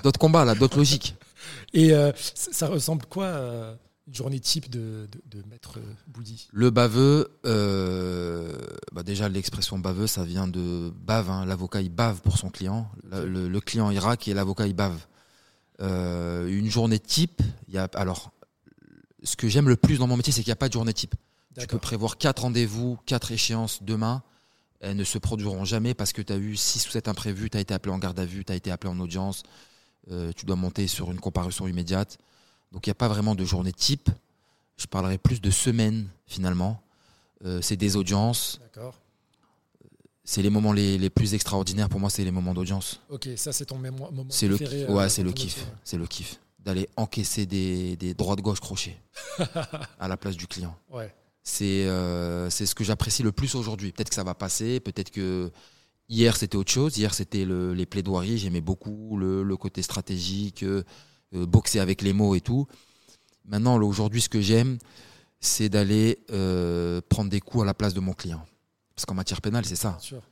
d'autres 0.03 0.21
combats, 0.21 0.45
là, 0.45 0.55
d'autres 0.55 0.77
logiques. 0.77 1.17
Et 1.73 1.95
euh, 1.95 2.13
ça 2.35 2.67
ressemble 2.67 3.07
quoi 3.07 3.79
une 4.09 4.15
journée 4.15 4.41
type 4.41 4.69
de, 4.69 5.09
de, 5.31 5.39
de 5.39 5.49
maître 5.49 5.79
euh, 5.79 5.95
Boudy 6.09 6.49
Le 6.53 6.71
baveux, 6.71 7.29
euh, 7.47 8.57
bah 8.93 9.03
déjà 9.03 9.29
l'expression 9.29 9.79
baveux, 9.79 10.07
ça 10.07 10.25
vient 10.25 10.49
de 10.49 10.93
bave. 11.05 11.31
hein. 11.31 11.45
L'avocat 11.47 11.81
il 11.83 11.91
bave 11.91 12.21
pour 12.21 12.37
son 12.37 12.51
client. 12.51 12.91
Le, 13.11 13.27
le- 13.27 13.49
le 13.49 13.61
client 13.61 13.91
il 13.91 13.99
raque 13.99 14.27
et 14.29 14.35
l'avocat 14.35 14.67
il 14.67 14.75
bave. 14.75 14.99
Euh, 15.81 16.49
une 16.49 16.71
journée 16.71 16.99
type, 16.99 17.43
il 17.69 17.75
y 17.75 17.79
a 17.79 17.89
alors 17.95 18.33
ce 19.23 19.37
que 19.37 19.49
j'aime 19.49 19.69
le 19.69 19.77
plus 19.77 19.99
dans 19.99 20.07
mon 20.09 20.17
métier, 20.17 20.33
c'est 20.33 20.43
qu'il 20.43 20.49
n'y 20.51 20.55
a 20.55 20.57
pas 20.57 20.69
de 20.69 20.73
journée 20.73 20.93
type. 20.93 21.15
Tu 21.59 21.67
peux 21.67 21.79
prévoir 21.79 22.19
quatre 22.19 22.43
rendez-vous, 22.43 22.99
quatre 23.07 23.31
échéances 23.31 23.83
demain. 23.83 24.23
Elles 24.81 24.97
ne 24.97 25.05
se 25.05 25.19
produiront 25.19 25.65
jamais 25.65 25.95
parce 25.95 26.13
que 26.13 26.23
tu 26.23 26.33
as 26.33 26.37
eu 26.39 26.57
six 26.57 26.89
ou 26.89 26.91
sept 26.91 27.07
imprévus, 27.07 27.51
tu 27.51 27.57
as 27.57 27.61
été 27.61 27.73
appelé 27.73 27.95
en 27.95 27.99
garde 27.99 28.19
à 28.19 28.25
vue, 28.25 28.45
tu 28.45 28.53
as 28.53 28.57
été 28.57 28.73
appelé 28.73 28.93
en 28.93 28.99
audience, 28.99 29.45
euh, 30.11 30.33
tu 30.35 30.45
dois 30.45 30.57
monter 30.57 30.89
sur 30.89 31.13
une 31.13 31.21
comparution 31.21 31.69
immédiate. 31.69 32.19
Donc 32.73 32.87
il 32.87 32.91
n'y 32.91 32.93
a 32.93 32.97
pas 32.97 33.09
vraiment 33.09 33.35
de 33.35 33.45
journée 33.45 33.73
type. 33.73 34.09
Je 34.77 34.87
parlerai 34.87 35.19
plus 35.19 35.41
de 35.41 35.51
semaine 35.51 36.09
finalement. 36.27 36.83
Euh, 37.45 37.61
c'est 37.61 37.77
des 37.77 37.97
audiences. 37.97 38.59
D'accord. 38.63 38.95
C'est 40.25 40.43
les 40.43 40.51
moments 40.51 40.73
les, 40.73 40.99
les 40.99 41.11
plus 41.11 41.35
extraordinaires 41.35 41.89
pour 41.89 41.99
moi, 42.01 42.09
c'est 42.09 42.25
les 42.25 42.31
moments 42.31 42.55
d'audience. 42.55 43.01
Ok, 43.11 43.29
ça 43.37 43.53
c'est 43.53 43.67
ton 43.67 43.79
mémo- 43.79 44.11
moment 44.13 44.27
C'est 44.31 44.47
le, 44.47 44.57
préféré. 44.57 44.91
ouais, 44.93 45.05
euh, 45.05 45.09
c'est 45.09 45.23
le 45.25 45.33
kiff. 45.33 45.67
C'est 45.85 45.97
le 45.99 46.07
kiff. 46.07 46.39
D'aller 46.61 46.89
encaisser 46.97 47.45
des, 47.45 47.97
des 47.97 48.15
droites-gauche 48.15 48.61
crochets 48.61 48.97
à 49.99 50.07
la 50.09 50.17
place 50.17 50.37
du 50.37 50.47
client. 50.47 50.77
Ouais. 50.91 50.99
Ouais. 50.99 51.15
C'est 51.45 51.87
euh, 51.89 52.49
c'est 52.51 52.67
ce 52.67 52.75
que 52.77 52.85
j'apprécie 52.85 53.25
le 53.25 53.33
plus 53.33 53.57
aujourd'hui. 53.57 53.91
Peut-être 53.91 54.11
que 54.11 54.15
ça 54.15 54.23
va 54.23 54.35
passer, 54.37 54.79
peut-être 54.79 55.11
que 55.11 55.51
hier 56.09 56.37
c'était 56.37 56.57
autre 56.57 56.71
chose. 56.71 56.97
Hier 56.97 57.13
c'était 57.15 57.45
le- 57.45 57.75
les 57.75 57.85
plaidoiries, 57.85 58.39
j'aimais 58.39 58.61
beaucoup 58.61 59.17
le, 59.19 59.43
le 59.43 59.57
côté 59.57 59.83
stratégique, 59.83 60.65
euh, 61.35 61.43
euh, 61.43 61.47
boxer 61.47 61.81
avec 61.81 62.03
les 62.03 62.13
mots 62.13 62.35
et 62.35 62.41
tout. 62.41 62.67
Maintenant, 63.45 63.81
aujourd'hui, 63.83 64.21
ce 64.21 64.29
que 64.29 64.41
j'aime, 64.41 64.79
c'est 65.41 65.69
d'aller 65.69 66.19
euh, 66.31 67.01
prendre 67.09 67.31
des 67.31 67.41
coups 67.41 67.63
à 67.63 67.67
la 67.67 67.75
place 67.75 67.95
de 67.95 68.01
mon 68.01 68.13
client. 68.13 68.45
Parce 68.95 69.07
qu'en 69.07 69.15
matière 69.15 69.41
pénale, 69.41 69.65
c'est 69.65 69.77
ça. 69.77 69.97
Sûr. 70.01 70.23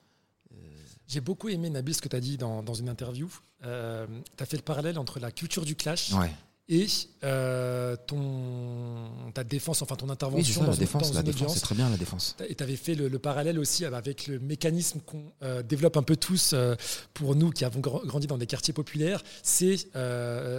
J'ai 1.08 1.20
beaucoup 1.20 1.48
aimé, 1.48 1.70
Nabil, 1.70 1.92
ce 1.92 2.00
que 2.00 2.08
tu 2.08 2.14
as 2.14 2.20
dit 2.20 2.36
dans, 2.36 2.62
dans 2.62 2.74
une 2.74 2.88
interview. 2.88 3.28
tu 3.62 3.66
as 3.68 4.46
fait 4.46 4.56
le 4.56 4.62
parallèle 4.62 4.96
entre 4.96 5.18
la 5.18 5.32
culture 5.32 5.64
du 5.64 5.74
clash 5.74 6.12
Ouais. 6.12 6.30
Et 6.72 6.86
euh, 7.24 7.96
ton, 8.06 9.10
ta 9.34 9.42
défense, 9.44 9.82
enfin 9.82 9.96
ton 9.96 10.06
Oui, 10.06 10.12
intervention 10.12 10.60
ça, 10.60 10.66
dans, 10.66 10.70
la 10.70 10.76
défense. 10.76 11.08
dans 11.08 11.14
La 11.14 11.20
une 11.20 11.26
défense, 11.26 11.40
audience. 11.42 11.54
c'est 11.54 11.60
très 11.60 11.74
bien 11.74 11.90
la 11.90 11.96
défense. 11.96 12.36
Et 12.48 12.54
tu 12.54 12.62
avais 12.62 12.76
fait 12.76 12.94
le, 12.94 13.08
le 13.08 13.18
parallèle 13.18 13.58
aussi 13.58 13.84
avec 13.84 14.26
le 14.28 14.38
mécanisme 14.38 15.00
qu'on 15.04 15.24
euh, 15.42 15.62
développe 15.62 15.96
un 15.96 16.02
peu 16.04 16.16
tous 16.16 16.52
euh, 16.54 16.76
pour 17.12 17.34
nous 17.34 17.50
qui 17.50 17.64
avons 17.64 17.80
gr- 17.80 18.06
grandi 18.06 18.26
dans 18.28 18.38
des 18.38 18.46
quartiers 18.46 18.72
populaires. 18.72 19.22
C'est 19.42 19.76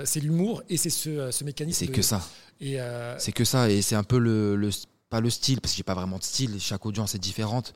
c'est 0.06 0.20
l'humour 0.20 0.62
et 0.70 0.78
c'est 0.78 0.90
ce, 0.90 1.32
ce 1.32 1.44
mécanisme. 1.44 1.80
c'est 1.86 1.92
que 1.92 2.02
ça. 2.02 2.22
Et, 2.60 2.78
C'est 3.18 3.32
que 3.32 3.46
ça. 3.46 3.70
Et 3.72 3.82
c'est 3.82 3.96
un 3.96 4.04
peu 4.04 4.18
le, 4.20 4.56
le- 4.56 4.70
pas 5.10 5.20
le 5.22 5.30
style, 5.30 5.60
parce 5.62 5.74
que 5.74 5.78
j'ai 5.78 5.84
pas 5.84 5.94
vraiment 5.96 6.20
de 6.20 6.24
style. 6.24 6.60
Chaque 6.60 6.86
audience 6.86 7.16
est 7.16 7.20
différente. 7.20 7.74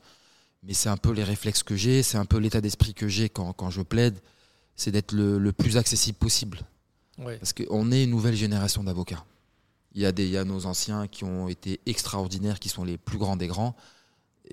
Mais 0.62 0.74
c'est 0.74 0.88
un 0.88 0.96
peu 0.96 1.12
les 1.12 1.24
réflexes 1.24 1.62
que 1.62 1.76
j'ai. 1.76 2.02
C'est 2.02 2.18
un 2.18 2.24
peu 2.24 2.38
l'état 2.38 2.60
d'esprit 2.60 2.92
que 2.94 3.08
j'ai 3.08 3.28
quand, 3.28 3.52
quand 3.52 3.70
je 3.70 3.82
plaide. 3.82 4.18
C'est 4.74 4.90
d'être 4.90 5.12
le, 5.12 5.38
le 5.38 5.52
plus 5.52 5.76
accessible 5.76 6.18
possible. 6.18 6.60
Ouais. 7.18 7.38
Parce 7.38 7.52
qu'on 7.52 7.90
est 7.92 8.04
une 8.04 8.10
nouvelle 8.10 8.36
génération 8.36 8.82
d'avocats. 8.84 9.24
Il 9.94 10.02
y, 10.02 10.06
a 10.06 10.12
des, 10.12 10.24
il 10.26 10.30
y 10.32 10.36
a 10.36 10.44
nos 10.44 10.66
anciens 10.66 11.06
qui 11.08 11.24
ont 11.24 11.48
été 11.48 11.80
extraordinaires, 11.86 12.58
qui 12.58 12.68
sont 12.68 12.84
les 12.84 12.98
plus 12.98 13.16
grands 13.18 13.36
des 13.36 13.46
grands. 13.46 13.74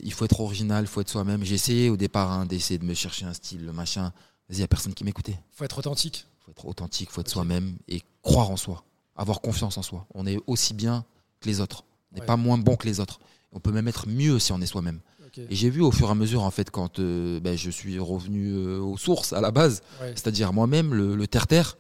Il 0.02 0.14
faut 0.14 0.24
être 0.26 0.40
original, 0.40 0.86
il 0.86 0.88
faut 0.88 1.02
être 1.02 1.10
soi-même. 1.10 1.44
J'ai 1.44 1.56
essayé 1.56 1.90
au 1.90 1.98
départ 1.98 2.32
hein, 2.32 2.46
d'essayer 2.46 2.78
de 2.78 2.86
me 2.86 2.94
chercher 2.94 3.26
un 3.26 3.34
style, 3.34 3.66
le 3.66 3.74
machin. 3.74 4.14
Vas-y, 4.50 4.56
il 4.56 4.58
n'y 4.60 4.64
a 4.64 4.68
personne 4.68 4.94
qui 4.94 5.04
m'écoutait. 5.04 5.38
faut 5.52 5.66
être 5.66 5.78
authentique. 5.78 6.26
Il 6.40 6.46
faut 6.46 6.52
être 6.52 6.66
authentique, 6.66 7.10
il 7.12 7.14
faut 7.14 7.22
être 7.22 7.30
soi-même 7.30 7.76
et 7.90 8.02
croire 8.22 8.50
en 8.52 8.58
soi. 8.58 8.84
Avoir 9.16 9.42
confiance 9.42 9.78
en 9.78 9.82
soi. 9.82 10.06
On 10.14 10.26
est 10.26 10.40
aussi 10.48 10.74
bien 10.74 11.06
que 11.42 11.48
les 11.50 11.60
autres. 11.60 11.84
On 12.12 12.16
n'est 12.16 12.22
Ouais. 12.22 12.26
pas 12.28 12.38
moins 12.38 12.58
bon 12.58 12.76
que 12.78 12.88
les 12.88 13.00
autres. 13.02 13.20
On 13.52 13.60
peut 13.60 13.72
même 13.72 13.88
être 13.88 14.08
mieux 14.08 14.40
si 14.40 14.52
on 14.54 14.62
est 14.62 14.66
soi-même. 14.66 15.00
Et 15.38 15.56
j'ai 15.56 15.70
vu 15.72 15.82
au 15.82 15.92
fur 15.92 16.08
et 16.08 16.12
à 16.12 16.16
mesure, 16.16 16.44
en 16.44 16.52
fait, 16.52 16.70
quand 16.70 17.00
euh, 17.00 17.40
ben, 17.40 17.58
je 17.58 17.70
suis 17.72 17.98
revenu 18.00 18.52
euh, 18.54 18.80
aux 18.80 18.98
sources, 18.98 19.34
à 19.34 19.42
la 19.42 19.50
base, 19.52 19.82
Ouais. 20.00 20.10
c'est-à-dire 20.16 20.54
moi-même, 20.54 20.94
le, 20.94 21.28
terre-terre, 21.28 21.76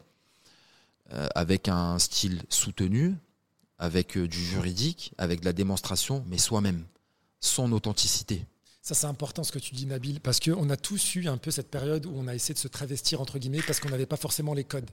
avec 1.36 1.68
un 1.68 2.00
style 2.00 2.42
soutenu, 2.50 3.16
avec 3.80 4.18
euh, 4.18 4.28
du 4.28 4.44
juridique, 4.44 5.14
avec 5.18 5.42
de 5.42 5.46
la 5.46 5.54
démonstration, 5.54 6.24
mais 6.30 6.38
soi-même, 6.38 6.86
son 7.42 7.72
authenticité. 7.74 8.46
Ça, 8.82 8.94
c'est 8.96 9.08
important 9.08 9.44
ce 9.44 9.52
que 9.52 9.60
tu 9.60 9.76
dis, 9.76 9.86
Nabil, 9.86 10.20
parce 10.20 10.40
qu'on 10.42 10.70
a 10.70 10.76
tous 10.78 11.16
eu 11.16 11.28
un 11.28 11.38
peu 11.38 11.52
cette 11.52 11.70
période 11.72 12.06
où 12.06 12.12
on 12.16 12.28
a 12.28 12.36
essayé 12.36 12.54
de 12.54 12.60
se 12.60 12.68
travestir, 12.68 13.22
entre 13.22 13.40
guillemets, 13.40 13.62
parce 13.66 13.80
qu'on 13.80 13.90
n'avait 13.90 14.06
pas 14.06 14.18
forcément 14.18 14.54
les 14.54 14.66
codes. 14.66 14.90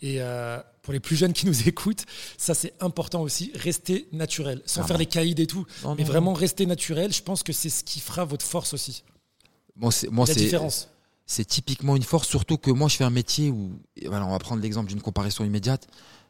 Et 0.00 0.20
euh, 0.20 0.60
pour 0.82 0.92
les 0.92 1.00
plus 1.00 1.16
jeunes 1.16 1.32
qui 1.32 1.46
nous 1.46 1.62
écoutent, 1.68 2.04
ça, 2.38 2.54
c'est 2.54 2.74
important 2.80 3.22
aussi, 3.22 3.50
rester 3.54 4.08
naturel, 4.12 4.62
sans 4.66 4.82
Ah 4.82 4.86
faire 4.86 4.96
bon. 4.96 5.00
les 5.00 5.06
caïds 5.06 5.34
et 5.40 5.46
tout, 5.46 5.66
Non, 5.82 5.94
mais 5.96 6.02
non, 6.02 6.08
vraiment 6.08 6.34
rester 6.34 6.66
naturel. 6.66 7.12
Je 7.12 7.22
pense 7.22 7.42
que 7.42 7.52
c'est 7.52 7.70
ce 7.70 7.82
qui 7.82 7.98
fera 8.00 8.24
votre 8.24 8.44
force 8.44 8.74
aussi. 8.74 9.02
C'est, 9.90 10.08
moi, 10.10 10.24
la 10.26 10.34
différence. 10.34 10.88
C'est 11.26 11.44
typiquement 11.44 11.96
une 11.96 12.04
force, 12.04 12.28
surtout 12.28 12.56
que 12.56 12.70
moi, 12.70 12.88
je 12.88 12.96
fais 12.96 13.04
un 13.04 13.10
métier 13.10 13.50
où, 13.50 13.72
voilà, 14.06 14.24
on 14.26 14.30
va 14.30 14.38
prendre 14.38 14.62
l'exemple 14.62 14.88
d'une 14.88 15.02
comparaison 15.02 15.44
immédiate. 15.44 15.88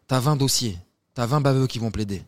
Tu 0.08 0.14
as 0.14 0.20
20 0.20 0.36
dossiers, 0.36 0.78
tu 1.14 1.20
as 1.20 1.26
20 1.26 1.42
baveux 1.42 1.66
qui 1.66 1.78
vont 1.78 1.90
plaider. 1.90 2.22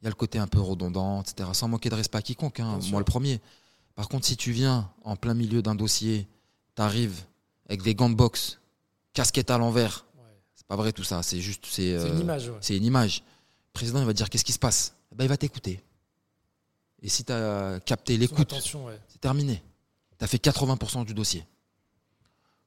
Il 0.00 0.04
y 0.04 0.06
a 0.06 0.10
le 0.10 0.14
côté 0.14 0.38
un 0.38 0.46
peu 0.46 0.60
redondant, 0.60 1.22
etc., 1.22 1.48
sans 1.52 1.68
manquer 1.68 1.88
de 1.88 1.94
respect 1.94 2.18
à 2.18 2.22
quiconque, 2.22 2.60
hein, 2.60 2.80
sûr. 2.80 2.92
moi 2.92 3.00
le 3.00 3.04
premier. 3.04 3.40
Par 3.94 4.08
contre, 4.08 4.26
si 4.26 4.36
tu 4.36 4.52
viens 4.52 4.90
en 5.02 5.16
plein 5.16 5.34
milieu 5.34 5.62
d'un 5.62 5.74
dossier, 5.74 6.26
tu 6.76 6.82
arrives 6.82 7.22
avec 7.68 7.82
des 7.82 7.94
gants 7.94 8.10
de 8.10 8.14
boxe, 8.14 8.60
casquette 9.14 9.50
à 9.50 9.58
l'envers, 9.58 10.06
c'est 10.54 10.66
pas 10.66 10.76
vrai 10.76 10.92
tout 10.92 11.04
ça, 11.04 11.22
c'est 11.22 11.40
juste. 11.40 11.64
C'est, 11.68 11.94
euh, 11.94 12.12
une 12.12 12.20
image. 12.20 12.48
ouais. 12.48 12.58
c'est 12.60 12.76
une 12.76 12.84
image. 12.84 13.22
Le 13.68 13.72
président, 13.72 14.00
il 14.00 14.06
va 14.06 14.12
te 14.12 14.16
dire 14.16 14.28
qu'est-ce 14.28 14.44
qui 14.44 14.52
se 14.52 14.58
passe? 14.58 14.94
Eh 15.12 15.14
ben, 15.14 15.24
Il 15.24 15.28
va 15.28 15.36
t'écouter. 15.36 15.80
Et 17.02 17.08
si 17.08 17.24
tu 17.24 17.32
as 17.32 17.80
capté 17.80 18.16
l'écoute, 18.18 18.52
ouais. 18.52 18.98
c'est 19.08 19.20
terminé. 19.20 19.62
Tu 20.20 20.24
as 20.24 20.28
fait 20.28 20.36
80% 20.42 21.04
du 21.06 21.14
dossier. 21.14 21.44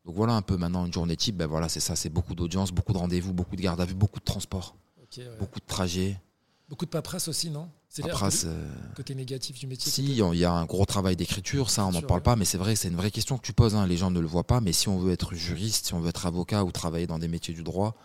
Donc 0.05 0.15
voilà 0.15 0.33
un 0.33 0.41
peu 0.41 0.57
maintenant 0.57 0.85
une 0.85 0.91
journée 0.91 1.15
type. 1.15 1.37
Ben 1.37 1.47
voilà, 1.47 1.69
c'est 1.69 1.79
ça, 1.79 1.95
c'est 1.95 2.09
beaucoup 2.09 2.35
d'audience, 2.35 2.71
beaucoup 2.71 2.91
de 2.93 2.97
rendez-vous, 2.97 3.31
beaucoup 3.33 3.55
de 3.55 3.61
garde 3.61 3.79
à 3.79 3.85
vue, 3.85 3.93
beaucoup 3.93 4.19
de 4.19 4.25
transport, 4.25 4.75
ouais. 5.17 5.23
beaucoup 5.39 5.59
de 5.59 5.65
trajets. 5.65 6.19
Beaucoup 6.67 6.85
de 6.85 6.89
paperasse 6.89 7.27
aussi, 7.27 7.49
non? 7.51 7.69
C'est 7.87 8.01
Paperasse, 8.01 8.45
le 8.45 8.49
euh, 8.51 8.71
côté 8.95 9.13
négatif 9.13 9.59
du 9.59 9.67
métier. 9.67 9.91
si, 9.91 10.03
il 10.03 10.15
y 10.37 10.45
a 10.45 10.51
un 10.51 10.65
gros 10.65 10.85
travail 10.85 11.15
d'écriture, 11.15 11.69
ça 11.69 11.85
on 11.85 11.91
n'en 11.91 12.01
parle 12.01 12.21
ouais. 12.21 12.23
pas, 12.23 12.35
mais 12.35 12.45
c'est 12.45 12.57
vrai, 12.57 12.75
c'est 12.75 12.87
une 12.87 12.95
vraie 12.95 13.11
question 13.11 13.37
que 13.37 13.43
tu 13.45 13.53
poses. 13.53 13.75
hein. 13.75 13.85
Les 13.85 13.97
gens 13.97 14.09
ne 14.09 14.19
le 14.19 14.25
voient 14.25 14.45
pas, 14.47 14.59
mais 14.61 14.73
si 14.73 14.89
on 14.89 14.97
veut 14.97 15.11
être 15.11 15.35
juriste, 15.35 15.85
si 15.87 15.93
on 15.93 15.99
veut 15.99 16.09
être 16.09 16.25
avocat 16.25 16.63
ou 16.63 16.71
travailler 16.71 17.05
dans 17.05 17.19
des 17.19 17.27
métiers 17.27 17.53
du 17.53 17.61
droit, 17.61 17.95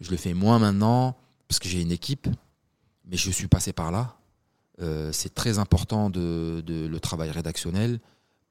je 0.00 0.10
le 0.10 0.16
fais 0.16 0.32
moins 0.32 0.58
maintenant 0.58 1.18
parce 1.48 1.58
que 1.58 1.68
j'ai 1.68 1.82
une 1.82 1.92
équipe, 1.92 2.26
mais 3.04 3.18
je 3.18 3.30
suis 3.30 3.48
passé 3.48 3.74
par 3.74 3.92
là. 3.92 4.16
Euh, 4.80 5.12
c'est 5.12 5.34
très 5.34 5.58
important 5.58 6.08
de, 6.08 6.62
de- 6.66 6.86
le 6.86 7.00
travail 7.00 7.30
rédactionnel, 7.30 8.00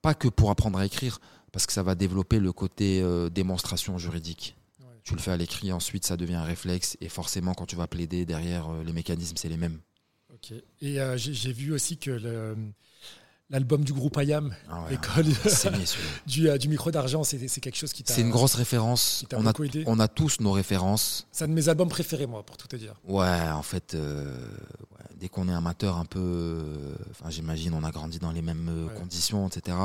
pas 0.03 0.13
que 0.13 0.27
pour 0.27 0.51
apprendre 0.51 0.77
à 0.77 0.85
écrire, 0.85 1.19
parce 1.51 1.65
que 1.65 1.73
ça 1.73 1.81
va 1.81 1.95
développer 1.95 2.39
le 2.39 2.51
côté 2.51 3.01
euh, 3.01 3.29
démonstration 3.29 3.97
juridique. 3.97 4.55
Ouais. 4.79 4.85
Tu 5.03 5.15
le 5.15 5.19
fais 5.19 5.31
à 5.31 5.37
l'écrit, 5.37 5.71
ensuite 5.71 6.05
ça 6.05 6.17
devient 6.17 6.35
un 6.35 6.43
réflexe, 6.43 6.95
et 7.01 7.09
forcément 7.09 7.53
quand 7.55 7.65
tu 7.65 7.75
vas 7.75 7.87
plaider 7.87 8.25
derrière, 8.25 8.69
euh, 8.69 8.83
les 8.83 8.93
mécanismes 8.93 9.37
c'est 9.37 9.49
les 9.49 9.57
mêmes. 9.57 9.79
Ok. 10.33 10.53
Et 10.81 10.99
euh, 10.99 11.17
j'ai 11.17 11.53
vu 11.53 11.71
aussi 11.73 11.97
que 11.97 12.11
le- 12.11 12.55
l'album 13.53 13.83
du 13.83 13.93
groupe 13.93 14.19
IAM, 14.21 14.53
Ah 14.69 14.81
ouais, 14.83 14.89
l'école 14.91 15.25
du, 16.27 16.49
euh, 16.49 16.57
du 16.57 16.67
micro 16.67 16.89
d'argent, 16.91 17.23
c'est 17.23 17.37
quelque 17.61 17.77
chose 17.77 17.93
qui 17.93 18.03
t'a. 18.03 18.13
C'est 18.13 18.21
une 18.21 18.31
grosse 18.31 18.55
référence. 18.55 19.25
On 19.31 19.45
a, 19.45 19.51
beaucoup 19.51 19.63
aidé. 19.63 19.83
on 19.85 19.99
a 19.99 20.07
tous 20.07 20.39
nos 20.39 20.51
références. 20.51 21.27
C'est 21.31 21.45
un 21.45 21.47
de 21.47 21.53
mes 21.53 21.69
albums 21.69 21.87
préférés, 21.87 22.25
moi, 22.25 22.43
pour 22.43 22.57
tout 22.57 22.67
te 22.67 22.75
dire. 22.75 22.95
Ouais, 23.07 23.49
en 23.51 23.61
fait, 23.61 23.93
euh, 23.93 24.35
ouais, 24.91 25.05
dès 25.19 25.29
qu'on 25.29 25.47
est 25.47 25.53
amateur 25.53 25.97
un 25.97 26.05
peu, 26.05 26.19
euh, 26.19 26.95
enfin, 27.11 27.29
j'imagine, 27.29 27.73
on 27.75 27.83
a 27.83 27.91
grandi 27.91 28.17
dans 28.19 28.31
les 28.31 28.41
mêmes 28.41 28.67
euh, 28.69 28.87
Ouais. 28.87 28.99
conditions, 28.99 29.47
etc. 29.47 29.77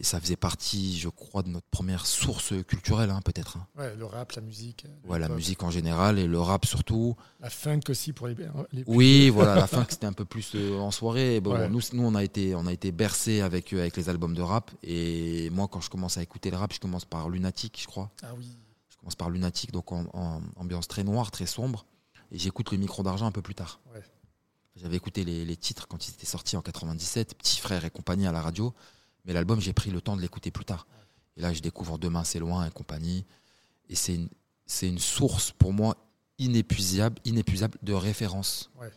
Et 0.00 0.02
ça 0.04 0.20
faisait 0.20 0.34
partie, 0.36 0.98
je 0.98 1.08
crois, 1.08 1.42
de 1.44 1.48
notre 1.50 1.68
première 1.70 2.04
source 2.04 2.52
culturelle, 2.66 3.10
hein, 3.10 3.20
peut-être. 3.24 3.58
hein. 3.58 3.66
Ouais, 3.78 3.94
le 3.94 4.04
rap, 4.04 4.32
la 4.32 4.42
musique. 4.42 4.84
le 5.04 5.10
Ouais, 5.10 5.18
la 5.20 5.28
musique 5.28 5.62
en 5.62 5.70
général 5.70 6.18
et 6.18 6.26
le 6.26 6.40
rap 6.40 6.66
surtout. 6.66 7.14
La 7.38 7.48
funk 7.48 7.80
aussi 7.88 8.12
pour 8.12 8.26
les. 8.26 8.34
les 8.72 8.82
Oui, 8.88 9.30
voilà, 9.30 9.54
la 9.54 9.66
fin 9.68 9.86
c'était 9.88 10.06
un 10.06 10.12
peu 10.12 10.24
plus 10.24 10.52
euh, 10.56 10.78
en 10.78 10.90
soirée. 10.90 11.40
Bon, 11.40 11.52
Ouais. 11.54 11.68
nous, 11.68 11.80
nous, 11.92 12.02
on 12.02 12.16
a 12.16 12.24
été, 12.24 12.56
on 12.56 12.66
a 12.66 12.72
été 12.72 12.90
bercé 12.90 13.40
avec 13.40 13.72
euh, 13.72 13.78
avec 13.80 13.96
les 13.96 14.08
albums 14.08 14.34
de 14.34 14.42
rap. 14.42 14.72
Et 14.82 15.48
moi, 15.50 15.68
quand 15.68 15.80
je 15.80 15.90
commence 15.90 16.18
à 16.18 16.22
écouter 16.22 16.50
le 16.50 16.56
rap, 16.56 16.72
je 16.72 16.80
commence 16.80 17.04
par 17.04 17.28
Lunatic, 17.28 17.78
je 17.80 17.86
crois. 17.86 18.10
Ah 18.24 18.32
oui. 18.36 18.48
Je 18.88 18.96
commence 18.96 19.14
par 19.14 19.30
Lunatic, 19.30 19.70
donc 19.70 19.92
en, 19.92 20.06
en 20.12 20.40
ambiance 20.56 20.88
très 20.88 21.04
noire, 21.04 21.30
très 21.30 21.46
sombre. 21.46 21.86
Et 22.32 22.38
j'écoute 22.38 22.72
le 22.72 22.78
micro 22.78 23.04
d'argent 23.04 23.26
un 23.26 23.32
peu 23.32 23.42
plus 23.42 23.54
tard. 23.54 23.80
Ouais. 23.94 24.02
J'avais 24.74 24.96
écouté 24.96 25.24
les, 25.24 25.44
les 25.44 25.56
titres 25.56 25.86
quand 25.86 26.08
ils 26.08 26.10
étaient 26.10 26.26
sortis 26.26 26.56
en 26.56 26.62
97, 26.62 27.36
Petit 27.38 27.60
Frère 27.60 27.84
et 27.84 27.90
compagnie 27.90 28.26
à 28.26 28.32
la 28.32 28.42
radio. 28.42 28.74
Mais 29.24 29.32
l'album, 29.32 29.60
j'ai 29.60 29.72
pris 29.72 29.90
le 29.90 30.00
temps 30.00 30.16
de 30.16 30.20
l'écouter 30.22 30.50
plus 30.50 30.64
tard. 30.64 30.86
Et 31.36 31.40
là, 31.42 31.52
je 31.52 31.60
découvre 31.60 31.98
Demain, 31.98 32.24
c'est 32.24 32.38
loin 32.38 32.66
et 32.66 32.70
compagnie. 32.70 33.24
Et 33.88 33.94
c'est 33.94 34.14
une, 34.14 34.28
c'est 34.66 34.88
une 34.88 34.98
source 34.98 35.50
pour 35.52 35.72
moi 35.72 35.96
inépuisable, 36.38 37.18
inépuisable 37.24 37.78
de 37.82 37.92
références 37.92 38.70
Ouais. 38.80 38.90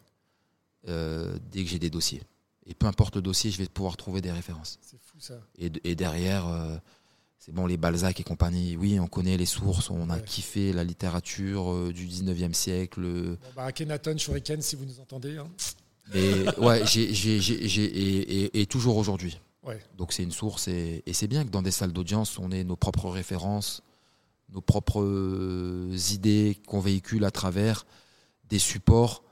euh, 0.90 1.38
dès 1.52 1.64
que 1.64 1.70
j'ai 1.70 1.80
des 1.80 1.90
dossiers. 1.90 2.22
Et 2.66 2.74
peu 2.74 2.86
importe 2.86 3.16
le 3.16 3.22
dossier, 3.22 3.52
je 3.52 3.58
vais 3.58 3.68
pouvoir 3.68 3.96
trouver 3.98 4.22
des 4.22 4.32
références. 4.32 4.78
C'est 4.82 5.00
fou 5.02 5.18
ça. 5.20 5.36
Et, 5.58 5.72
et 5.84 5.96
derrière, 5.96 6.48
euh, 6.48 6.78
c'est 7.40 7.54
bon, 7.54 7.66
les 7.66 7.78
Balzac 7.78 8.20
et 8.20 8.24
compagnie. 8.24 8.76
Oui, 8.76 9.00
on 9.00 9.08
connaît 9.08 9.38
les 9.38 9.46
sources, 9.46 9.90
on 9.90 10.10
a 10.10 10.18
Ouais. 10.18 10.24
kiffé 10.24 10.74
la 10.74 10.84
littérature 10.84 11.72
euh, 11.72 11.94
du 11.94 12.06
19e 12.08 12.54
siècle. 12.54 13.02
Bon, 13.02 13.38
bah, 13.56 13.66
Akhenaton, 13.66 14.18
Shuriken, 14.18 14.62
si 14.62 14.76
vous 14.76 14.86
nous 14.86 15.00
entendez. 15.00 15.38
hein. 15.38 15.48
Mais 16.14 16.58
ouais, 16.60 16.86
j'ai, 16.86 17.14
j'ai, 17.14 17.40
j'ai, 17.42 17.68
j'ai- 17.68 17.84
et, 17.86 18.44
et- 18.46 18.62
et 18.62 18.66
toujours 18.66 18.98
aujourd'hui. 18.98 19.40
Ouais. 19.68 19.82
Donc 19.98 20.14
c'est 20.14 20.24
une 20.24 20.32
source 20.32 20.68
et, 20.68 21.04
et 21.06 21.14
c'est 21.14 21.28
bien 21.28 21.44
que 21.46 21.50
dans 21.50 21.62
des 21.62 21.72
salles 21.72 21.92
d'audience, 21.94 22.40
on 22.40 22.52
ait 22.52 22.64
nos 22.64 22.76
propres 22.78 23.10
références, 23.10 23.84
nos 24.50 24.62
propres 24.62 25.02
euh, 25.04 25.96
idées 26.12 26.60
qu'on 26.68 26.80
véhicule 26.80 27.26
à 27.26 27.32
travers 27.32 27.86
des 28.50 28.60
supports 28.60 29.24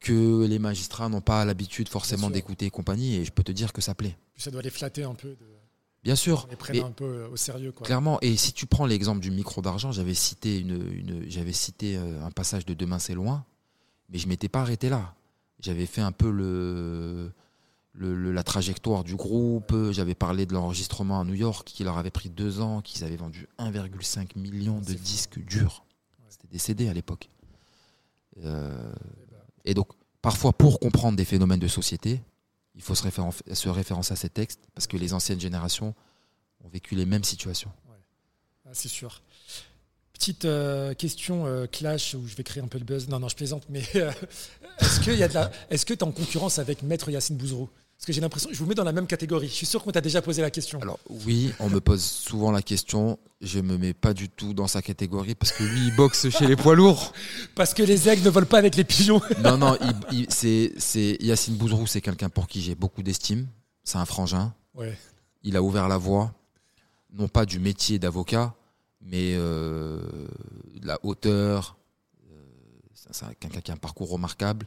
que 0.00 0.44
les 0.46 0.58
magistrats 0.58 1.08
n'ont 1.08 1.20
pas 1.20 1.44
l'habitude 1.44 1.88
forcément 1.88 2.30
d'écouter 2.30 2.66
et 2.66 2.70
compagnie. 2.70 3.16
Et 3.16 3.24
je 3.24 3.32
peux 3.32 3.42
te 3.42 3.52
dire 3.52 3.72
que 3.72 3.80
ça 3.80 3.94
plaît. 3.94 4.16
Ça 4.36 4.50
doit 4.50 4.62
les 4.62 4.70
flatter 4.70 5.04
un 5.04 5.14
peu. 5.14 5.28
De... 5.28 5.36
Bien 6.02 6.14
sûr. 6.16 6.44
On 6.46 6.50
les 6.50 6.56
prenne 6.56 6.78
un 6.80 6.90
peu 6.90 7.04
euh, 7.04 7.28
au 7.28 7.36
sérieux. 7.36 7.72
Quoi. 7.72 7.86
Clairement, 7.86 8.18
et 8.20 8.36
si 8.36 8.52
tu 8.52 8.66
prends 8.66 8.84
l'exemple 8.86 9.20
du 9.20 9.30
micro 9.30 9.62
d'argent, 9.62 9.92
j'avais 9.92 10.12
cité, 10.14 10.58
une, 10.60 10.92
une- 10.92 11.24
j'avais 11.30 11.52
cité 11.54 11.96
euh, 11.96 12.22
un 12.24 12.30
passage 12.30 12.66
de 12.66 12.74
Demain 12.74 12.98
c'est 12.98 13.14
loin, 13.14 13.44
mais 14.10 14.18
je 14.18 14.28
m'étais 14.28 14.48
pas 14.48 14.60
arrêté 14.60 14.88
là. 14.90 15.14
J'avais 15.60 15.86
fait 15.86 16.02
un 16.02 16.12
peu 16.12 16.30
le, 16.30 17.32
le- 17.94 18.14
le- 18.14 18.32
la 18.32 18.42
trajectoire 18.42 19.04
du 19.04 19.14
groupe, 19.14 19.72
j'avais 19.92 20.14
parlé 20.16 20.46
de 20.46 20.52
l'enregistrement 20.52 21.20
à 21.20 21.24
New 21.24 21.34
York 21.34 21.66
qui 21.66 21.84
leur 21.84 21.96
avait 21.96 22.10
pris 22.10 22.28
deux 22.28 22.60
ans, 22.60 22.82
qu'ils 22.82 23.04
avaient 23.04 23.16
vendu 23.16 23.48
1,5 23.58 24.34
million 24.36 24.80
de 24.80 24.92
disques 24.94 25.38
durs. 25.44 25.84
Ouais. 26.18 26.26
C'était 26.28 26.48
des 26.48 26.58
CD 26.58 26.88
à 26.88 26.92
l'époque. 26.92 27.28
Euh, 28.42 28.92
et 29.64 29.74
donc, 29.74 29.88
parfois, 30.22 30.52
pour 30.52 30.80
comprendre 30.80 31.16
des 31.16 31.24
phénomènes 31.24 31.60
de 31.60 31.68
société, 31.68 32.20
il 32.74 32.82
faut 32.82 32.94
se, 32.96 33.04
référen- 33.04 33.32
se 33.54 33.68
référencer 33.68 34.12
à 34.12 34.16
ces 34.16 34.28
textes 34.28 34.60
parce 34.74 34.86
que 34.88 34.96
les 34.96 35.12
anciennes 35.14 35.40
générations 35.40 35.94
ont 36.64 36.68
vécu 36.68 36.96
les 36.96 37.06
mêmes 37.06 37.24
situations. 37.24 37.70
Ah, 38.66 38.70
c'est 38.72 38.88
sûr. 38.88 39.22
Petite 40.12 40.44
euh, 40.46 40.94
question 40.94 41.46
euh, 41.46 41.66
clash 41.66 42.14
où 42.14 42.26
je 42.26 42.34
vais 42.34 42.42
créer 42.44 42.62
un 42.62 42.66
peu 42.68 42.78
le 42.78 42.84
buzz. 42.84 43.08
Non, 43.08 43.20
non, 43.20 43.28
je 43.28 43.36
plaisante, 43.36 43.64
mais 43.68 43.84
euh, 43.96 44.10
est-ce 44.80 45.00
que 45.86 45.92
tu 45.94 45.98
es 45.98 46.02
en 46.02 46.12
concurrence 46.12 46.58
avec 46.58 46.82
Maître 46.82 47.10
Yacine 47.10 47.36
Bouzrou? 47.36 47.68
Parce 47.96 48.06
que 48.06 48.12
j'ai 48.12 48.20
l'impression, 48.20 48.50
je 48.52 48.58
vous 48.58 48.66
mets 48.66 48.74
dans 48.74 48.84
la 48.84 48.92
même 48.92 49.06
catégorie. 49.06 49.48
Je 49.48 49.52
suis 49.54 49.66
sûr 49.66 49.82
qu'on 49.82 49.90
t'a 49.92 50.00
déjà 50.02 50.20
posé 50.20 50.42
la 50.42 50.50
question. 50.50 50.78
Alors 50.82 50.98
oui, 51.08 51.52
on 51.58 51.70
me 51.70 51.80
pose 51.80 52.02
souvent 52.02 52.50
la 52.50 52.60
question. 52.60 53.18
Je 53.40 53.60
me 53.60 53.78
mets 53.78 53.94
pas 53.94 54.12
du 54.12 54.28
tout 54.28 54.52
dans 54.52 54.66
sa 54.66 54.82
catégorie 54.82 55.34
parce 55.34 55.52
que 55.52 55.62
lui, 55.62 55.86
il 55.88 55.96
boxe 55.96 56.28
chez 56.28 56.46
les 56.46 56.56
poids 56.56 56.74
lourds. 56.74 57.12
Parce 57.54 57.72
que 57.72 57.82
les 57.82 58.08
aigles 58.08 58.22
ne 58.24 58.30
volent 58.30 58.46
pas 58.46 58.58
avec 58.58 58.74
les 58.76 58.84
pigeons. 58.84 59.20
Non, 59.42 59.56
non, 59.56 59.76
il- 60.10 60.26
il- 60.26 60.26
c'est, 60.30 61.16
Yacine 61.20 61.56
Bouzrou, 61.56 61.86
c'est 61.86 62.00
quelqu'un 62.00 62.28
pour 62.28 62.46
qui 62.48 62.60
j'ai 62.62 62.74
beaucoup 62.74 63.02
d'estime. 63.02 63.46
C'est 63.84 63.98
un 63.98 64.04
frangin. 64.06 64.52
Ouais, 64.74 64.98
Il 65.42 65.56
a 65.56 65.62
ouvert 65.62 65.88
la 65.88 65.96
voie, 65.98 66.32
non 67.12 67.28
pas 67.28 67.46
du 67.46 67.58
métier 67.58 67.98
d'avocat, 67.98 68.54
mais 69.00 69.34
euh, 69.36 70.00
de 70.80 70.86
la 70.86 70.98
hauteur. 71.04 71.76
Euh, 72.30 72.34
c'est 72.94 73.14
c'est 73.14 73.38
quelqu'un 73.38 73.60
qui 73.60 73.70
a 73.70 73.74
un 73.74 73.78
parcours 73.78 74.10
remarquable. 74.10 74.66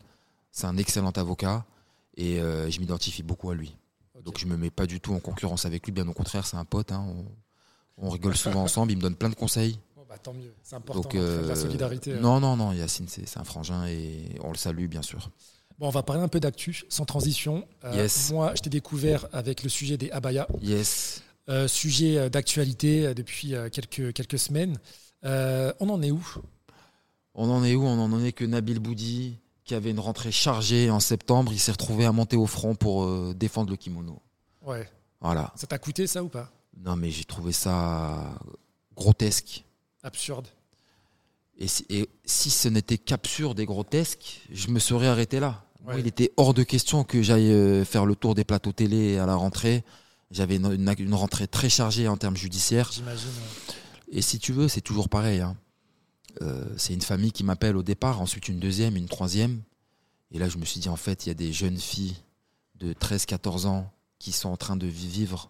C'est 0.51 0.65
un 0.67 0.77
excellent 0.77 1.11
avocat 1.11 1.65
et 2.17 2.41
euh, 2.41 2.69
je 2.69 2.79
m'identifie 2.81 3.23
beaucoup 3.23 3.49
à 3.49 3.55
lui. 3.55 3.75
Donc 4.25 4.37
je 4.39 4.45
me 4.47 4.57
mets 4.57 4.71
pas 4.71 4.85
du 4.87 4.99
tout 4.99 5.13
en 5.13 5.19
concurrence 5.19 5.65
avec 5.65 5.85
lui, 5.85 5.91
bien 5.93 6.05
au 6.07 6.13
contraire, 6.13 6.45
c'est 6.45 6.57
un 6.57 6.65
pote. 6.65 6.91
hein. 6.91 7.05
On, 7.97 8.07
on 8.07 8.09
rigole 8.09 8.35
souvent 8.45 8.63
ensemble, 8.63 8.91
il 8.91 8.97
me 8.97 9.01
donne 9.01 9.15
plein 9.15 9.29
de 9.29 9.35
conseils. 9.35 9.79
Bon, 9.95 10.03
bah, 10.09 10.17
tant 10.17 10.33
mieux, 10.33 10.53
c'est 10.63 10.75
important. 10.75 11.01
Donc 11.03 11.15
hein, 11.15 11.19
de 11.19 11.47
la 11.47 11.53
euh, 11.53 11.55
solidarité. 11.55 12.11
euh. 12.13 12.19
non, 12.19 12.39
non, 12.39 12.57
non, 12.57 12.73
Yacine, 12.73 13.07
c'est 13.07 13.37
un 13.37 13.43
frangin 13.43 13.85
et 13.87 14.35
on 14.43 14.51
le 14.51 14.57
salue 14.57 14.87
bien 14.87 15.01
sûr. 15.01 15.29
Bon, 15.79 15.87
on 15.87 15.91
va 15.91 16.01
parler 16.01 16.23
un 16.23 16.27
peu 16.27 16.39
d'actu, 16.39 16.83
sans 16.89 17.05
transition. 17.05 17.67
Euh, 17.83 17.93
Yes. 17.93 18.31
Moi, 18.31 18.53
je 18.55 18.61
t'ai 18.63 18.69
découvert 18.71 19.27
avec 19.31 19.61
le 19.61 19.69
sujet 19.69 19.95
des 19.97 20.09
abayas, 20.09 20.47
Yes. 20.61 21.21
euh, 21.49 21.67
sujet 21.67 22.17
euh, 22.17 22.29
d'actualité 22.29 23.05
euh, 23.05 23.13
depuis 23.13 23.53
euh, 23.53 23.69
quelques, 23.69 24.11
quelques 24.13 24.39
semaines. 24.39 24.79
Euh, 25.23 25.71
on 25.79 25.89
en 25.89 26.01
est 26.01 26.09
où? 26.11 26.27
On 27.35 27.49
en 27.51 27.63
est 27.63 27.75
où? 27.75 27.83
On 27.85 27.99
en 28.11 28.23
est 28.23 28.31
que 28.31 28.43
Nabil 28.43 28.79
Boudi, 28.79 29.37
qui 29.67 29.75
avait 29.75 29.91
une 29.91 29.99
rentrée 29.99 30.31
chargée 30.31 30.89
en 30.89 30.99
septembre, 30.99 31.51
il 31.53 31.59
s'est 31.59 31.71
retrouvé 31.71 32.05
à 32.05 32.11
monter 32.11 32.37
au 32.37 32.47
front 32.47 32.73
pour 32.75 33.03
euh, 33.03 33.33
défendre 33.35 33.69
le 33.69 33.75
kimono. 33.77 34.21
Ouais. 34.65 34.89
Voilà. 35.21 35.51
Ça 35.55 35.67
t'a 35.67 35.77
coûté 35.77 36.07
ça 36.07 36.23
ou 36.23 36.29
pas? 36.29 36.51
Non, 36.83 36.95
mais 36.95 37.11
j'ai 37.11 37.23
trouvé 37.25 37.51
ça 37.51 38.39
grotesque. 38.95 39.65
Absurde. 40.03 40.47
Et 41.59 41.67
si, 41.67 41.85
et 41.89 42.07
si 42.25 42.49
ce 42.49 42.67
n'était 42.67 42.97
qu'absurde 42.97 43.59
et 43.59 43.65
grotesque, 43.65 44.41
je 44.51 44.67
me 44.69 44.79
serais 44.79 45.07
arrêté 45.07 45.39
là. 45.39 45.63
Moi, 45.83 45.99
il 45.99 46.07
était 46.07 46.31
hors 46.37 46.53
de 46.53 46.63
question 46.63 47.03
que 47.03 47.21
j'aille 47.21 47.51
euh, 47.51 47.83
faire 47.85 48.05
le 48.05 48.15
tour 48.15 48.35
des 48.35 48.43
plateaux 48.43 48.73
télé 48.73 49.17
à 49.17 49.25
la 49.25 49.35
rentrée. 49.35 49.83
J'avais 50.31 50.57
une, 50.57 50.65
une- 50.73 50.95
une 50.99 51.13
rentrée 51.13 51.47
très 51.47 51.69
chargée 51.69 52.07
en 52.07 52.17
termes 52.17 52.35
judiciaires. 52.35 52.91
J'imagine. 52.91 53.29
Et 54.11 54.21
si 54.21 54.37
tu 54.39 54.51
veux, 54.53 54.67
c'est 54.67 54.81
toujours 54.81 55.07
pareil. 55.09 55.39
hein. 55.41 55.55
Euh, 56.41 56.65
c'est 56.77 56.93
une 56.93 57.01
famille 57.01 57.31
qui 57.31 57.43
m'appelle 57.43 57.75
au 57.77 57.83
départ, 57.83 58.21
ensuite 58.21 58.47
une 58.47 58.59
deuxième, 58.59 58.95
une 58.95 59.07
troisième. 59.07 59.61
Et 60.31 60.39
là, 60.39 60.49
je 60.49 60.57
me 60.57 60.65
suis 60.65 60.79
dit, 60.79 60.89
en 60.89 60.95
fait, 60.95 61.25
il 61.25 61.29
y 61.29 61.31
a 61.31 61.35
des 61.35 61.53
jeunes 61.53 61.77
filles 61.77 62.17
de 62.75 62.93
13-14 62.93 63.65
ans 63.65 63.91
qui 64.19 64.31
sont 64.31 64.49
en 64.49 64.57
train 64.57 64.75
de 64.75 64.87
vivre 64.87 65.49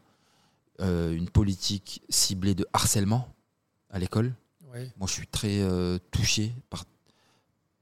euh, 0.80 1.14
une 1.14 1.30
politique 1.30 2.02
ciblée 2.10 2.56
de 2.56 2.66
harcèlement 2.74 3.34
à 3.90 4.00
l'école. 4.00 4.34
Moi, 4.98 5.08
je 5.08 5.14
suis 5.14 5.26
très 5.26 5.62
euh, 5.62 5.98
touché 6.12 6.54
par, 6.70 6.86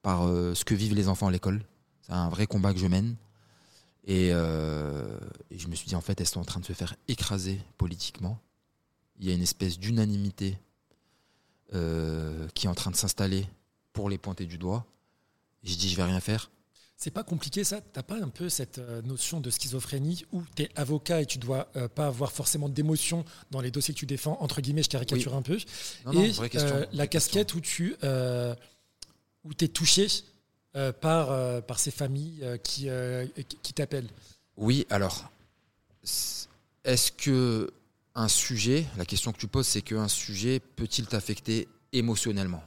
par 0.01 0.21
ce 0.29 0.63
que 0.63 0.73
vivent 0.73 0.95
les 0.95 1.09
enfants 1.09 1.27
à 1.27 1.31
l'école. 1.31 1.61
C'est 2.01 2.13
un 2.13 2.29
vrai 2.29 2.47
combat 2.47 2.73
que 2.73 2.79
je 2.79 2.87
mène. 2.87 3.17
Et, 4.05 4.27
et 4.27 5.57
je 5.57 5.67
me 5.67 5.75
suis 5.75 5.87
dit, 5.87 5.95
en 5.95 5.99
fait, 6.01 6.21
elles 6.21 6.27
sont 6.27 6.39
en 6.39 6.45
train 6.45 6.61
de 6.61 6.65
se 6.65 6.71
faire 6.71 6.95
écraser 7.09 7.59
politiquement. 7.77 8.39
Il 9.19 9.27
y 9.27 9.31
a 9.31 9.33
une 9.33 9.41
espèce 9.41 9.77
d'unanimité 9.77 10.57
euh, 11.73 12.47
qui 12.53 12.67
est 12.67 12.69
en 12.69 12.75
train 12.75 12.91
de 12.91 12.95
s'installer 12.95 13.47
pour 13.93 14.09
les 14.09 14.17
pointer 14.17 14.45
du 14.45 14.57
doigt. 14.57 14.85
Je 15.63 15.75
dis, 15.75 15.89
je 15.89 15.95
vais 15.95 16.03
rien 16.03 16.19
faire. 16.19 16.51
C'est 16.97 17.11
pas 17.11 17.23
compliqué 17.23 17.63
ça? 17.63 17.81
T'as 17.81 18.03
pas 18.03 18.15
un 18.21 18.29
peu 18.29 18.47
cette 18.47 18.77
euh, 18.77 19.01
notion 19.01 19.41
de 19.41 19.49
schizophrénie 19.49 20.25
où 20.31 20.43
tu 20.55 20.63
es 20.63 20.69
avocat 20.75 21.21
et 21.21 21.25
tu 21.25 21.37
dois 21.39 21.67
euh, 21.75 21.87
pas 21.89 22.07
avoir 22.07 22.31
forcément 22.31 22.69
d'émotion 22.69 23.25
dans 23.51 23.59
les 23.59 23.69
dossiers 23.71 23.93
que 23.93 23.99
tu 23.99 24.05
défends 24.05 24.37
Entre 24.39 24.61
guillemets, 24.61 24.83
je 24.83 24.89
caricature 24.89 25.35
un 25.35 25.41
peu. 25.41 25.57
Non, 26.05 26.13
non, 26.13 26.23
et 26.23 26.31
vraie 26.31 26.49
question. 26.49 26.69
vraie 26.75 26.89
la 26.93 27.07
question. 27.07 27.33
casquette 27.41 27.53
où 27.55 27.59
tu 27.61 27.95
où 29.43 29.51
es 29.59 29.67
touché 29.67 30.07
par, 31.01 31.61
par 31.63 31.79
ces 31.79 31.91
familles 31.91 32.43
qui, 32.63 32.87
qui- 33.61 33.73
t'appellent. 33.73 34.09
Oui, 34.57 34.87
alors, 34.89 35.29
est-ce 36.83 37.11
que 37.11 37.71
un 38.15 38.27
sujet, 38.27 38.85
la 38.97 39.05
question 39.05 39.31
que 39.31 39.37
tu 39.37 39.47
poses, 39.47 39.67
c'est 39.67 39.81
qu'un 39.81 40.07
sujet 40.07 40.59
peut-il 40.59 41.05
t'affecter 41.05 41.67
émotionnellement? 41.91 42.63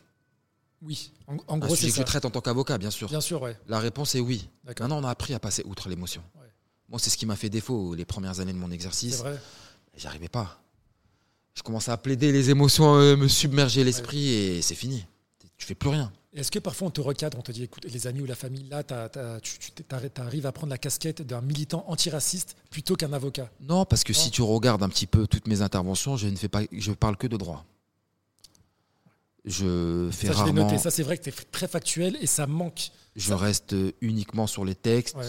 Oui, 0.83 1.13
en, 1.27 1.37
en 1.49 1.55
Un 1.55 1.59
gros, 1.59 1.75
c'est 1.75 1.87
que 1.89 1.93
ça. 1.93 2.03
je 2.03 2.07
traite 2.07 2.25
en 2.25 2.31
tant 2.31 2.41
qu'avocat, 2.41 2.79
bien 2.79 2.91
sûr. 2.91 3.09
Bien 3.09 3.21
sûr, 3.21 3.43
ouais. 3.43 3.57
La 3.67 3.81
réponse 3.81 4.15
est 4.15 4.21
oui. 4.21 4.49
Maintenant, 4.65 4.99
on 5.01 5.05
a 5.05 5.11
appris 5.11 5.35
à 5.35 5.41
passer 5.41 5.63
outre 5.65 5.89
l'émotion. 5.89 6.23
Ouais. 6.37 6.47
Moi, 6.89 6.99
c'est 7.01 7.11
ce 7.11 7.17
qui 7.17 7.27
m'a 7.27 7.35
fait 7.37 7.51
défaut 7.51 7.95
les 7.95 8.05
premières 8.05 8.39
années 8.41 8.53
de 8.53 8.59
mon 8.59 8.71
exercice. 8.71 9.25
J'arrivais 9.97 10.29
pas. 10.29 10.63
Je 11.55 11.63
commençais 11.63 11.91
à 11.91 11.97
plaider 11.97 12.31
les 12.31 12.51
émotions, 12.51 12.95
euh, 12.95 13.17
me 13.17 13.27
submerger 13.27 13.83
l'esprit 13.83 14.29
et 14.29 14.63
c'est 14.63 14.77
fini. 14.77 15.05
Tu 15.57 15.67
fais 15.67 15.75
plus 15.75 15.89
rien. 15.89 16.13
Est-ce 16.39 16.51
que 16.51 16.59
parfois 16.61 16.89
on 16.89 16.91
te 16.91 17.01
recadre, 17.01 17.37
on 17.39 17.43
te 17.43 17.51
dit 17.53 17.65
écoute, 17.65 17.85
les 17.85 18.07
amis 18.07 18.21
ou 18.21 18.27
la 18.27 18.35
famille, 18.37 18.65
là, 18.69 18.83
tu 18.85 18.95
arrives 20.21 20.47
à 20.47 20.53
prendre 20.53 20.71
la 20.71 20.79
casquette 20.79 21.23
d'un 21.23 21.41
militant 21.41 21.85
antiraciste 21.89 22.57
plutôt 22.71 22.95
qu'un 22.97 23.13
avocat? 23.13 23.51
Non, 23.61 23.85
parce 23.85 24.05
que 24.05 24.13
Non. 24.13 24.19
si 24.19 24.31
tu 24.31 24.43
regardes 24.43 24.83
un 24.83 24.89
petit 24.89 25.07
peu 25.07 25.27
toutes 25.27 25.49
mes 25.49 25.63
interventions, 25.63 26.17
je 26.17 26.29
ne 26.29 26.37
fais 26.37 26.49
pas, 26.49 26.63
je 26.73 26.93
parle 26.93 27.17
que 27.17 27.27
de 27.27 27.37
droit. 27.37 27.65
Je 29.45 30.09
fais 30.13 30.27
Ça, 30.29 30.33
je 30.33 30.39
rarement. 30.39 30.65
noté. 30.65 30.79
Ça, 30.79 30.91
c'est 30.91 31.03
vrai 31.03 31.17
que 31.17 31.25
tu 31.25 31.31
es 31.31 31.33
très 31.33 31.69
factuel 31.69 32.17
et 32.21 32.27
ça 32.27 32.47
manque. 32.47 32.91
Je 33.17 33.29
Ça- 33.29 33.37
reste 33.37 33.75
uniquement 34.01 34.47
sur 34.47 34.65
les 34.65 34.75
textes. 34.75 35.17
Ouais. 35.17 35.25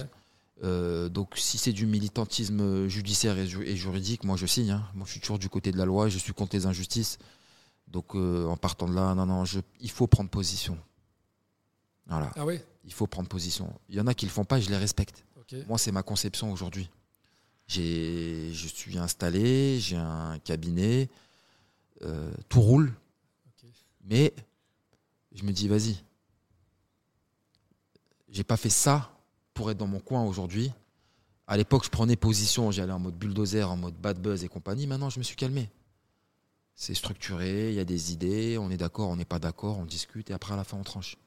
Euh, 0.62 1.08
donc 1.08 1.36
si 1.38 1.58
c'est 1.58 1.72
du 1.72 1.86
militantisme 1.86 2.88
judiciaire 2.90 3.38
et, 3.38 3.48
juridique, 3.78 4.26
moi 4.26 4.36
je 4.36 4.46
signe. 4.46 4.72
Hein. 4.72 4.84
Moi 4.94 5.06
je 5.08 5.12
suis 5.12 5.22
toujours 5.22 5.40
du 5.40 5.48
côté 5.48 5.72
de 5.72 5.78
la 5.78 5.86
loi 5.86 6.10
je 6.10 6.18
suis 6.18 6.34
contre 6.34 6.56
les 6.56 6.66
injustices. 6.66 7.18
Donc 7.88 8.14
euh, 8.14 8.46
en 8.46 8.58
partant 8.58 8.88
de 8.88 8.94
là, 8.94 9.16
non, 9.16 9.26
non, 9.26 9.46
je, 9.46 9.62
il 9.80 9.90
faut 9.90 10.06
prendre 10.08 10.30
position. 10.30 10.78
Voilà. 12.10 12.32
Ah 12.36 12.46
oui 12.46 12.60
Il 12.86 12.94
faut 12.94 13.08
prendre 13.08 13.30
position. 13.30 13.72
Il 13.88 13.96
y 13.96 14.02
en 14.02 14.08
a 14.08 14.14
qui 14.14 14.26
le 14.26 14.32
font 14.32 14.46
pas 14.46 14.58
et 14.58 14.62
je 14.62 14.70
les 14.70 14.78
respecte. 14.78 15.24
Moi 15.68 15.78
c'est 15.78 15.92
ma 15.92 16.04
conception 16.04 16.52
aujourd'hui. 16.52 16.90
je 17.68 18.72
suis 18.74 18.98
installé, 18.98 19.80
j'ai 19.80 19.96
un 19.96 20.38
cabinet, 20.44 21.10
euh, 22.04 22.32
tout 22.50 22.62
roule. 22.62 22.94
Mais 24.04 24.34
je 25.32 25.44
me 25.44 25.52
dis, 25.52 25.68
vas-y. 25.68 25.98
J'ai 28.30 28.44
pas 28.44 28.58
fait 28.58 28.70
ça 28.70 29.12
pour 29.54 29.72
être 29.72 29.78
dans 29.78 29.88
mon 29.88 30.00
coin 30.00 30.24
aujourd'hui. 30.24 30.72
À 31.48 31.58
l'époque, 31.58 31.84
je 31.84 31.90
prenais 31.90 32.16
position, 32.16 32.72
j'allais 32.72 32.92
en 32.92 33.00
mode 33.00 33.16
bulldozer, 33.16 33.70
en 33.70 33.78
mode 33.78 33.96
bad 33.96 34.20
buzz 34.20 34.44
et 34.44 34.48
compagnie. 34.48 34.88
Maintenant, 34.88 35.10
je 35.10 35.20
me 35.20 35.24
suis 35.24 35.36
calmé. 35.36 35.70
C'est 36.76 36.94
structuré, 36.94 37.70
il 37.70 37.76
y 37.76 37.80
a 37.80 37.86
des 37.86 38.14
idées, 38.14 38.58
on 38.58 38.70
est 38.70 38.78
d'accord, 38.78 39.10
on 39.10 39.16
n'est 39.16 39.26
pas 39.26 39.40
d'accord, 39.40 39.78
on 39.80 39.86
discute 39.86 40.30
et 40.30 40.34
après, 40.34 40.54
à 40.54 40.58
la 40.58 40.64
fin, 40.64 40.78
on 40.78 40.84
tranche. 40.84 41.18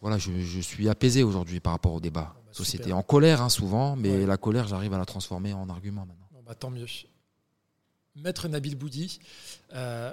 Voilà, 0.00 0.18
je, 0.18 0.60
suis 0.60 0.88
apaisé 0.88 1.22
aujourd'hui 1.22 1.60
par 1.60 1.72
rapport 1.72 1.92
au 1.92 2.00
débat. 2.00 2.34
Bah, 2.34 2.52
Société 2.52 2.92
en 2.92 3.02
colère, 3.02 3.42
hein, 3.42 3.48
souvent, 3.48 3.96
mais 3.96 4.26
la 4.26 4.36
colère, 4.36 4.68
j'arrive 4.68 4.92
à 4.94 4.98
la 4.98 5.06
transformer 5.06 5.52
en 5.52 5.68
argument 5.68 6.06
maintenant. 6.06 6.28
bah, 6.46 6.54
tant 6.54 6.70
mieux. 6.70 6.86
Maître 8.16 8.48
Nabil 8.48 8.74
Boudi, 8.74 9.20
euh, 9.74 10.12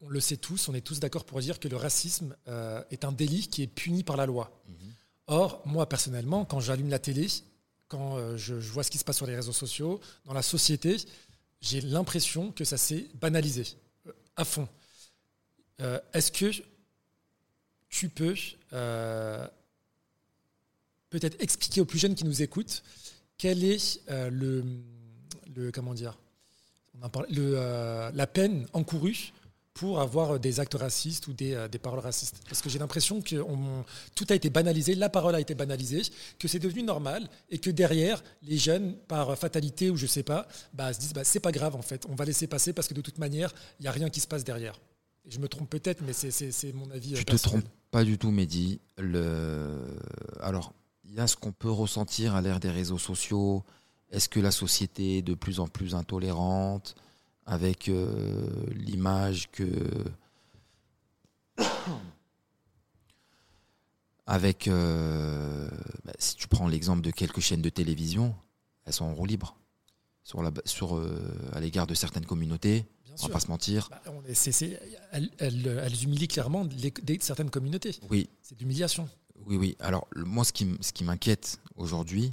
on 0.00 0.08
le 0.08 0.20
sait 0.20 0.36
tous, 0.36 0.68
on 0.68 0.74
est 0.74 0.80
tous 0.80 1.00
d'accord 1.00 1.24
pour 1.24 1.40
dire 1.40 1.60
que 1.60 1.68
le 1.68 1.76
racisme 1.76 2.36
euh, 2.48 2.82
est 2.90 3.04
un 3.04 3.12
délit 3.12 3.48
qui 3.48 3.62
est 3.62 3.66
puni 3.66 4.02
par 4.02 4.16
la 4.16 4.26
loi. 4.26 4.50
Mhm. 4.68 4.74
Or, 5.26 5.62
moi 5.64 5.88
personnellement, 5.88 6.44
quand 6.44 6.60
j'allume 6.60 6.90
la 6.90 6.98
télé, 6.98 7.28
quand 7.88 8.16
euh, 8.16 8.36
je, 8.36 8.54
vois 8.54 8.82
ce 8.82 8.90
qui 8.90 8.98
se 8.98 9.04
passe 9.04 9.16
sur 9.16 9.26
les 9.26 9.36
réseaux 9.36 9.52
sociaux, 9.52 10.00
dans 10.24 10.34
la 10.34 10.42
société, 10.42 10.96
j'ai 11.60 11.80
l'impression 11.80 12.52
que 12.52 12.64
ça 12.64 12.76
s'est 12.76 13.08
banalisé 13.20 13.64
à 14.36 14.44
fond. 14.44 14.68
Est-ce 16.12 16.30
que 16.30 16.50
tu 17.94 18.08
peux 18.08 18.34
peut-être 21.10 21.40
expliquer 21.40 21.80
aux 21.80 21.84
plus 21.84 22.00
jeunes 22.00 22.16
qui 22.16 22.24
nous 22.24 22.42
écoutent 22.42 22.82
quel 23.38 23.62
est 23.62 24.00
le, 24.08 24.64
le, 25.54 25.70
comment 25.70 25.94
dire 25.94 26.18
on 27.02 27.20
le, 27.28 27.54
euh, 27.56 28.10
la 28.14 28.26
peine 28.26 28.66
encourue 28.72 29.32
pour 29.74 30.00
avoir 30.00 30.38
des 30.38 30.60
actes 30.60 30.74
racistes 30.74 31.26
ou 31.26 31.32
des, 31.32 31.54
euh, 31.54 31.66
des 31.66 31.78
paroles 31.78 31.98
racistes. 31.98 32.40
Parce 32.48 32.62
que 32.62 32.70
j'ai 32.70 32.78
l'impression 32.78 33.20
que 33.20 33.44
tout 34.14 34.26
a 34.30 34.34
été 34.34 34.48
banalisé, 34.48 34.94
la 34.94 35.08
parole 35.08 35.34
a 35.34 35.40
été 35.40 35.54
banalisée, 35.54 36.02
que 36.38 36.46
c'est 36.46 36.60
devenu 36.60 36.84
normal 36.84 37.28
et 37.50 37.58
que 37.58 37.70
derrière, 37.70 38.22
les 38.42 38.56
jeunes, 38.56 38.96
par 39.08 39.36
fatalité 39.36 39.90
ou 39.90 39.96
je 39.96 40.06
sais 40.06 40.22
pas, 40.22 40.46
bah, 40.72 40.92
se 40.92 41.00
disent 41.00 41.12
bah, 41.12 41.24
c'est 41.24 41.40
pas 41.40 41.52
grave 41.52 41.74
en 41.74 41.82
fait, 41.82 42.06
on 42.08 42.14
va 42.14 42.24
laisser 42.24 42.46
passer 42.46 42.72
parce 42.72 42.86
que 42.86 42.94
de 42.94 43.00
toute 43.00 43.18
manière, 43.18 43.52
il 43.80 43.82
n'y 43.82 43.88
a 43.88 43.92
rien 43.92 44.10
qui 44.10 44.20
se 44.20 44.28
passe 44.28 44.44
derrière. 44.44 44.80
je 45.28 45.38
me 45.38 45.48
trompe 45.48 45.68
peut-être, 45.68 46.02
mais 46.02 46.12
c'est 46.12 46.72
mon 46.72 46.90
avis. 46.90 47.16
Je 47.16 47.20
ne 47.20 47.24
te 47.24 47.36
trompe 47.36 47.64
pas 47.94 48.02
du 48.02 48.18
tout, 48.18 48.32
Mehdi. 48.32 48.80
Alors, 50.40 50.74
il 51.04 51.14
y 51.14 51.20
a 51.20 51.28
ce 51.28 51.36
qu'on 51.36 51.52
peut 51.52 51.70
ressentir 51.70 52.34
à 52.34 52.42
l'ère 52.42 52.58
des 52.58 52.72
réseaux 52.72 52.98
sociaux, 52.98 53.62
est-ce 54.10 54.28
que 54.28 54.40
la 54.40 54.50
société 54.50 55.18
est 55.18 55.22
de 55.22 55.34
plus 55.34 55.60
en 55.60 55.68
plus 55.68 55.94
intolérante 55.94 56.96
avec 57.46 57.88
euh, 57.88 58.48
l'image 58.72 59.48
que... 59.52 59.64
avec, 64.26 64.66
euh, 64.66 65.70
bah, 66.04 66.14
si 66.18 66.34
tu 66.34 66.48
prends 66.48 66.66
l'exemple 66.66 67.00
de 67.00 67.12
quelques 67.12 67.38
chaînes 67.38 67.62
de 67.62 67.70
télévision, 67.70 68.34
elles 68.86 68.92
sont 68.92 69.04
en 69.04 69.14
roue 69.14 69.26
libre 69.26 69.56
euh, 70.34 71.18
à 71.52 71.60
l'égard 71.60 71.86
de 71.86 71.94
certaines 71.94 72.26
communautés. 72.26 72.86
On 73.22 73.26
va 73.26 73.32
pas 73.32 73.40
se 73.40 73.48
mentir. 73.48 73.88
Bah, 73.90 74.02
elles, 75.38 76.04
humilient 76.04 76.28
clairement 76.28 76.68
certaines 77.20 77.50
communautés. 77.50 77.96
Oui. 78.10 78.28
C'est 78.42 78.58
l'humiliation. 78.58 79.08
Oui, 79.46 79.56
oui. 79.56 79.76
Alors, 79.80 80.06
moi, 80.16 80.44
ce 80.44 80.52
qui, 80.52 80.66
ce 80.80 80.92
qui 80.92 81.04
m'inquiète 81.04 81.58
aujourd'hui, 81.76 82.32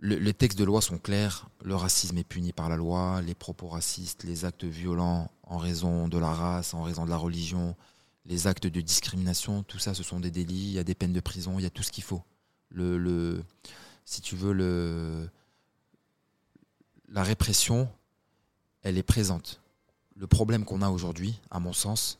les 0.00 0.34
textes 0.34 0.58
de 0.58 0.64
loi 0.64 0.82
sont 0.82 0.98
clairs. 0.98 1.48
Le 1.64 1.76
racisme 1.76 2.18
est 2.18 2.24
puni 2.24 2.52
par 2.52 2.68
la 2.68 2.76
loi. 2.76 3.22
Les 3.22 3.34
propos 3.34 3.68
racistes, 3.68 4.24
les 4.24 4.44
actes 4.44 4.64
violents 4.64 5.30
en 5.44 5.58
raison 5.58 6.08
de 6.08 6.18
la 6.18 6.32
race, 6.32 6.74
en 6.74 6.82
raison 6.82 7.04
de 7.04 7.10
la 7.10 7.16
religion, 7.16 7.76
les 8.26 8.46
actes 8.46 8.66
de 8.66 8.80
discrimination, 8.80 9.62
tout 9.62 9.78
ça, 9.78 9.94
ce 9.94 10.02
sont 10.02 10.20
des 10.20 10.30
délits. 10.30 10.68
Il 10.68 10.72
y 10.72 10.78
a 10.78 10.84
des 10.84 10.94
peines 10.94 11.12
de 11.12 11.20
prison, 11.20 11.58
il 11.58 11.62
y 11.62 11.66
a 11.66 11.70
tout 11.70 11.82
ce 11.82 11.92
qu'il 11.92 12.04
faut. 12.04 12.22
Le, 12.70 13.42
si 14.04 14.22
tu 14.22 14.34
veux, 14.34 14.52
le, 14.52 15.28
la 17.08 17.22
répression, 17.22 17.88
elle 18.82 18.98
est 18.98 19.02
présente. 19.02 19.60
Le 20.16 20.26
problème 20.26 20.64
qu'on 20.64 20.82
a 20.82 20.90
aujourd'hui, 20.90 21.40
à 21.50 21.58
mon 21.60 21.72
sens, 21.72 22.18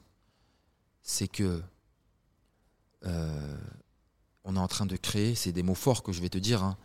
c'est 1.02 1.28
que 1.28 1.62
euh, 3.04 3.58
on 4.44 4.56
est 4.56 4.60
en 4.60 4.68
train 4.68 4.86
de 4.86 4.96
créer, 4.96 5.34
c'est 5.34 5.52
des 5.52 5.62
mots 5.62 5.74
forts 5.74 6.02
que 6.02 6.12
je 6.12 6.20
vais 6.20 6.28
te 6.28 6.38
dire, 6.38 6.62
hein, 6.62 6.76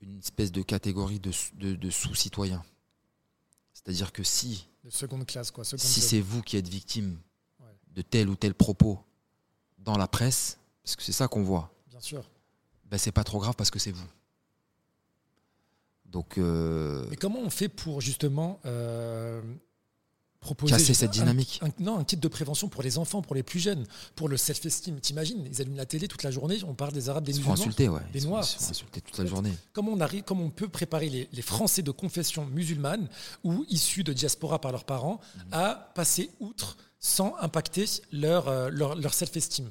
une 0.00 0.18
espèce 0.18 0.52
de 0.52 0.62
catégorie 0.62 1.18
de, 1.18 1.32
de, 1.54 1.90
sous-citoyens. 1.90 2.62
C'est-à-dire 3.72 4.12
que 4.12 4.22
si, 4.22 4.68
seconde 4.88 5.26
classe, 5.26 5.50
quoi, 5.50 5.64
si 5.64 6.00
c'est 6.00 6.20
vous 6.20 6.42
qui 6.42 6.56
êtes 6.56 6.68
victime 6.68 7.18
de 7.88 8.02
tel 8.02 8.28
ou 8.28 8.36
tel 8.36 8.54
propos 8.54 9.00
dans 9.78 9.96
la 9.96 10.06
presse, 10.06 10.58
parce 10.82 10.96
que 10.96 11.02
c'est 11.02 11.12
ça 11.12 11.28
qu'on 11.28 11.42
voit, 11.42 11.72
Bien 11.88 12.00
sûr. 12.00 12.28
Ben 12.86 12.98
c'est 12.98 13.12
pas 13.12 13.24
trop 13.24 13.38
grave 13.38 13.54
parce 13.56 13.70
que 13.70 13.78
c'est 13.78 13.92
vous. 13.92 14.06
Donc, 16.14 16.38
euh, 16.38 17.04
Mais 17.10 17.16
comment 17.16 17.40
on 17.40 17.50
fait 17.50 17.68
pour 17.68 18.00
justement 18.00 18.60
euh, 18.64 19.42
Casser 20.68 20.94
cette 20.94 21.10
dynamique. 21.10 21.58
Un, 21.62 21.70
non, 21.82 21.98
un 21.98 22.04
kit 22.04 22.16
de 22.16 22.28
prévention 22.28 22.68
pour 22.68 22.82
les 22.82 22.98
enfants, 22.98 23.22
pour 23.22 23.34
les 23.34 23.42
plus 23.42 23.58
jeunes, 23.58 23.84
pour 24.14 24.28
le 24.28 24.36
self-esteem? 24.36 25.00
T'imagines, 25.00 25.44
ils 25.50 25.60
allument 25.60 25.76
la 25.76 25.86
télé 25.86 26.06
toute 26.06 26.22
la 26.22 26.30
journée, 26.30 26.58
on 26.68 26.74
parle 26.74 26.92
des 26.92 27.08
Arabes, 27.08 27.24
des 27.24 27.32
musulmans, 27.32 27.54
insulter, 27.54 27.88
ouais. 27.88 28.00
des 28.12 28.20
Noirs. 28.20 28.46
Ils 28.60 28.70
insulter 28.70 29.00
toute 29.00 29.18
la 29.18 29.26
journée. 29.26 29.52
Comment 29.72 29.92
on, 29.92 30.00
arrive, 30.00 30.22
comment 30.22 30.44
on 30.44 30.50
peut 30.50 30.68
préparer 30.68 31.08
les, 31.08 31.42
Français 31.42 31.82
de 31.82 31.90
confession 31.90 32.46
musulmane 32.46 33.08
ou 33.42 33.64
issus 33.68 34.04
de 34.04 34.12
diaspora 34.12 34.60
par 34.60 34.70
leurs 34.70 34.84
parents 34.84 35.20
mhm. 35.36 35.42
à 35.52 35.92
passer 35.94 36.30
outre 36.40 36.76
sans 37.00 37.34
impacter 37.40 37.86
leur, 38.12 38.48
euh, 38.48 38.68
leur, 38.70 38.94
leur 38.96 39.14
self-esteem? 39.14 39.70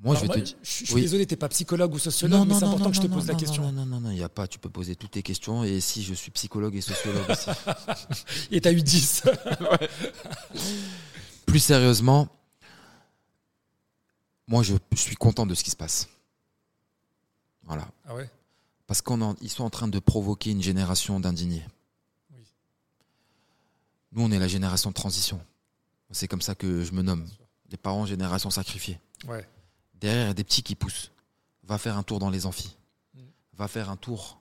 Moi, 0.00 0.14
je, 0.14 0.26
te... 0.26 0.54
suis 0.62 0.94
désolé, 0.94 1.26
tu 1.26 1.32
n'es 1.32 1.36
pas 1.36 1.48
psychologue 1.48 1.92
ou 1.92 1.98
sociologue, 1.98 2.46
mais 2.46 2.54
c'est 2.54 2.64
important 2.64 2.90
que 2.90 2.96
je 2.96 3.00
te 3.00 3.06
pose 3.08 3.26
la 3.26 3.34
question. 3.34 3.72
Non, 3.72 3.84
non, 3.84 4.00
non, 4.00 4.10
il 4.10 4.16
n'y 4.16 4.22
a 4.22 4.28
pas. 4.28 4.46
Tu 4.46 4.58
peux 4.58 4.70
poser 4.70 4.94
toutes 4.94 5.10
tes 5.12 5.22
questions. 5.22 5.64
Et 5.64 5.80
si 5.80 6.04
je 6.04 6.14
suis 6.14 6.30
psychologue 6.30 6.76
et 6.76 6.80
sociologue 6.80 7.28
aussi. 7.28 7.50
et 8.52 8.60
tu 8.60 8.68
as 8.68 8.72
eu 8.72 8.80
10. 8.80 9.24
Plus 11.46 11.58
sérieusement, 11.58 12.28
moi, 14.46 14.62
je 14.62 14.74
suis 14.94 15.16
content 15.16 15.46
de 15.46 15.54
ce 15.54 15.64
qui 15.64 15.70
se 15.70 15.76
passe. 15.76 16.08
Voilà. 17.64 17.88
Ah 18.06 18.14
ouais? 18.14 18.30
Parce 18.86 19.02
qu'ils 19.02 19.50
sont 19.50 19.64
en 19.64 19.70
train 19.70 19.88
de 19.88 19.98
provoquer 19.98 20.52
une 20.52 20.62
génération 20.62 21.18
d'indignés. 21.18 21.66
Oui. 22.34 22.44
Nous, 24.12 24.22
on 24.22 24.30
est 24.30 24.38
la 24.38 24.48
génération 24.48 24.90
de 24.90 24.94
transition. 24.94 25.40
C'est 26.12 26.28
comme 26.28 26.40
ça 26.40 26.54
que 26.54 26.84
je 26.84 26.92
me 26.92 27.02
nomme. 27.02 27.26
Les 27.70 27.76
parents, 27.76 28.06
génération 28.06 28.48
sacrifiée. 28.48 28.98
Ouais. 29.26 29.46
Derrière, 30.00 30.24
il 30.24 30.28
y 30.28 30.30
a 30.30 30.34
des 30.34 30.44
petits 30.44 30.62
qui 30.62 30.74
poussent. 30.74 31.12
Va 31.64 31.78
faire 31.78 31.96
un 31.96 32.02
tour 32.02 32.18
dans 32.18 32.30
les 32.30 32.46
amphis. 32.46 32.76
Mm. 33.14 33.20
Va 33.54 33.68
faire 33.68 33.90
un 33.90 33.96
tour 33.96 34.40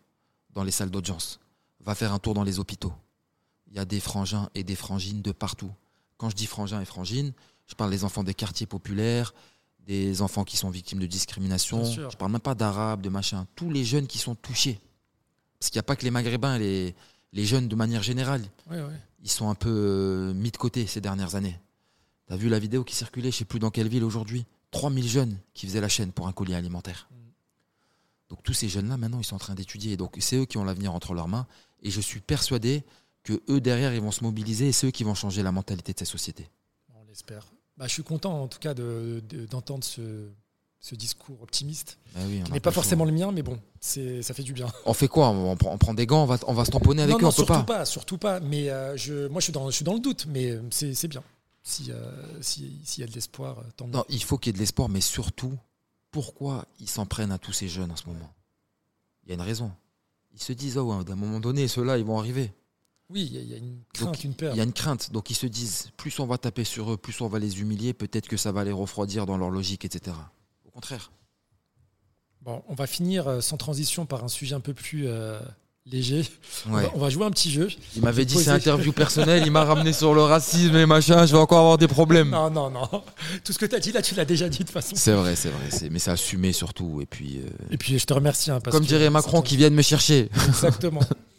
dans 0.51 0.63
les 0.63 0.71
salles 0.71 0.91
d'audience. 0.91 1.39
Va 1.79 1.95
faire 1.95 2.13
un 2.13 2.19
tour 2.19 2.33
dans 2.33 2.43
les 2.43 2.59
hôpitaux. 2.59 2.93
Il 3.67 3.75
y 3.75 3.79
a 3.79 3.85
des 3.85 3.99
frangins 3.99 4.49
et 4.55 4.63
des 4.63 4.75
frangines 4.75 5.21
de 5.21 5.31
partout. 5.31 5.71
Quand 6.17 6.29
je 6.29 6.35
dis 6.35 6.47
frangins 6.47 6.81
et 6.81 6.85
frangines, 6.85 7.33
je 7.67 7.75
parle 7.75 7.91
des 7.91 8.03
enfants 8.03 8.23
des 8.23 8.33
quartiers 8.33 8.65
populaires, 8.65 9.33
des 9.85 10.21
enfants 10.21 10.43
qui 10.43 10.57
sont 10.57 10.69
victimes 10.69 10.99
de 10.99 11.05
discrimination. 11.05 11.83
Je 11.83 12.15
parle 12.17 12.31
même 12.31 12.41
pas 12.41 12.55
d'arabes, 12.55 13.01
de 13.01 13.09
machin. 13.09 13.45
Tous 13.55 13.69
les 13.69 13.83
jeunes 13.83 14.07
qui 14.07 14.17
sont 14.17 14.35
touchés. 14.35 14.79
Parce 15.59 15.69
qu'il 15.69 15.77
n'y 15.77 15.81
a 15.81 15.83
pas 15.83 15.95
que 15.95 16.03
les 16.03 16.11
maghrébins, 16.11 16.57
les, 16.57 16.95
les 17.33 17.45
jeunes 17.45 17.67
de 17.67 17.75
manière 17.75 18.03
générale. 18.03 18.43
Ils 19.23 19.31
sont 19.31 19.49
un 19.49 19.55
peu 19.55 19.69
euh, 19.69 20.33
mis 20.33 20.51
de 20.51 20.57
côté 20.57 20.87
ces 20.87 21.01
dernières 21.01 21.35
années. 21.35 21.59
Tu 22.27 22.33
as 22.33 22.37
vu 22.37 22.49
la 22.49 22.59
vidéo 22.59 22.83
qui 22.83 22.95
circulait, 22.95 23.31
je 23.31 23.37
sais 23.37 23.45
plus 23.45 23.59
dans 23.59 23.71
quelle 23.71 23.87
ville 23.87 24.03
aujourd'hui 24.03 24.45
3000 24.71 25.07
jeunes 25.07 25.37
qui 25.53 25.65
faisaient 25.67 25.81
la 25.81 25.89
chaîne 25.89 26.11
pour 26.11 26.27
un 26.27 26.31
collier 26.31 26.55
alimentaire. 26.55 27.09
Donc 28.29 28.43
tous 28.43 28.53
ces 28.53 28.67
jeunes-là, 28.67 28.97
maintenant, 28.97 29.19
ils 29.19 29.25
sont 29.25 29.35
en 29.35 29.39
train 29.39 29.55
d'étudier. 29.55 29.97
Donc 29.97 30.15
c'est 30.19 30.35
eux 30.35 30.45
qui 30.45 30.57
ont 30.57 30.65
l'avenir 30.65 30.93
entre 30.93 31.13
leurs 31.13 31.27
mains. 31.27 31.47
Et 31.81 31.91
je 31.91 32.01
suis 32.01 32.19
persuadé 32.19 32.83
que 33.23 33.41
eux, 33.49 33.61
derrière, 33.61 33.93
ils 33.93 34.01
vont 34.01 34.11
se 34.11 34.23
mobiliser 34.23 34.67
et 34.67 34.71
c'est 34.71 34.87
eux 34.87 34.91
qui 34.91 35.03
vont 35.03 35.15
changer 35.15 35.43
la 35.43 35.51
mentalité 35.51 35.93
de 35.93 35.99
cette 35.99 36.07
société. 36.07 36.49
On 36.93 37.03
l'espère. 37.05 37.45
Bah, 37.77 37.87
je 37.87 37.93
suis 37.93 38.03
content, 38.03 38.41
en 38.41 38.47
tout 38.47 38.59
cas, 38.59 38.73
d'entendre 38.73 39.83
ce, 39.83 40.95
discours 40.95 41.41
optimiste. 41.41 41.99
Bah 42.15 42.21
oui, 42.27 42.41
qui 42.43 42.51
n'est 42.51 42.59
pas 42.59 42.71
forcément 42.71 43.05
le 43.05 43.11
mien, 43.11 43.31
mais 43.31 43.43
bon, 43.43 43.59
ça 43.79 44.33
fait 44.33 44.43
du 44.43 44.53
bien. 44.53 44.67
On 44.85 44.93
fait 44.93 45.07
quoi? 45.07 45.29
On, 45.29 45.55
prend, 45.55 45.93
des 45.93 46.05
gants, 46.05 46.23
on 46.23 46.25
va, 46.25 46.37
on 46.47 46.53
va 46.53 46.65
se 46.65 46.71
tamponner 46.71 47.03
avec 47.03 47.21
eux, 47.21 47.25
on 47.25 47.31
surtout 47.31 47.63
pas. 47.63 47.85
Surtout 47.85 48.17
pas, 48.17 48.39
mais 48.39 48.69
euh, 48.69 48.95
je, 48.97 49.27
moi 49.27 49.39
je 49.39 49.45
suis, 49.45 49.53
dans, 49.53 49.69
je 49.69 49.75
suis 49.75 49.85
dans 49.85 49.93
le 49.93 49.99
doute, 49.99 50.25
mais 50.27 50.57
c'est 50.71 51.07
bien. 51.07 51.23
Euh, 51.89 52.41
s'il 52.41 52.71
si, 52.85 53.01
y 53.01 53.03
a 53.03 53.07
de 53.07 53.13
l'espoir, 53.13 53.63
tant 53.75 53.87
Non, 53.87 54.05
il 54.09 54.23
faut 54.23 54.37
qu'il 54.37 54.49
y 54.49 54.51
ait 54.51 54.53
de 54.53 54.59
l'espoir, 54.59 54.89
mais 54.89 55.01
surtout, 55.01 55.57
pourquoi 56.11 56.65
ils 56.79 56.89
s'en 56.89 57.05
prennent 57.05 57.31
à 57.31 57.37
tous 57.37 57.53
ces 57.53 57.67
jeunes 57.67 57.91
en 57.91 57.95
ce 57.95 58.07
moment? 58.07 58.33
Il 59.23 59.29
y 59.29 59.31
a 59.31 59.35
une 59.35 59.41
raison. 59.41 59.71
Ils 60.33 60.41
se 60.41 60.53
disent, 60.53 60.77
oh, 60.77 60.91
à 60.91 60.95
un 60.95 61.15
moment 61.15 61.39
donné, 61.39 61.67
ceux-là, 61.67 61.97
ils 61.97 62.05
vont 62.05 62.19
arriver. 62.19 62.53
Oui, 63.09 63.29
il 63.31 63.47
y, 63.47 63.53
a 63.53 63.57
une 63.57 63.81
crainte, 63.93 64.23
une 64.23 64.33
peur. 64.33 64.53
Il 64.53 64.57
y 64.57 64.61
a 64.61 64.63
une 64.63 64.73
crainte. 64.73 65.11
Donc 65.11 65.29
ils 65.29 65.35
se 65.35 65.47
disent, 65.47 65.91
plus 65.95 66.19
on 66.19 66.25
va 66.25 66.37
taper 66.37 66.65
sur 66.65 66.91
eux, 66.91 66.97
plus 66.97 67.21
on 67.21 67.27
va 67.27 67.39
les 67.39 67.61
humilier, 67.61 67.93
peut-être 67.93 68.27
que 68.27 68.35
ça 68.35 68.51
va 68.51 68.65
les 68.65 68.73
refroidir 68.73 69.25
dans 69.25 69.37
leur 69.37 69.49
logique, 69.49 69.85
etc. 69.85 70.15
Au 70.65 70.71
contraire. 70.71 71.11
Bon, 72.41 72.63
on 72.67 72.75
va 72.75 72.85
finir 72.85 73.27
euh, 73.27 73.41
sans 73.41 73.55
transition 73.55 74.05
par 74.05 74.25
un 74.25 74.27
sujet 74.27 74.55
un 74.55 74.59
peu 74.59 74.73
plus 74.73 75.07
euh, 75.07 75.39
léger. 75.91 76.25
On, 76.69 76.99
va, 76.99 77.09
jouer 77.09 77.25
un 77.25 77.31
petit 77.31 77.51
jeu. 77.51 77.69
Il 77.95 78.01
m'avait 78.01 78.25
dit 78.25 78.35
c'est 78.37 78.51
interview 78.51 78.91
personnelle, 78.93 79.43
il 79.45 79.51
m'a 79.51 79.63
ramené 79.63 79.93
sur 79.93 80.13
le 80.13 80.21
racisme 80.21 80.75
et 80.75 80.85
machin, 80.85 81.25
je 81.25 81.31
vais 81.33 81.37
encore 81.37 81.59
avoir 81.59 81.77
des 81.77 81.87
problèmes. 81.87 82.29
Non, 82.29 82.49
non, 82.49 82.69
non. 82.69 82.87
Tout 83.43 83.53
ce 83.53 83.57
que 83.59 83.65
tu 83.65 83.75
as 83.75 83.79
dit 83.79 83.91
là, 83.91 84.01
tu 84.01 84.15
l'as 84.15 84.25
déjà 84.25 84.49
dit 84.49 84.59
de 84.59 84.63
toute 84.63 84.71
façon. 84.71 84.95
C'est 84.95 85.13
vrai, 85.13 85.35
c'est 85.35 85.49
vrai. 85.49 85.89
Mais 85.91 85.99
c'est 85.99 86.11
assumé 86.11 86.51
surtout. 86.51 86.99
Et 87.01 87.05
puis, 87.05 87.37
euh, 87.37 87.49
et 87.71 87.77
puis 87.77 87.97
je 87.97 88.05
te 88.05 88.13
remercie. 88.13 88.51
Hein, 88.51 88.59
Comme 88.69 88.85
dirait 88.85 89.09
Macron, 89.09 89.41
qui 89.41 89.57
vienne 89.57 89.73
me 89.73 89.81
chercher. 89.81 90.29
Exactement. 90.47 91.01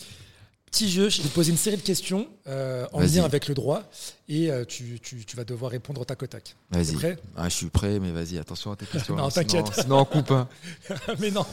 Petit 0.71 0.91
jeu, 0.91 1.09
je 1.09 1.23
vais 1.23 1.29
te 1.29 1.35
poser 1.35 1.51
une 1.51 1.57
série 1.57 1.77
de 1.77 1.83
questions 1.83 2.29
euh, 2.47 2.87
en 2.93 3.01
lien 3.01 3.25
avec 3.25 3.49
le 3.49 3.55
droit 3.55 3.85
et 4.29 4.51
euh, 4.51 4.65
tu, 4.67 5.01
vas 5.35 5.45
devoir 5.45 5.71
répondre 5.71 6.01
au 6.01 6.05
tac 6.05 6.23
au 6.23 6.27
tac. 6.27 6.57
Vas-y. 6.71 6.93
prêt? 6.95 7.19
Ah, 7.37 7.49
Je 7.49 7.55
suis 7.55 7.71
prêt, 7.71 7.99
mais 7.99 8.13
vas-y, 8.13 8.39
attention 8.39 8.73
à 8.73 8.77
tes 8.77 8.85
questions. 8.85 9.17
non, 9.17 9.31
t'inquiète. 9.31 9.67
Sinon, 9.73 10.01
on 10.01 10.05
coupe. 10.05 10.31
Hein. 10.31 10.47
mais 11.19 11.31
non, 11.31 11.47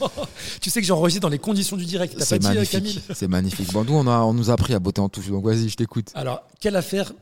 tu 0.60 0.68
sais 0.68 0.80
que 0.80 0.86
j'enregistre 0.86 1.22
dans 1.22 1.30
les 1.30 1.38
conditions 1.38 1.76
du 1.76 1.86
direct. 1.86 2.14
C'est 2.22 2.44
euh, 2.44 2.48
magnifique. 2.48 3.00
C'est 3.14 3.28
magnifique. 3.28 3.72
Bon, 3.72 3.84
nous, 3.84 3.94
on, 3.94 4.06
a, 4.06 4.18
on 4.20 4.34
nous 4.34 4.50
a 4.50 4.52
appris 4.52 4.74
à 4.74 4.78
botter 4.78 5.00
en 5.00 5.08
touche, 5.08 5.28
donc 5.28 5.44
vas-y, 5.44 5.68
je 5.70 5.76
t'écoute. 5.76 6.10
Alors, 6.14 6.42
quelle 6.60 6.76
affaire 6.76 7.12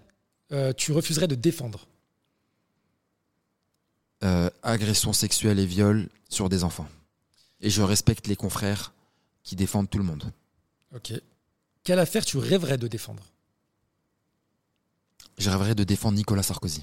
tu 0.77 0.93
refuserais 0.93 1.29
de 1.29 1.35
défendre? 1.35 1.87
Agression 4.63 5.13
sexuelle 5.13 5.59
et 5.59 5.67
viol 5.67 6.09
sur 6.29 6.49
des 6.49 6.65
enfants. 6.65 6.89
Et 7.61 7.71
je 7.71 7.83
respecte 7.83 8.27
les 8.27 8.37
confrères 8.37 8.93
qui 9.43 9.55
défendent 9.55 9.89
tout 9.89 9.99
le 9.99 10.05
monde. 10.05 10.33
Ok. 10.95 11.13
Quelle 11.85 11.99
affaire 11.99 12.25
tu 12.25 12.39
rêverais 12.39 12.79
de 12.79 12.89
défendre? 12.89 13.23
Je 15.37 15.51
rêverais 15.51 15.75
de 15.75 15.85
défendre 15.85 16.17
Nicolas 16.17 16.43
Sarkozy. 16.43 16.83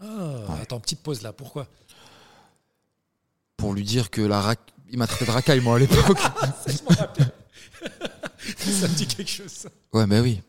Ah, 0.00 0.58
Attends, 0.60 0.80
petite 0.80 1.00
pause 1.00 1.22
là, 1.22 1.32
pourquoi? 1.32 1.68
Pour 3.56 3.72
lui 3.72 3.84
dire 3.84 4.10
que 4.10 4.20
la 4.20 4.40
rac... 4.40 4.60
il 4.90 4.98
m'a 4.98 5.06
traité 5.06 5.26
de 5.26 5.30
racaille 5.30 5.60
moi 5.60 5.76
à 5.76 5.78
l'époque. 5.78 6.18
ça 8.48 8.88
me 8.88 8.94
dit 8.94 9.06
quelque 9.06 9.30
chose. 9.30 9.68
Ouais, 9.92 10.06
mais 10.06 10.20
oui. 10.20 10.42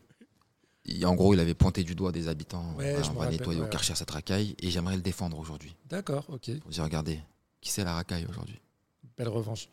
en 1.04 1.14
gros, 1.14 1.32
il 1.34 1.40
avait 1.40 1.54
pointé 1.54 1.84
du 1.84 1.94
doigt 1.94 2.10
des 2.12 2.28
habitants. 2.28 2.74
on 2.76 3.12
va 3.14 3.30
nettoyer 3.30 3.60
au 3.60 3.66
Karcher 3.66 3.94
cette 3.94 4.10
racaille 4.10 4.56
et 4.60 4.70
j'aimerais 4.70 4.96
le 4.96 5.02
défendre 5.02 5.38
aujourd'hui. 5.38 5.76
D'accord, 5.88 6.24
ok. 6.28 6.58
Pour 6.60 6.70
dire, 6.70 6.82
regardez, 6.84 7.20
qui 7.60 7.70
c'est 7.70 7.84
la 7.84 7.94
racaille 7.94 8.26
aujourd'hui? 8.28 8.60
Belle 9.16 9.28
revanche. 9.28 9.68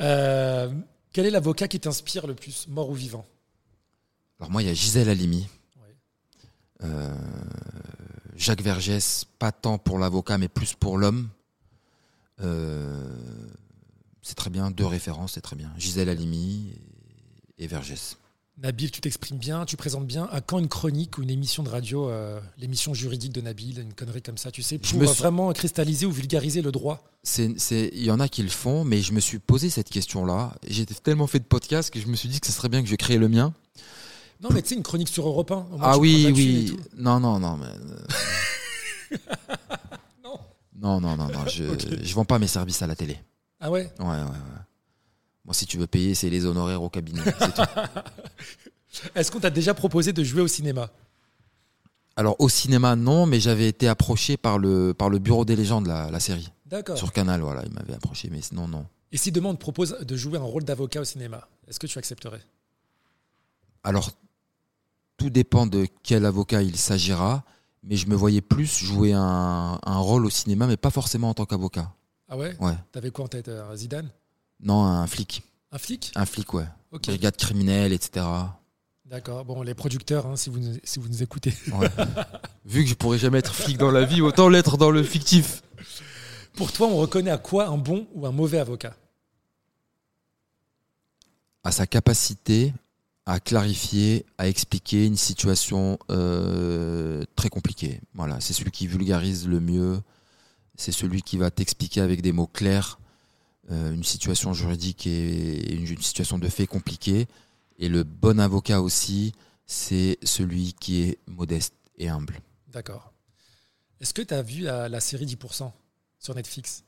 Euh, 0.00 0.72
quel 1.14 1.26
est 1.26 1.30
l'avocat 1.30 1.68
qui 1.68 1.78
t'inspire 1.78 2.26
le 2.26 2.34
plus, 2.34 2.66
mort 2.68 2.90
ou 2.90 2.94
vivant? 2.94 3.24
Alors 4.40 4.50
moi, 4.50 4.62
il 4.62 4.66
y 4.66 4.70
a 4.70 4.74
Gisèle 4.74 5.08
Halimi. 5.08 5.48
Euh, 6.82 7.14
Jacques 8.34 8.60
Vergès, 8.60 9.24
pas 9.38 9.52
tant 9.52 9.78
pour 9.78 9.98
l'avocat, 9.98 10.38
mais 10.38 10.48
plus 10.48 10.74
pour 10.74 10.98
l'homme. 10.98 11.30
Euh, 12.40 13.16
c'est 14.22 14.34
très 14.34 14.50
bien, 14.50 14.72
deux 14.72 14.84
références, 14.84 15.34
c'est 15.34 15.40
très 15.40 15.54
bien. 15.54 15.72
Gisèle 15.78 16.08
Halimi 16.08 16.74
et 17.58 17.68
Vergès. 17.68 18.16
Nabil, 18.56 18.90
tu 18.92 19.00
t'exprimes 19.00 19.38
bien, 19.38 19.64
tu 19.64 19.76
présentes 19.76 20.06
bien. 20.06 20.28
À 20.30 20.40
quand 20.40 20.60
une 20.60 20.68
chronique 20.68 21.18
ou 21.18 21.22
une 21.22 21.30
émission 21.30 21.64
de 21.64 21.68
radio, 21.68 22.08
euh, 22.08 22.40
l'émission 22.56 22.94
juridique 22.94 23.32
de 23.32 23.40
Nabil, 23.40 23.80
une 23.80 23.92
connerie 23.92 24.22
comme 24.22 24.38
ça, 24.38 24.52
tu 24.52 24.62
sais, 24.62 24.78
pour 24.78 25.02
vraiment 25.02 25.52
cristalliser 25.52 26.06
ou 26.06 26.12
vulgariser 26.12 26.62
le 26.62 26.70
droit? 26.70 27.02
Il 27.36 28.04
y 28.04 28.10
en 28.12 28.20
a 28.20 28.28
qui 28.28 28.44
le 28.44 28.48
font, 28.48 28.84
mais 28.84 29.02
je 29.02 29.12
me 29.12 29.18
suis 29.18 29.40
posé 29.40 29.70
cette 29.70 29.90
question-là. 29.90 30.54
J'ai 30.68 30.86
tellement 30.86 31.26
fait 31.26 31.40
de 31.40 31.44
podcasts 31.44 31.92
que 31.92 31.98
je 31.98 32.06
me 32.06 32.14
suis 32.14 32.28
dit 32.28 32.38
que 32.38 32.46
ce 32.46 32.52
serait 32.52 32.68
bien 32.68 32.82
que 32.82 32.88
je 32.88 32.94
crée 32.94 33.18
le 33.18 33.28
mien. 33.28 33.52
Non, 34.40 34.50
mais 34.52 34.62
tu 34.62 34.68
sais, 34.68 34.74
une 34.76 34.82
chronique 34.82 35.08
sur 35.08 35.26
Europe 35.26 35.50
1. 35.50 35.66
Ah 35.80 35.98
oui, 35.98 36.30
oui. 36.32 36.76
Non, 36.96 37.18
non, 37.18 37.40
non. 37.40 37.56
Mais... 37.56 39.18
non. 40.22 40.38
Non, 40.80 41.00
non, 41.00 41.16
non, 41.16 41.28
non. 41.28 41.46
Je 41.48 41.64
ne 41.96 42.14
vends 42.14 42.24
pas 42.24 42.38
mes 42.38 42.46
services 42.46 42.82
à 42.82 42.86
la 42.86 42.94
télé. 42.94 43.18
Ah 43.58 43.70
ouais? 43.70 43.90
Ouais, 43.98 44.06
ouais, 44.06 44.14
ouais. 44.14 44.64
Moi, 45.44 45.54
si 45.54 45.66
tu 45.66 45.76
veux 45.76 45.86
payer, 45.86 46.14
c'est 46.14 46.30
les 46.30 46.46
honoraires 46.46 46.82
au 46.82 46.88
cabinet. 46.88 47.20
Est-ce 49.14 49.30
qu'on 49.30 49.40
t'a 49.40 49.50
déjà 49.50 49.74
proposé 49.74 50.12
de 50.12 50.24
jouer 50.24 50.40
au 50.42 50.48
cinéma? 50.48 50.90
Alors, 52.16 52.36
au 52.38 52.48
cinéma, 52.48 52.96
non, 52.96 53.26
mais 53.26 53.40
j'avais 53.40 53.68
été 53.68 53.88
approché 53.88 54.36
par 54.36 54.58
le, 54.58 54.94
par 54.94 55.10
le 55.10 55.18
Bureau 55.18 55.44
des 55.44 55.56
légendes, 55.56 55.86
la, 55.86 56.10
la 56.10 56.20
série. 56.20 56.52
D'accord. 56.66 56.96
Sur 56.96 57.12
Canal, 57.12 57.40
voilà, 57.40 57.62
il 57.66 57.72
m'avait 57.72 57.94
approché, 57.94 58.28
mais 58.30 58.40
sinon, 58.40 58.68
non. 58.68 58.86
Et 59.12 59.16
si 59.16 59.32
demain 59.32 59.50
on 59.50 59.54
te 59.54 59.60
propose 59.60 59.98
de 60.00 60.16
jouer 60.16 60.38
un 60.38 60.42
rôle 60.42 60.64
d'avocat 60.64 61.00
au 61.00 61.04
cinéma, 61.04 61.46
est-ce 61.68 61.78
que 61.78 61.86
tu 61.86 61.98
accepterais? 61.98 62.40
Alors, 63.82 64.10
tout 65.16 65.30
dépend 65.30 65.66
de 65.66 65.86
quel 66.02 66.24
avocat 66.24 66.62
il 66.62 66.76
s'agira, 66.76 67.44
mais 67.82 67.96
je 67.96 68.06
me 68.08 68.14
voyais 68.14 68.40
plus 68.40 68.78
jouer 68.84 69.12
un, 69.12 69.78
un 69.84 69.98
rôle 69.98 70.24
au 70.24 70.30
cinéma, 70.30 70.66
mais 70.66 70.76
pas 70.76 70.90
forcément 70.90 71.30
en 71.30 71.34
tant 71.34 71.44
qu'avocat. 71.46 71.92
Ah 72.28 72.36
ouais? 72.36 72.56
Ouais. 72.60 72.74
T'avais 72.92 73.10
quoi 73.10 73.26
en 73.26 73.28
tête 73.28 73.48
euh, 73.48 73.76
Zidane? 73.76 74.10
Non, 74.60 74.84
un 74.84 75.06
flic. 75.06 75.42
Un 75.72 75.78
flic 75.78 76.12
Un 76.14 76.26
flic, 76.26 76.54
ouais. 76.54 76.66
Okay. 76.92 77.12
Brigade 77.12 77.36
criminelle, 77.36 77.92
etc. 77.92 78.24
D'accord. 79.04 79.44
Bon, 79.44 79.62
les 79.62 79.74
producteurs, 79.74 80.26
hein, 80.26 80.36
si, 80.36 80.50
vous, 80.50 80.60
si 80.84 80.98
vous 80.98 81.08
nous 81.08 81.22
écoutez. 81.22 81.52
Vu 82.64 82.84
que 82.84 82.90
je 82.90 82.94
pourrais 82.94 83.18
jamais 83.18 83.38
être 83.38 83.54
flic 83.54 83.76
dans 83.76 83.90
la 83.90 84.04
vie, 84.04 84.20
autant 84.20 84.48
l'être 84.48 84.76
dans 84.76 84.90
le 84.90 85.02
fictif. 85.02 85.62
Pour 86.54 86.72
toi, 86.72 86.86
on 86.86 86.96
reconnaît 86.96 87.30
à 87.30 87.38
quoi 87.38 87.66
un 87.66 87.76
bon 87.76 88.06
ou 88.14 88.26
un 88.26 88.32
mauvais 88.32 88.58
avocat? 88.58 88.96
À 91.64 91.72
sa 91.72 91.86
capacité 91.86 92.72
à 93.26 93.40
clarifier, 93.40 94.26
à 94.36 94.48
expliquer 94.48 95.06
une 95.06 95.16
situation 95.16 95.98
euh, 96.10 97.24
très 97.36 97.48
compliquée. 97.48 98.00
Voilà, 98.14 98.40
c'est 98.40 98.52
celui 98.52 98.70
qui 98.70 98.86
vulgarise 98.86 99.48
le 99.48 99.60
mieux. 99.60 100.00
C'est 100.76 100.92
celui 100.92 101.22
qui 101.22 101.36
va 101.36 101.50
t'expliquer 101.50 102.00
avec 102.00 102.20
des 102.20 102.32
mots 102.32 102.46
clairs 102.46 102.98
une 103.70 104.04
situation 104.04 104.52
juridique 104.52 105.06
et 105.06 105.72
une, 105.74 105.86
situation 106.00 106.38
de 106.38 106.48
fait 106.48 106.66
compliquée. 106.66 107.26
Et 107.78 107.88
le 107.88 108.04
bon 108.04 108.38
avocat 108.38 108.80
aussi, 108.80 109.32
c'est 109.66 110.18
celui 110.22 110.74
qui 110.74 111.02
est 111.02 111.18
modeste 111.26 111.74
et 111.96 112.08
humble. 112.08 112.40
D'accord. 112.68 113.12
Est-ce 114.00 114.12
que 114.12 114.22
tu 114.22 114.34
as 114.34 114.42
vu 114.42 114.62
la, 114.62 115.00
série 115.00 115.26
10% 115.26 115.70
sur 116.18 116.34
Netflix? 116.34 116.84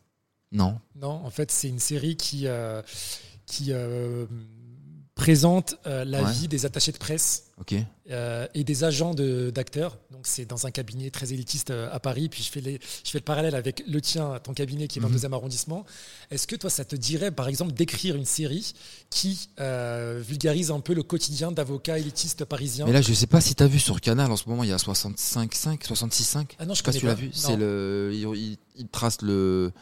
Non. 0.52 0.78
Non, 0.94 1.24
en 1.24 1.30
fait, 1.30 1.50
c'est 1.50 1.68
une 1.68 1.78
série 1.78 2.16
qui, 2.16 2.46
euh, 2.46 2.82
qui 3.46 3.72
euh, 3.72 4.26
présente 5.16 5.76
euh, 5.86 6.04
la 6.04 6.22
vie 6.24 6.46
des 6.46 6.66
attachés 6.66 6.92
de 6.92 6.98
presse 6.98 7.46
euh, 8.10 8.46
et 8.54 8.64
des 8.64 8.84
agents 8.84 9.14
d'acteurs. 9.14 9.96
Donc 10.12 10.26
c'est 10.26 10.44
dans 10.44 10.66
un 10.66 10.70
cabinet 10.70 11.10
très 11.10 11.32
élitiste 11.32 11.70
euh, 11.70 11.88
à 11.90 11.98
Paris. 11.98 12.28
Puis 12.28 12.42
je 12.42 12.50
fais, 12.50 12.60
les, 12.60 12.78
je 13.02 13.10
fais 13.10 13.18
le 13.18 13.24
parallèle 13.24 13.54
avec 13.54 13.82
le 13.88 14.00
tien, 14.02 14.38
ton 14.42 14.52
cabinet 14.52 14.88
qui 14.88 14.98
est 14.98 15.00
dans 15.00 15.08
le 15.08 15.12
mhm. 15.12 15.16
deuxième 15.16 15.32
arrondissement. 15.32 15.86
Est-ce 16.30 16.46
que 16.46 16.54
toi, 16.54 16.68
ça 16.68 16.84
te 16.84 16.94
dirait, 16.94 17.30
par 17.30 17.48
exemple, 17.48 17.72
d'écrire 17.72 18.14
une 18.14 18.26
série 18.26 18.74
qui 19.08 19.48
vulgarise 19.58 20.70
un 20.70 20.80
peu 20.80 20.92
le 20.92 21.02
quotidien 21.02 21.50
d'avocats 21.50 21.98
élitistes 21.98 22.44
parisiens 22.44 22.84
Mais 22.84 22.92
là, 22.92 23.00
je 23.00 23.10
ne 23.10 23.14
sais 23.14 23.26
pas 23.26 23.40
si 23.40 23.54
tu 23.54 23.62
as 23.62 23.68
vu 23.68 23.78
sur 23.78 24.02
Canal, 24.02 24.30
en 24.30 24.36
ce 24.36 24.48
moment, 24.48 24.64
il 24.64 24.70
y 24.70 24.72
a 24.72 24.76
65.5, 24.76 25.82
66.5. 25.82 26.50
Ah 26.58 26.66
non, 26.66 26.74
je 26.74 26.78
sais 26.78 26.82
pas 26.82 26.92
si 26.92 26.98
tu 27.00 27.06
l'as 27.06 27.14
vu. 27.14 27.30
C'est 27.32 27.56
le, 27.56 28.12
il 28.14 28.88
trace 28.88 29.22
le 29.22 29.72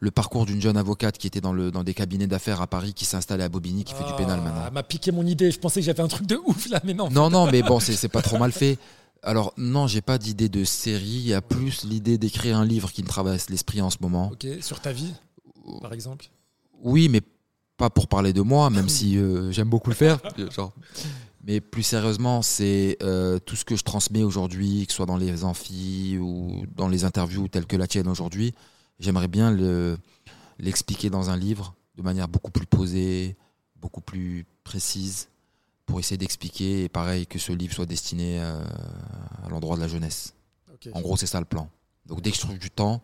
le 0.00 0.10
parcours 0.10 0.46
d'une 0.46 0.60
jeune 0.60 0.78
avocate 0.78 1.18
qui 1.18 1.26
était 1.26 1.42
dans, 1.42 1.52
le, 1.52 1.70
dans 1.70 1.84
des 1.84 1.92
cabinets 1.92 2.26
d'affaires 2.26 2.62
à 2.62 2.66
Paris, 2.66 2.94
qui 2.94 3.04
s'est 3.04 3.18
installée 3.18 3.44
à 3.44 3.48
Bobigny, 3.50 3.84
qui 3.84 3.94
fait 3.94 4.04
du 4.04 4.14
pénal 4.14 4.40
maintenant. 4.40 4.64
Elle 4.66 4.72
m'a 4.72 4.82
piqué 4.82 5.12
mon 5.12 5.26
idée. 5.26 5.50
Je 5.50 5.58
pensais 5.58 5.80
que 5.80 5.86
j'avais 5.86 6.02
un 6.02 6.08
truc 6.08 6.26
de 6.26 6.40
ouf 6.46 6.68
là, 6.70 6.80
mais 6.84 6.94
non. 6.94 7.10
Non, 7.10 7.28
non, 7.28 7.50
mais 7.50 7.62
bon, 7.62 7.78
c'est 7.80 8.08
pas 8.08 8.22
trop 8.22 8.38
mal 8.38 8.50
fait. 8.50 8.78
Alors 9.22 9.52
non, 9.58 9.86
j'ai 9.86 10.00
pas 10.00 10.16
d'idée 10.16 10.48
de 10.48 10.64
série. 10.64 11.04
Il 11.04 11.28
y 11.28 11.34
a 11.34 11.42
plus 11.42 11.84
l'idée 11.84 12.16
d'écrire 12.16 12.56
un 12.56 12.64
livre 12.64 12.90
qui 12.90 13.02
me 13.02 13.08
traverse 13.08 13.50
l'esprit 13.50 13.82
en 13.82 13.90
ce 13.90 13.98
moment. 14.00 14.30
Ok, 14.32 14.46
sur 14.62 14.80
ta 14.80 14.92
vie, 14.92 15.12
par 15.82 15.92
exemple. 15.92 16.30
Oui, 16.82 17.10
mais 17.10 17.20
pas 17.76 17.90
pour 17.90 18.08
parler 18.08 18.32
de 18.32 18.40
moi, 18.40 18.70
même 18.70 18.88
si 18.98 19.18
euh, 19.18 19.52
j'aime 19.52 19.68
beaucoup 19.68 19.90
le 19.90 19.96
faire. 19.96 20.18
Genre. 20.50 20.72
Mais 21.44 21.60
plus 21.60 21.82
sérieusement, 21.82 22.40
c'est 22.40 22.96
euh, 23.02 23.38
tout 23.38 23.56
ce 23.56 23.66
que 23.66 23.76
je 23.76 23.82
transmets 23.82 24.22
aujourd'hui, 24.22 24.86
que 24.86 24.92
ce 24.92 24.96
soit 24.96 25.06
dans 25.06 25.18
les 25.18 25.44
amphis 25.44 26.16
ou 26.18 26.64
dans 26.74 26.88
les 26.88 27.04
interviews 27.04 27.48
telles 27.48 27.66
que 27.66 27.76
la 27.76 27.86
tienne 27.86 28.08
aujourd'hui. 28.08 28.54
J'aimerais 29.00 29.28
bien 29.28 29.56
l'expliquer 30.58 31.10
dans 31.10 31.30
un 31.30 31.36
livre 31.36 31.74
de 31.96 32.02
manière 32.02 32.28
beaucoup 32.28 32.50
plus 32.50 32.66
posée, 32.66 33.36
beaucoup 33.76 34.00
plus 34.02 34.46
précise, 34.62 35.28
pour 35.86 35.98
essayer 35.98 36.18
d'expliquer, 36.18 36.84
et 36.84 36.88
pareil, 36.88 37.26
que 37.26 37.38
ce 37.38 37.52
livre 37.52 37.74
soit 37.74 37.86
destiné 37.86 38.38
à, 38.38 39.48
l'endroit 39.48 39.76
de 39.76 39.80
la 39.80 39.88
jeunesse. 39.88 40.34
En 40.92 41.00
gros, 41.00 41.16
c'est 41.16 41.26
ça 41.26 41.40
le 41.40 41.46
plan. 41.46 41.68
Donc 42.06 42.20
dès 42.20 42.30
que 42.30 42.36
je 42.36 42.42
trouve 42.42 42.58
du 42.58 42.70
temps, 42.70 43.02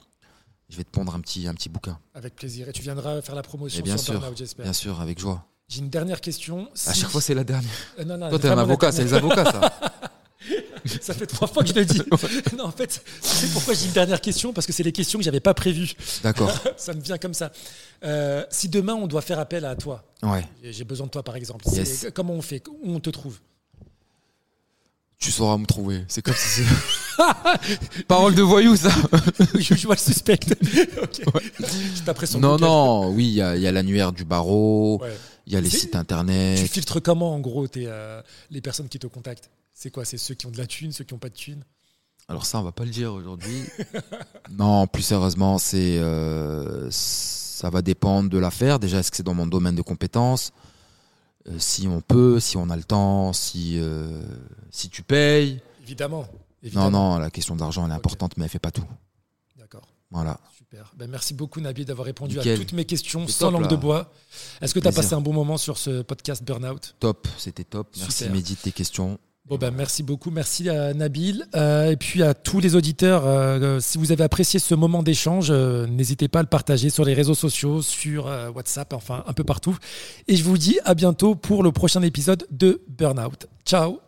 je 0.69 0.77
vais 0.77 0.85
te 0.85 0.91
pondre 0.91 1.15
un 1.15 1.21
petit, 1.21 1.47
un 1.49 1.55
petit 1.55 1.69
bouquin. 1.69 1.99
Avec 2.15 2.35
plaisir. 2.35 2.69
Et 2.69 2.73
tu 2.73 2.83
viendras 2.83 3.23
faire 3.23 3.35
la 3.35 3.43
promotion 3.43 3.83
bien 3.83 3.97
sur 3.97 4.15
sûr, 4.21 4.37
j'espère. 4.37 4.65
Bien 4.65 4.73
sûr, 4.73 5.01
avec 5.01 5.19
joie. 5.19 5.47
J'ai 5.69 5.81
une 5.81 5.91
dernière 5.91 6.21
question. 6.21 6.69
À 6.87 6.95
chaque 6.95 7.11
fois, 7.11 7.21
c'est 7.21 7.35
la 7.35 7.45
dernière. 7.45 7.71
Euh, 7.99 8.31
Toi, 8.31 8.39
t'es 8.39 8.49
un 8.49 8.59
avocat, 8.59 8.93
c'est 8.93 9.05
les 9.05 9.15
avocats, 9.15 9.45
ça. 9.45 9.81
Ça 11.01 11.15
fait 11.15 11.27
trois 11.27 11.49
fois 11.49 11.63
que 11.63 11.69
je 11.71 11.75
le 11.75 11.85
dis. 11.85 12.01
non, 12.57 12.65
en 12.65 12.71
fait, 12.71 13.03
c'est 13.21 13.53
pourquoi 13.53 13.75
j'ai 13.75 13.87
une 13.87 13.93
dernière 13.93 14.21
question? 14.21 14.53
Parce 14.53 14.67
que 14.67 14.73
c'est 14.73 14.83
les 14.83 14.93
questions 14.93 15.19
que 15.19 15.25
j'avais 15.25 15.41
pas 15.41 15.55
prévues. 15.55 15.93
D'accord. 16.23 16.53
ça 16.77 16.93
me 16.95 17.01
vient 17.01 17.19
comme 17.19 17.35
ça. 17.35 17.51
Euh, 18.05 18.45
si 18.51 18.69
demain 18.69 18.95
on 18.95 19.07
doit 19.07 19.23
faire 19.23 19.39
appel 19.39 19.65
à 19.65 19.75
toi, 19.75 20.05
Ouais. 20.23 20.47
j'ai 20.63 20.85
besoin 20.85 21.07
de 21.07 21.11
toi 21.11 21.23
par 21.23 21.37
exemple. 21.37 21.65
Yes. 21.73 22.07
Comment 22.15 22.35
on 22.35 22.43
fait? 22.43 22.63
Où 22.69 22.95
on 22.95 23.01
te 23.01 23.11
trouve? 23.11 23.39
Tu 25.19 25.31
sauras 25.33 25.57
me 25.57 25.65
trouver. 25.65 26.05
C'est 26.09 26.21
comme 26.21 26.35
si. 26.37 26.61
Parole 28.07 28.35
de 28.35 28.43
voyou, 28.43 28.77
ça. 28.77 28.91
je, 29.55 29.75
je 29.75 29.87
vois 29.87 29.95
le 29.95 30.01
suspect. 30.01 30.39
Non, 32.39 32.59
non. 32.59 33.09
Oui, 33.11 33.25
il 33.29 33.33
y 33.35 33.41
a, 33.41 33.73
l'annuaire 33.73 34.13
du 34.13 34.25
barreau. 34.25 35.01
Ouais. 35.01 35.17
Il 35.47 35.53
y 35.53 35.57
a 35.57 35.61
les 35.61 35.71
sites 35.71 35.93
Tu 35.93 35.97
internet. 35.97 36.59
filtres 36.69 37.01
comment 37.01 37.35
en 37.35 37.41
gros 37.41 37.67
tes, 37.69 37.85
euh, 37.87 38.21
les 38.51 38.61
personnes 38.61 38.89
qui 38.89 38.99
te 38.99 39.07
contactent? 39.07 39.49
C'est 39.79 39.91
quoi 39.91 40.07
C'est 40.07 40.17
ceux 40.17 40.35
qui 40.35 40.47
ont 40.47 40.51
de 40.51 40.57
la 40.57 40.67
thune, 40.67 40.91
ceux 40.91 41.05
qui 41.05 41.13
n'ont 41.13 41.19
pas 41.21 41.29
de 41.29 41.35
thune? 41.35 41.63
Alors 42.29 42.47
ça, 42.47 42.59
on 42.59 42.63
va 42.63 42.73
pas 42.73 42.87
le 42.87 42.91
dire 42.91 43.13
aujourd'hui. 43.13 43.63
non, 44.51 44.87
plus 44.87 45.03
sérieusement, 45.03 45.59
c'est 45.59 45.99
euh, 45.99 46.89
ça 46.91 47.69
va 47.69 47.83
dépendre 47.83 48.31
de 48.31 48.39
l'affaire. 48.39 48.79
Déjà, 48.79 49.01
est-ce 49.01 49.11
que 49.11 49.19
c'est 49.19 49.23
dans 49.23 49.35
mon 49.35 49.47
domaine 49.47 49.77
de 49.77 49.83
compétences 49.83 50.53
Euh, 51.47 51.59
Si 51.59 51.87
on 51.87 52.01
peut, 52.01 52.41
si 52.41 52.57
on 52.57 52.71
a 52.71 52.77
le 52.77 52.85
temps, 52.85 53.35
si 53.35 53.79
euh, 53.79 54.25
si 54.71 54.89
tu 54.89 55.03
payes. 55.03 55.61
Évidemment. 55.83 56.23
Non, 56.23 56.29
évidemment. 56.63 56.91
non, 56.91 57.19
la 57.19 57.31
question 57.31 57.55
d'argent 57.55 57.85
elle 57.85 57.93
est 57.93 57.95
importante, 57.95 58.39
mais 58.39 58.45
elle 58.45 58.51
fait 58.51 58.59
pas 58.59 58.71
tout. 58.73 58.89
D'accord. 59.59 59.87
Voilà. 60.11 60.41
Super. 60.57 60.95
Ben, 60.97 61.09
merci 61.11 61.35
beaucoup 61.35 61.61
Nabil 61.61 61.85
d'avoir 61.85 62.07
répondu 62.07 62.41
à 62.41 62.57
toutes 62.57 62.73
mes 62.73 62.87
questions 62.87 63.29
sans 63.29 63.47
top, 63.47 63.53
langue 63.53 63.63
là. 63.65 63.69
de 63.69 63.77
bois. 63.77 64.11
Est-ce 64.63 64.73
que 64.73 64.81
tu 64.81 64.89
as 64.89 64.93
passé 64.93 65.13
un 65.13 65.21
bon 65.21 65.35
moment 65.35 65.59
sur 65.59 65.77
ce 65.77 66.01
podcast 66.01 66.43
Burnout? 66.43 66.97
Top, 66.99 67.29
c'était 67.37 67.65
top. 67.65 67.95
Merci. 67.99 68.31
Mehdi 68.31 68.55
de 68.55 68.61
tes 68.61 68.73
questions. 68.73 69.19
Bon 69.49 69.59
ben 69.59 69.71
merci 69.71 70.03
beaucoup, 70.03 70.33
merci 70.33 70.69
à 70.69 70.93
Nabil 70.93 71.47
Euh, 71.55 71.93
et 71.93 71.97
puis 71.97 72.25
à 72.25 72.35
tous 72.35 72.59
les 72.59 72.75
auditeurs. 72.75 73.25
euh, 73.25 73.61
euh, 73.61 73.81
si 73.81 73.97
vous 73.97 74.11
avez 74.11 74.25
apprécié 74.25 74.59
ce 74.59 74.75
moment 74.75 75.05
d'échange, 75.05 75.53
n'hésitez 75.53 76.27
pas 76.27 76.41
à 76.41 76.43
le 76.43 76.49
partager 76.49 76.91
sur 76.91 77.05
les 77.05 77.15
réseaux 77.15 77.35
sociaux, 77.35 77.81
sur 77.81 78.27
WhatsApp, 78.55 78.93
enfin 78.93 79.23
un 79.27 79.33
peu 79.33 79.45
partout. 79.45 79.77
Et 80.27 80.35
je 80.37 80.43
vous 80.43 80.59
dis 80.59 80.81
à 80.85 80.95
bientôt 80.95 81.37
pour 81.37 81.63
le 81.63 81.71
prochain 81.71 82.03
épisode 82.03 82.45
de 82.51 82.83
Burnout. 82.89 83.47
Ciao 83.65 84.06